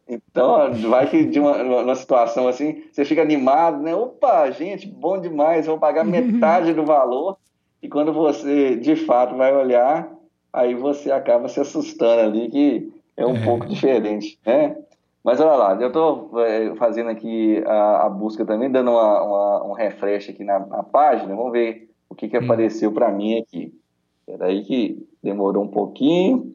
Então, 0.08 0.72
vai 0.90 1.10
que 1.10 1.26
de 1.26 1.40
uma, 1.40 1.58
uma 1.64 1.96
situação 1.96 2.48
assim, 2.48 2.84
você 2.92 3.04
fica 3.04 3.22
animado, 3.22 3.82
né? 3.82 3.96
Opa, 3.96 4.50
gente, 4.52 4.88
bom 4.88 5.20
demais, 5.20 5.66
vou 5.66 5.80
pagar 5.80 6.04
metade 6.06 6.74
do 6.74 6.86
valor. 6.86 7.38
E 7.82 7.90
quando 7.90 8.14
você, 8.14 8.76
de 8.76 8.96
fato, 8.96 9.36
vai 9.36 9.56
olhar, 9.56 10.12
aí 10.54 10.76
você 10.76 11.12
acaba 11.12 11.50
se 11.50 11.60
assustando 11.60 12.22
ali, 12.22 12.50
que 12.50 12.94
é 13.18 13.26
um 13.26 13.36
é. 13.36 13.44
pouco 13.44 13.66
diferente, 13.66 14.40
né? 14.46 14.78
Mas 15.24 15.40
olha 15.40 15.56
lá, 15.56 15.82
eu 15.82 15.88
estou 15.88 16.40
é, 16.40 16.76
fazendo 16.76 17.10
aqui 17.10 17.64
a, 17.66 18.06
a, 18.06 18.10
busca 18.10 18.46
também, 18.46 18.70
dando 18.70 18.92
uma, 18.92 19.24
uma, 19.24 19.64
um 19.66 19.74
refresh 19.74 20.30
aqui 20.30 20.44
na, 20.44 20.60
na, 20.60 20.84
página. 20.84 21.36
Vamos 21.36 21.52
ver 21.52 21.90
o 22.08 22.14
que, 22.14 22.28
que 22.28 22.38
hum. 22.38 22.44
apareceu 22.44 22.92
para 22.92 23.12
mim 23.12 23.40
aqui. 23.40 23.74
Espera 24.20 24.46
aí 24.46 24.64
que 24.64 25.04
demorou 25.24 25.64
um 25.64 25.68
pouquinho 25.68 26.54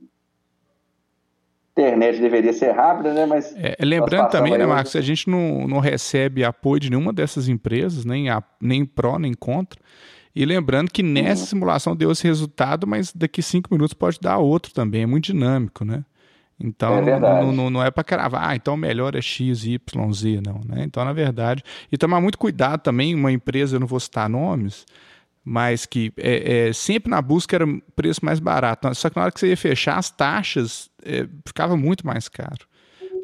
internet 1.80 2.20
deveria 2.20 2.52
ser 2.52 2.72
rápida, 2.72 3.12
né? 3.12 3.26
Mas 3.26 3.54
é, 3.56 3.76
lembrando 3.80 4.30
também, 4.30 4.56
né, 4.56 4.66
Marcos, 4.66 4.94
a 4.96 5.00
gente 5.00 5.28
não, 5.28 5.66
não 5.66 5.78
recebe 5.78 6.44
apoio 6.44 6.80
de 6.80 6.90
nenhuma 6.90 7.12
dessas 7.12 7.48
empresas, 7.48 8.04
nem, 8.04 8.28
a, 8.28 8.42
nem 8.60 8.84
pró, 8.84 9.18
nem 9.18 9.34
contra. 9.34 9.80
E 10.34 10.44
lembrando 10.44 10.90
que 10.90 11.02
nessa 11.02 11.42
uhum. 11.42 11.46
simulação 11.46 11.96
deu 11.96 12.12
esse 12.12 12.24
resultado, 12.24 12.86
mas 12.86 13.12
daqui 13.12 13.42
cinco 13.42 13.68
minutos 13.72 13.94
pode 13.94 14.18
dar 14.20 14.38
outro 14.38 14.72
também, 14.72 15.02
é 15.02 15.06
muito 15.06 15.24
dinâmico, 15.24 15.84
né? 15.84 16.04
Então 16.62 16.98
é 16.98 17.18
não, 17.18 17.52
não, 17.52 17.70
não, 17.70 17.82
é 17.82 17.90
para 17.90 18.04
cravar, 18.04 18.50
ah, 18.50 18.54
então 18.54 18.76
melhor 18.76 19.14
é 19.16 19.22
X, 19.22 19.64
Y, 19.64 20.12
Z, 20.12 20.40
não, 20.46 20.60
né? 20.68 20.84
Então, 20.84 21.04
na 21.04 21.12
verdade, 21.12 21.64
e 21.90 21.96
tomar 21.96 22.20
muito 22.20 22.36
cuidado 22.36 22.82
também, 22.82 23.14
uma 23.14 23.32
empresa, 23.32 23.76
eu 23.76 23.80
não 23.80 23.86
vou 23.86 23.98
citar 23.98 24.28
nomes, 24.28 24.84
mas 25.44 25.86
que 25.86 26.12
é, 26.16 26.68
é, 26.68 26.72
sempre 26.72 27.10
na 27.10 27.20
busca 27.20 27.56
era 27.56 27.66
preço 27.96 28.24
mais 28.24 28.38
barato. 28.38 28.92
Só 28.94 29.08
que 29.08 29.16
na 29.16 29.22
hora 29.22 29.32
que 29.32 29.40
você 29.40 29.48
ia 29.48 29.56
fechar, 29.56 29.96
as 29.96 30.10
taxas 30.10 30.90
é, 31.04 31.26
ficava 31.46 31.76
muito 31.76 32.06
mais 32.06 32.28
caro. 32.28 32.68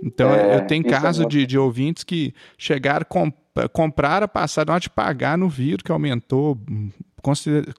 Então 0.03 0.35
é, 0.35 0.57
eu 0.57 0.67
tenho 0.67 0.87
é 0.87 0.91
caso 0.91 1.27
de, 1.27 1.47
de 1.47 1.59
ouvintes 1.59 2.05
que 2.05 2.35
chegaram, 2.59 3.07
comp 3.09 3.35
compraram 3.73 4.27
a 4.27 4.29
passagem, 4.29 4.67
na 4.67 4.75
hora 4.75 4.81
de 4.81 4.91
pagar 4.91 5.39
no 5.39 5.49
vírus, 5.49 5.83
que 5.83 5.91
aumentou 5.91 6.61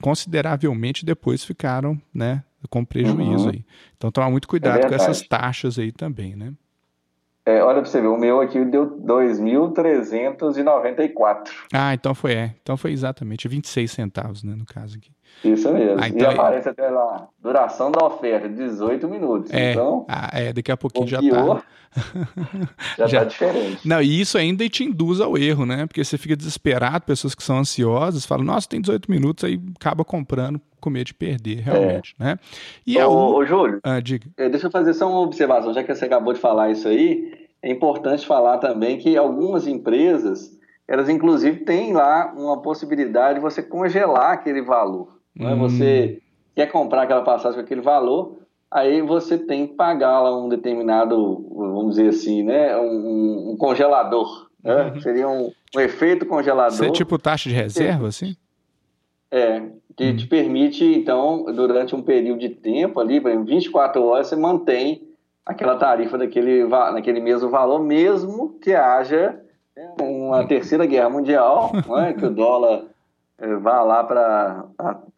consideravelmente, 0.01 1.05
depois 1.05 1.45
ficaram 1.45 2.01
né, 2.11 2.43
com 2.67 2.83
prejuízo 2.83 3.45
uhum. 3.45 3.51
aí. 3.51 3.65
Então 3.95 4.11
tomar 4.11 4.31
muito 4.31 4.47
cuidado 4.47 4.85
é 4.85 4.89
com 4.89 4.95
essas 4.95 5.21
taxas 5.21 5.77
aí 5.77 5.91
também, 5.91 6.35
né? 6.35 6.51
É, 7.47 7.63
olha 7.63 7.81
para 7.81 7.89
você 7.89 8.01
ver, 8.01 8.07
o 8.07 8.17
meu 8.17 8.41
aqui 8.41 8.65
deu 8.65 8.99
2.394. 8.99 11.49
Ah, 11.73 11.93
então 11.93 12.13
foi, 12.13 12.33
é. 12.33 12.53
Então 12.61 12.75
foi 12.75 12.91
exatamente 12.91 13.47
26 13.47 13.89
centavos, 13.89 14.43
né, 14.43 14.53
no 14.53 14.65
caso 14.65 14.97
aqui. 14.97 15.11
Isso 15.43 15.71
mesmo. 15.71 15.97
Ah, 16.01 16.07
então, 16.07 16.31
e 16.31 16.33
aparece 16.33 16.67
é... 16.67 16.71
até 16.71 16.89
lá, 16.89 17.27
duração 17.39 17.91
da 17.91 18.05
oferta, 18.05 18.49
18 18.49 19.07
minutos. 19.07 19.53
É, 19.53 19.71
então, 19.71 20.05
ah, 20.07 20.29
é 20.33 20.51
daqui 20.51 20.71
a 20.71 20.77
pouquinho 20.77 21.07
já 21.07 21.19
tá. 21.21 21.63
já, 22.97 23.07
já 23.07 23.19
tá 23.19 23.25
diferente. 23.25 23.87
Não, 23.87 24.01
e 24.01 24.19
isso 24.19 24.37
ainda 24.37 24.67
te 24.67 24.83
induz 24.83 25.21
ao 25.21 25.37
erro, 25.37 25.65
né? 25.65 25.85
Porque 25.85 26.03
você 26.03 26.17
fica 26.17 26.35
desesperado, 26.35 27.05
pessoas 27.05 27.35
que 27.35 27.43
são 27.43 27.59
ansiosas 27.59 28.25
falam, 28.25 28.43
nossa, 28.43 28.67
tem 28.67 28.81
18 28.81 29.09
minutos, 29.09 29.43
aí 29.43 29.59
acaba 29.79 30.03
comprando 30.03 30.59
com 30.79 30.89
medo 30.89 31.07
de 31.07 31.13
perder, 31.13 31.59
realmente, 31.59 32.15
é. 32.19 32.23
né? 32.23 32.39
E 32.85 32.99
ô, 32.99 33.35
ô, 33.35 33.45
Júlio, 33.45 33.79
ah, 33.83 33.99
diga. 33.99 34.27
É, 34.37 34.49
deixa 34.49 34.67
eu 34.67 34.71
fazer 34.71 34.93
só 34.93 35.09
uma 35.09 35.21
observação, 35.21 35.73
já 35.73 35.83
que 35.83 35.93
você 35.93 36.05
acabou 36.05 36.33
de 36.33 36.39
falar 36.39 36.71
isso 36.71 36.87
aí, 36.87 37.47
é 37.61 37.71
importante 37.71 38.25
falar 38.25 38.57
também 38.59 38.97
que 38.97 39.15
algumas 39.17 39.67
empresas, 39.67 40.57
elas 40.87 41.09
inclusive 41.09 41.65
têm 41.65 41.93
lá 41.93 42.33
uma 42.35 42.61
possibilidade 42.61 43.35
de 43.35 43.41
você 43.41 43.61
congelar 43.61 44.33
aquele 44.33 44.61
valor. 44.61 45.16
Né? 45.37 45.53
Hum. 45.53 45.59
Você 45.59 46.19
quer 46.55 46.71
comprar 46.71 47.03
aquela 47.03 47.21
passagem 47.21 47.59
com 47.59 47.65
aquele 47.65 47.81
valor, 47.81 48.39
aí 48.71 49.01
você 49.01 49.37
tem 49.37 49.67
que 49.67 49.73
pagar 49.75 50.21
lá 50.21 50.37
um 50.37 50.49
determinado, 50.49 51.45
vamos 51.55 51.95
dizer 51.95 52.09
assim, 52.09 52.43
né, 52.43 52.75
um, 52.77 53.51
um 53.51 53.57
congelador. 53.57 54.47
Né? 54.63 54.91
Uhum. 54.93 55.01
Seria 55.01 55.29
um, 55.29 55.51
um, 55.75 55.79
efeito 55.79 56.25
congelador. 56.25 56.73
Isso 56.73 56.83
é 56.83 56.91
tipo 56.91 57.17
taxa 57.17 57.49
de 57.49 57.55
reserva, 57.55 58.07
assim? 58.07 58.35
É, 59.29 59.61
que 59.95 60.03
uhum. 60.03 60.17
te 60.17 60.27
permite, 60.27 60.83
então, 60.83 61.45
durante 61.53 61.95
um 61.95 62.01
período 62.01 62.39
de 62.39 62.49
tempo 62.49 62.99
ali, 62.99 63.21
por 63.21 63.29
exemplo, 63.29 63.47
24 63.47 64.03
horas, 64.03 64.27
você 64.27 64.35
mantém 64.35 65.07
aquela 65.45 65.75
tarifa 65.77 66.17
daquele, 66.17 66.65
naquele 66.65 67.19
mesmo 67.19 67.49
valor, 67.49 67.79
mesmo 67.79 68.57
que 68.61 68.73
haja 68.73 69.39
né, 69.75 69.93
uma 70.01 70.45
terceira 70.45 70.85
guerra 70.85 71.09
mundial, 71.09 71.71
né, 71.87 72.13
que 72.13 72.25
o 72.25 72.29
dólar 72.29 72.83
vá 73.61 73.81
lá 73.81 74.03
para 74.03 74.65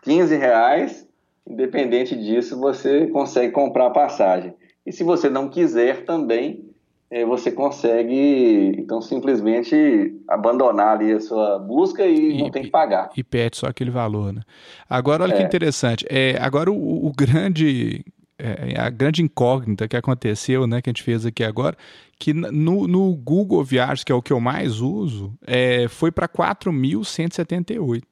15 0.04 0.36
reais, 0.36 1.08
independente 1.48 2.16
disso, 2.16 2.60
você 2.60 3.08
consegue 3.08 3.52
comprar 3.52 3.88
a 3.88 3.92
passagem. 3.92 4.54
E 4.86 4.92
se 4.92 5.04
você 5.04 5.30
não 5.30 5.50
quiser 5.50 6.06
também, 6.06 6.70
é, 7.12 7.26
você 7.26 7.52
consegue, 7.52 8.76
então, 8.78 9.02
simplesmente 9.02 10.16
abandonar 10.28 10.98
ali 10.98 11.12
a 11.12 11.20
sua 11.20 11.58
busca 11.58 12.06
e, 12.06 12.38
e 12.38 12.38
não 12.44 12.52
tem 12.52 12.64
que 12.64 12.70
pagar. 12.70 13.10
E 13.18 13.24
pede 13.24 13.58
só 13.58 13.68
aquele 13.68 13.90
valor, 13.90 14.32
né? 14.32 14.42
Agora, 14.88 15.24
olha 15.24 15.34
é. 15.34 15.38
que 15.38 15.44
interessante. 15.44 16.06
É, 16.10 16.38
agora, 16.40 16.72
o, 16.72 17.08
o 17.08 17.12
grande 17.12 18.06
é, 18.40 18.74
é, 18.74 18.80
a 18.80 18.90
grande 18.90 19.22
incógnita 19.22 19.86
que 19.86 19.98
aconteceu, 19.98 20.66
né, 20.66 20.82
que 20.82 20.90
a 20.90 20.92
gente 20.92 21.04
fez 21.04 21.26
aqui 21.26 21.44
agora, 21.44 21.76
que 22.20 22.34
no, 22.34 22.86
no 22.86 23.16
Google 23.16 23.64
Viagens, 23.64 24.04
que 24.04 24.12
é 24.12 24.16
o 24.16 24.22
que 24.22 24.34
eu 24.34 24.42
mais 24.42 24.82
uso, 24.82 25.34
é, 25.48 25.88
foi 25.88 26.12
para 26.12 26.28
4.178. 26.28 28.04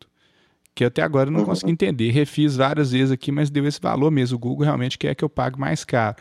Que 0.74 0.86
até 0.86 1.02
agora 1.02 1.28
eu 1.28 1.34
não 1.34 1.42
uhum. 1.42 1.48
consegui 1.48 1.72
entender. 1.72 2.12
Refiz 2.12 2.56
várias 2.56 2.92
vezes 2.92 3.12
aqui, 3.12 3.32
mas 3.32 3.50
deu 3.50 3.68
esse 3.68 3.82
valor 3.82 4.10
mesmo. 4.10 4.38
O 4.38 4.40
Google 4.40 4.64
realmente 4.64 4.98
quer 4.98 5.14
que 5.14 5.26
eu 5.26 5.30
pague 5.30 5.60
mais 5.60 5.84
caro. 5.84 6.16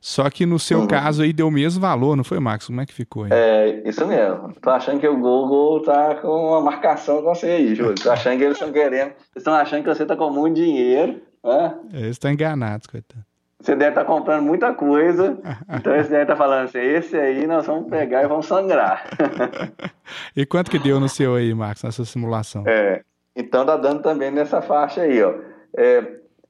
Só 0.00 0.28
que 0.28 0.44
no 0.44 0.58
seu 0.58 0.80
uhum. 0.80 0.86
caso 0.86 1.22
aí 1.22 1.32
deu 1.32 1.48
o 1.48 1.50
mesmo 1.50 1.80
valor, 1.80 2.16
não 2.16 2.24
foi, 2.24 2.38
Max? 2.38 2.66
Como 2.66 2.80
é 2.80 2.86
que 2.86 2.92
ficou 2.92 3.24
aí? 3.24 3.30
É, 3.32 3.88
isso 3.88 4.06
mesmo. 4.06 4.52
Tô 4.60 4.70
achando 4.70 5.00
que 5.00 5.08
o 5.08 5.16
Google 5.16 5.80
tá 5.82 6.16
com 6.16 6.28
uma 6.28 6.60
marcação 6.60 7.22
com 7.22 7.34
você 7.34 7.46
aí, 7.46 7.74
Júlio. 7.74 7.94
Tô 7.94 8.10
achando 8.10 8.36
que 8.36 8.44
eles 8.44 8.56
estão 8.56 8.72
querendo. 8.72 9.10
Eles 9.10 9.36
estão 9.36 9.54
achando 9.54 9.82
que 9.82 9.88
você 9.88 10.04
tá 10.04 10.16
com 10.16 10.30
muito 10.30 10.56
dinheiro, 10.56 11.22
né? 11.42 11.74
Eles 11.92 12.10
estão 12.10 12.30
enganados, 12.30 12.86
coitado. 12.86 13.24
Você 13.62 13.76
deve 13.76 13.90
estar 13.90 14.00
tá 14.00 14.06
comprando 14.06 14.42
muita 14.42 14.74
coisa, 14.74 15.38
então 15.72 15.94
eles 15.94 16.08
devem 16.08 16.22
estar 16.22 16.34
tá 16.34 16.36
falando 16.36 16.64
assim, 16.64 16.80
esse 16.80 17.16
aí 17.16 17.46
nós 17.46 17.64
vamos 17.64 17.88
pegar 17.88 18.24
e 18.24 18.26
vamos 18.26 18.46
sangrar. 18.46 19.08
e 20.34 20.44
quanto 20.44 20.68
que 20.68 20.80
deu 20.80 20.98
no 20.98 21.08
seu 21.08 21.36
aí, 21.36 21.54
Max, 21.54 21.84
nessa 21.84 22.04
simulação? 22.04 22.64
É, 22.66 23.02
então 23.36 23.64
tá 23.64 23.76
dando 23.76 24.02
também 24.02 24.32
nessa 24.32 24.60
faixa 24.60 25.02
aí, 25.02 25.22
ó. 25.22 25.34
É, 25.76 25.98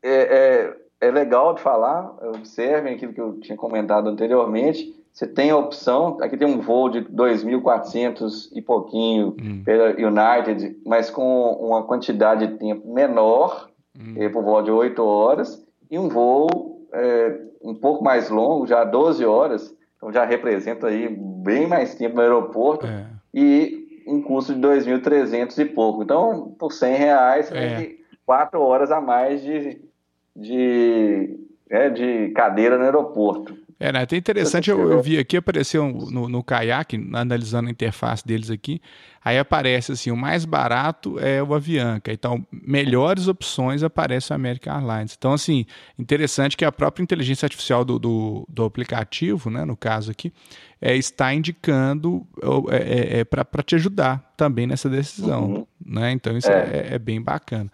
é, 0.03 0.13
é, 0.13 0.77
é 1.03 1.11
legal 1.11 1.55
de 1.55 1.61
falar, 1.61 2.17
observem 2.35 2.95
aquilo 2.95 3.13
que 3.13 3.21
eu 3.21 3.39
tinha 3.41 3.59
comentado 3.59 4.09
anteriormente, 4.09 4.95
você 5.13 5.27
tem 5.27 5.51
a 5.51 5.57
opção, 5.59 6.17
aqui 6.23 6.39
tem 6.39 6.49
um 6.49 6.63
voo 6.63 6.89
de 6.89 7.03
2.400 7.03 8.49
e 8.55 8.63
pouquinho 8.63 9.37
hum. 9.39 9.63
pela 9.63 9.91
United, 9.91 10.79
mas 10.87 11.11
com 11.11 11.53
uma 11.61 11.83
quantidade 11.83 12.47
de 12.47 12.55
tempo 12.57 12.91
menor, 12.91 13.69
hum. 13.95 14.15
Eh, 14.17 14.31
por 14.31 14.43
volta 14.43 14.65
de 14.65 14.71
8 14.71 15.05
horas, 15.05 15.63
e 15.91 15.99
um 15.99 16.09
voo 16.09 16.72
é, 16.93 17.39
um 17.63 17.75
pouco 17.75 18.05
mais 18.05 18.29
longo, 18.29 18.67
já 18.67 18.85
12 18.85 19.25
horas, 19.25 19.75
então 19.97 20.13
já 20.13 20.25
representa 20.25 20.89
aí 20.89 21.09
bem 21.09 21.67
mais 21.67 21.95
tempo 21.95 22.17
no 22.17 22.23
aeroporto 22.23 22.87
é. 22.87 23.07
e 23.33 24.03
um 24.07 24.21
custo 24.21 24.55
de 24.55 24.61
2.300 24.61 25.59
e 25.59 25.65
pouco. 25.65 26.03
Então, 26.03 26.55
por 26.59 26.73
100 26.73 26.95
reais, 26.97 27.49
você 27.49 27.57
é. 27.57 27.77
tem 27.77 27.99
quatro 28.27 28.61
horas 28.61 28.91
a 28.91 29.01
mais 29.01 29.43
de, 29.43 29.81
de, 30.35 31.39
é, 31.71 31.89
de 31.89 32.31
cadeira 32.31 32.77
no 32.77 32.85
aeroporto. 32.85 33.57
É, 33.83 33.91
né? 33.91 34.03
Até 34.03 34.17
interessante, 34.17 34.71
eu, 34.71 34.93
eu 34.93 35.03
vi 35.03 35.19
aqui, 35.19 35.37
apareceu 35.37 35.89
no, 35.89 36.29
no 36.29 36.41
Kayak, 36.45 36.95
analisando 37.13 37.67
a 37.67 37.73
interface 37.73 38.25
deles 38.25 38.49
aqui, 38.49 38.81
aí 39.25 39.37
aparece 39.37 39.91
assim, 39.91 40.13
o 40.13 40.17
mais 40.17 40.45
barato 40.45 41.19
é 41.19 41.43
o 41.43 41.53
Avianca, 41.53 42.13
então 42.13 42.47
melhores 42.53 43.27
opções 43.27 43.83
aparece 43.83 44.33
o 44.33 44.37
American 44.37 44.73
Airlines. 44.73 45.17
Então, 45.19 45.33
assim, 45.33 45.67
interessante 45.99 46.57
que 46.57 46.65
a 46.65 46.71
própria 46.71 47.03
inteligência 47.03 47.45
artificial 47.45 47.85
do, 47.85 47.99
do, 47.99 48.47
do 48.49 48.65
aplicativo, 48.65 49.51
né, 49.51 49.65
no 49.65 49.77
caso 49.77 50.13
aqui, 50.13 50.33
é, 50.81 50.95
está 50.95 51.35
indicando 51.35 52.25
é, 52.71 52.77
é, 52.77 53.21
é 53.21 53.25
para 53.25 53.65
te 53.65 53.75
ajudar 53.75 54.33
também 54.37 54.65
nessa 54.65 54.89
decisão. 54.89 55.45
Uhum. 55.45 55.67
Né? 55.85 56.13
Então, 56.13 56.39
isso 56.39 56.49
é, 56.49 56.89
é, 56.91 56.95
é 56.95 56.99
bem 57.01 57.21
bacana. 57.21 57.69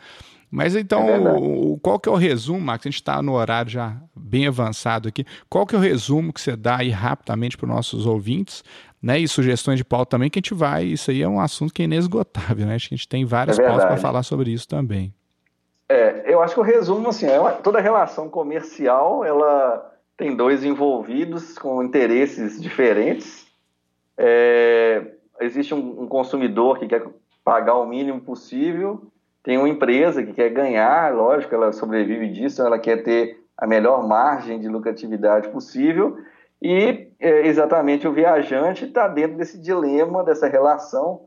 Mas 0.51 0.75
então, 0.75 1.09
é 1.09 1.19
o, 1.19 1.79
qual 1.83 1.99
que 1.99 2.09
é 2.09 2.13
o 2.13 2.17
resumo, 2.17 2.61
Max? 2.61 2.87
A 2.87 2.91
gente 2.91 3.01
está 3.01 3.21
no 3.21 3.35
horário 3.35 3.71
já 3.71 3.97
bem 4.17 4.47
avançado 4.47 5.09
aqui. 5.09 5.25
Qual 5.49 5.67
que 5.67 5.75
é 5.75 5.79
o 5.79 5.81
resumo 5.81 6.33
que 6.33 6.41
você 6.41 6.57
dá 6.57 6.79
aí 6.79 6.91
rapidamente 6.91 7.57
para 7.57 7.67
os 7.67 7.75
nossos 7.75 8.07
ouvintes, 8.07 8.65
né? 9.03 9.19
E 9.19 9.29
sugestões 9.29 9.79
de 9.79 9.85
pauta 9.85 10.11
também, 10.11 10.31
que 10.31 10.39
a 10.39 10.41
gente 10.41 10.55
vai. 10.55 10.85
Isso 10.85 11.11
aí 11.11 11.23
é 11.23 11.29
um 11.29 11.41
assunto 11.41 11.73
que 11.73 11.83
é 11.83 11.85
inesgotável, 11.85 12.67
né? 12.67 12.75
Acho 12.75 12.89
que 12.89 12.95
a 12.95 12.97
gente 12.97 13.09
tem 13.09 13.25
várias 13.25 13.59
é 13.59 13.67
pautas 13.67 13.85
para 13.85 13.97
falar 13.99 14.23
sobre 14.23 14.51
isso 14.51 14.67
também. 14.67 15.15
É, 15.89 16.25
eu 16.27 16.43
acho 16.43 16.55
que 16.55 16.61
o 16.61 16.65
resumo, 16.65 17.09
assim, 17.09 17.27
é 17.27 17.39
uma, 17.39 17.53
toda 17.53 17.81
relação 17.81 18.29
comercial, 18.29 19.25
ela 19.25 19.95
tem 20.17 20.35
dois 20.35 20.65
envolvidos 20.65 21.59
com 21.59 21.83
interesses 21.83 22.61
diferentes. 22.61 23.47
É, 24.17 25.13
existe 25.41 25.75
um, 25.75 26.03
um 26.03 26.07
consumidor 26.07 26.79
que 26.79 26.87
quer 26.87 27.07
pagar 27.45 27.77
o 27.77 27.87
mínimo 27.87 28.21
possível 28.21 29.11
tem 29.43 29.57
uma 29.57 29.69
empresa 29.69 30.23
que 30.23 30.33
quer 30.33 30.51
ganhar, 30.51 31.15
lógico, 31.15 31.55
ela 31.55 31.73
sobrevive 31.73 32.29
disso, 32.29 32.63
ela 32.63 32.79
quer 32.79 33.03
ter 33.03 33.41
a 33.57 33.67
melhor 33.67 34.07
margem 34.07 34.61
de 34.61 34.69
lucratividade 34.69 35.49
possível, 35.49 36.19
e 36.61 37.09
é, 37.21 37.47
exatamente 37.47 38.07
o 38.07 38.13
viajante 38.13 38.85
está 38.85 39.07
dentro 39.09 39.37
desse 39.37 39.59
dilema, 39.59 40.25
dessa 40.25 40.49
relação, 40.49 41.23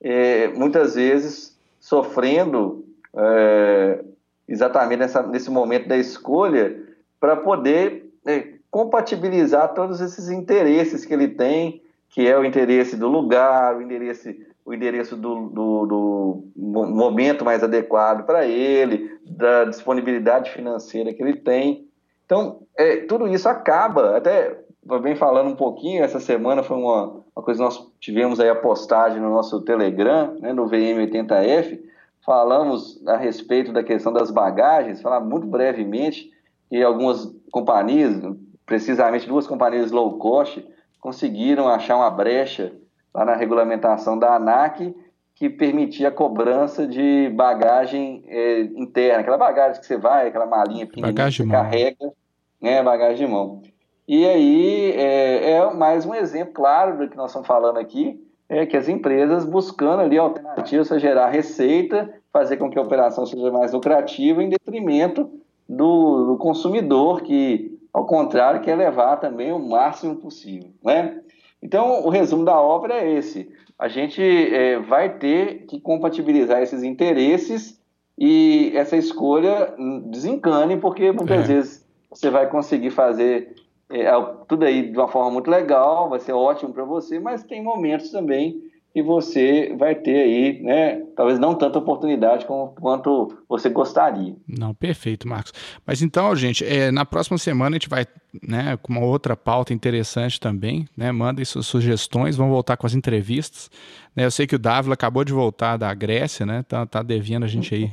é, 0.00 0.48
muitas 0.48 0.94
vezes 0.94 1.58
sofrendo 1.80 2.84
é, 3.16 4.04
exatamente 4.48 5.00
nessa, 5.00 5.22
nesse 5.22 5.50
momento 5.50 5.88
da 5.88 5.96
escolha, 5.96 6.78
para 7.18 7.36
poder 7.36 8.10
é, 8.26 8.54
compatibilizar 8.70 9.72
todos 9.72 10.00
esses 10.00 10.28
interesses 10.28 11.04
que 11.04 11.14
ele 11.14 11.28
tem, 11.28 11.82
que 12.10 12.26
é 12.26 12.38
o 12.38 12.44
interesse 12.44 12.96
do 12.96 13.08
lugar, 13.08 13.76
o 13.76 13.82
interesse 13.82 14.46
o 14.64 14.72
endereço 14.72 15.16
do, 15.16 15.48
do, 15.48 15.86
do 15.86 16.44
momento 16.56 17.44
mais 17.44 17.62
adequado 17.62 18.24
para 18.24 18.46
ele, 18.46 19.18
da 19.26 19.64
disponibilidade 19.64 20.50
financeira 20.50 21.12
que 21.12 21.22
ele 21.22 21.36
tem. 21.36 21.86
Então, 22.24 22.60
é, 22.76 22.96
tudo 22.98 23.28
isso 23.28 23.48
acaba, 23.48 24.16
até 24.16 24.58
vem 25.02 25.16
falando 25.16 25.50
um 25.50 25.56
pouquinho, 25.56 26.02
essa 26.02 26.18
semana 26.18 26.62
foi 26.62 26.76
uma, 26.76 27.22
uma 27.34 27.42
coisa 27.42 27.62
nós 27.62 27.90
tivemos 28.00 28.40
aí 28.40 28.48
a 28.48 28.54
postagem 28.54 29.20
no 29.20 29.30
nosso 29.30 29.60
Telegram, 29.62 30.34
né, 30.40 30.52
no 30.52 30.66
VM80F, 30.66 31.80
falamos 32.24 33.02
a 33.06 33.16
respeito 33.16 33.72
da 33.72 33.82
questão 33.82 34.12
das 34.12 34.30
bagagens, 34.30 35.02
falar 35.02 35.20
muito 35.20 35.46
brevemente 35.46 36.30
que 36.70 36.82
algumas 36.82 37.34
companhias, 37.50 38.18
precisamente 38.64 39.28
duas 39.28 39.46
companhias 39.46 39.90
low 39.90 40.18
cost, 40.18 40.66
conseguiram 41.00 41.68
achar 41.68 41.96
uma 41.96 42.10
brecha 42.10 42.72
lá 43.14 43.24
na 43.24 43.36
regulamentação 43.36 44.18
da 44.18 44.34
ANAC, 44.34 44.94
que 45.34 45.48
permitia 45.48 46.08
a 46.08 46.12
cobrança 46.12 46.86
de 46.86 47.28
bagagem 47.30 48.24
é, 48.26 48.60
interna, 48.60 49.20
aquela 49.20 49.38
bagagem 49.38 49.80
que 49.80 49.86
você 49.86 49.96
vai, 49.96 50.28
aquela 50.28 50.46
malinha 50.46 50.86
pequenininha 50.86 51.30
que 51.30 51.36
você 51.36 51.46
carrega, 51.46 52.12
né, 52.60 52.82
bagagem 52.82 53.26
de 53.26 53.32
mão. 53.32 53.62
E 54.06 54.26
aí 54.26 54.92
é, 54.92 55.52
é, 55.52 55.74
mais 55.74 56.04
um 56.04 56.14
exemplo 56.14 56.52
claro 56.54 56.98
do 56.98 57.08
que 57.08 57.16
nós 57.16 57.30
estamos 57.30 57.46
falando 57.46 57.78
aqui, 57.78 58.20
é 58.48 58.66
que 58.66 58.76
as 58.76 58.88
empresas 58.88 59.44
buscando 59.44 60.02
ali 60.02 60.18
alternativas 60.18 60.88
para 60.88 60.98
gerar 60.98 61.30
receita, 61.30 62.12
fazer 62.32 62.56
com 62.56 62.70
que 62.70 62.78
a 62.78 62.82
operação 62.82 63.24
seja 63.24 63.50
mais 63.50 63.72
lucrativa 63.72 64.42
em 64.42 64.50
detrimento 64.50 65.30
do, 65.68 66.26
do 66.26 66.36
consumidor 66.36 67.22
que, 67.22 67.78
ao 67.92 68.06
contrário, 68.06 68.60
quer 68.60 68.76
levar 68.76 69.16
também 69.16 69.52
o 69.52 69.58
máximo 69.58 70.16
possível, 70.16 70.70
né? 70.84 71.20
Então, 71.64 72.04
o 72.04 72.10
resumo 72.10 72.44
da 72.44 72.60
obra 72.60 72.94
é 72.94 73.14
esse. 73.14 73.50
A 73.78 73.88
gente 73.88 74.22
é, 74.22 74.78
vai 74.78 75.16
ter 75.16 75.64
que 75.66 75.80
compatibilizar 75.80 76.62
esses 76.62 76.82
interesses 76.82 77.80
e 78.18 78.70
essa 78.74 78.98
escolha 78.98 79.74
desencane, 80.04 80.76
porque 80.76 81.10
muitas 81.10 81.48
é. 81.48 81.54
vezes 81.54 81.86
você 82.10 82.28
vai 82.28 82.48
conseguir 82.50 82.90
fazer 82.90 83.54
é, 83.90 84.10
tudo 84.46 84.66
aí 84.66 84.90
de 84.90 84.96
uma 84.96 85.08
forma 85.08 85.30
muito 85.30 85.50
legal, 85.50 86.10
vai 86.10 86.20
ser 86.20 86.32
ótimo 86.32 86.72
para 86.72 86.84
você, 86.84 87.18
mas 87.18 87.42
tem 87.42 87.62
momentos 87.62 88.10
também 88.10 88.62
e 88.94 89.02
você 89.02 89.74
vai 89.76 89.96
ter 89.96 90.22
aí, 90.22 90.62
né, 90.62 91.02
talvez 91.16 91.36
não 91.36 91.54
tanta 91.56 91.80
oportunidade 91.80 92.46
como, 92.46 92.68
quanto 92.68 93.36
você 93.48 93.68
gostaria. 93.68 94.36
Não, 94.46 94.72
perfeito, 94.72 95.26
Marcos. 95.26 95.52
Mas 95.84 96.00
então, 96.00 96.34
gente, 96.36 96.64
é, 96.64 96.92
na 96.92 97.04
próxima 97.04 97.36
semana 97.36 97.70
a 97.70 97.78
gente 97.78 97.88
vai, 97.88 98.06
né, 98.40 98.78
com 98.80 98.92
uma 98.92 99.04
outra 99.04 99.36
pauta 99.36 99.74
interessante 99.74 100.38
também, 100.38 100.86
né, 100.96 101.10
mandem 101.10 101.44
suas 101.44 101.66
sugestões, 101.66 102.36
vamos 102.36 102.52
voltar 102.52 102.76
com 102.76 102.86
as 102.86 102.94
entrevistas, 102.94 103.68
né, 104.14 104.24
eu 104.24 104.30
sei 104.30 104.46
que 104.46 104.54
o 104.54 104.60
Dávila 104.60 104.94
acabou 104.94 105.24
de 105.24 105.32
voltar 105.32 105.76
da 105.76 105.92
Grécia, 105.92 106.46
né, 106.46 106.62
tá, 106.62 106.86
tá 106.86 107.02
devendo 107.02 107.42
a 107.42 107.48
gente 107.48 107.74
aí, 107.74 107.90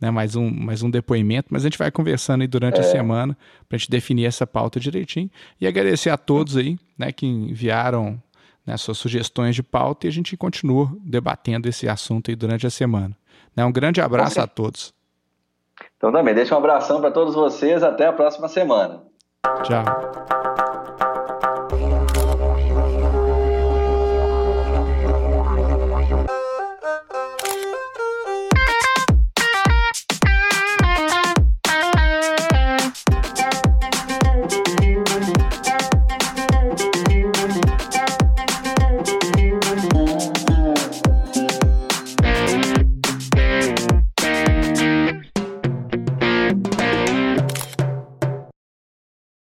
né, 0.00 0.10
mais 0.10 0.34
um, 0.34 0.50
mais 0.50 0.82
um 0.82 0.90
depoimento, 0.90 1.46
mas 1.52 1.62
a 1.62 1.68
gente 1.68 1.78
vai 1.78 1.92
conversando 1.92 2.40
aí 2.40 2.48
durante 2.48 2.78
é. 2.78 2.80
a 2.80 2.84
semana 2.84 3.38
para 3.68 3.76
a 3.76 3.78
gente 3.78 3.90
definir 3.90 4.24
essa 4.24 4.48
pauta 4.48 4.80
direitinho 4.80 5.30
e 5.60 5.66
agradecer 5.68 6.10
a 6.10 6.16
todos 6.16 6.56
aí, 6.56 6.76
né, 6.98 7.12
que 7.12 7.24
enviaram 7.24 8.20
né, 8.66 8.76
suas 8.76 8.98
sugestões 8.98 9.54
de 9.54 9.62
pauta 9.62 10.06
e 10.06 10.08
a 10.08 10.12
gente 10.12 10.36
continua 10.36 10.90
debatendo 11.00 11.68
esse 11.68 11.88
assunto 11.88 12.30
aí 12.30 12.36
durante 12.36 12.66
a 12.66 12.70
semana. 12.70 13.16
Né, 13.56 13.64
um 13.64 13.72
grande 13.72 14.00
abraço 14.00 14.40
a 14.40 14.46
todos. 14.46 14.94
Então 15.96 16.12
também, 16.12 16.34
deixa 16.34 16.54
um 16.54 16.58
abração 16.58 17.00
para 17.00 17.10
todos 17.10 17.34
vocês, 17.34 17.82
até 17.82 18.06
a 18.06 18.12
próxima 18.12 18.48
semana. 18.48 19.02
Tchau. 19.64 20.69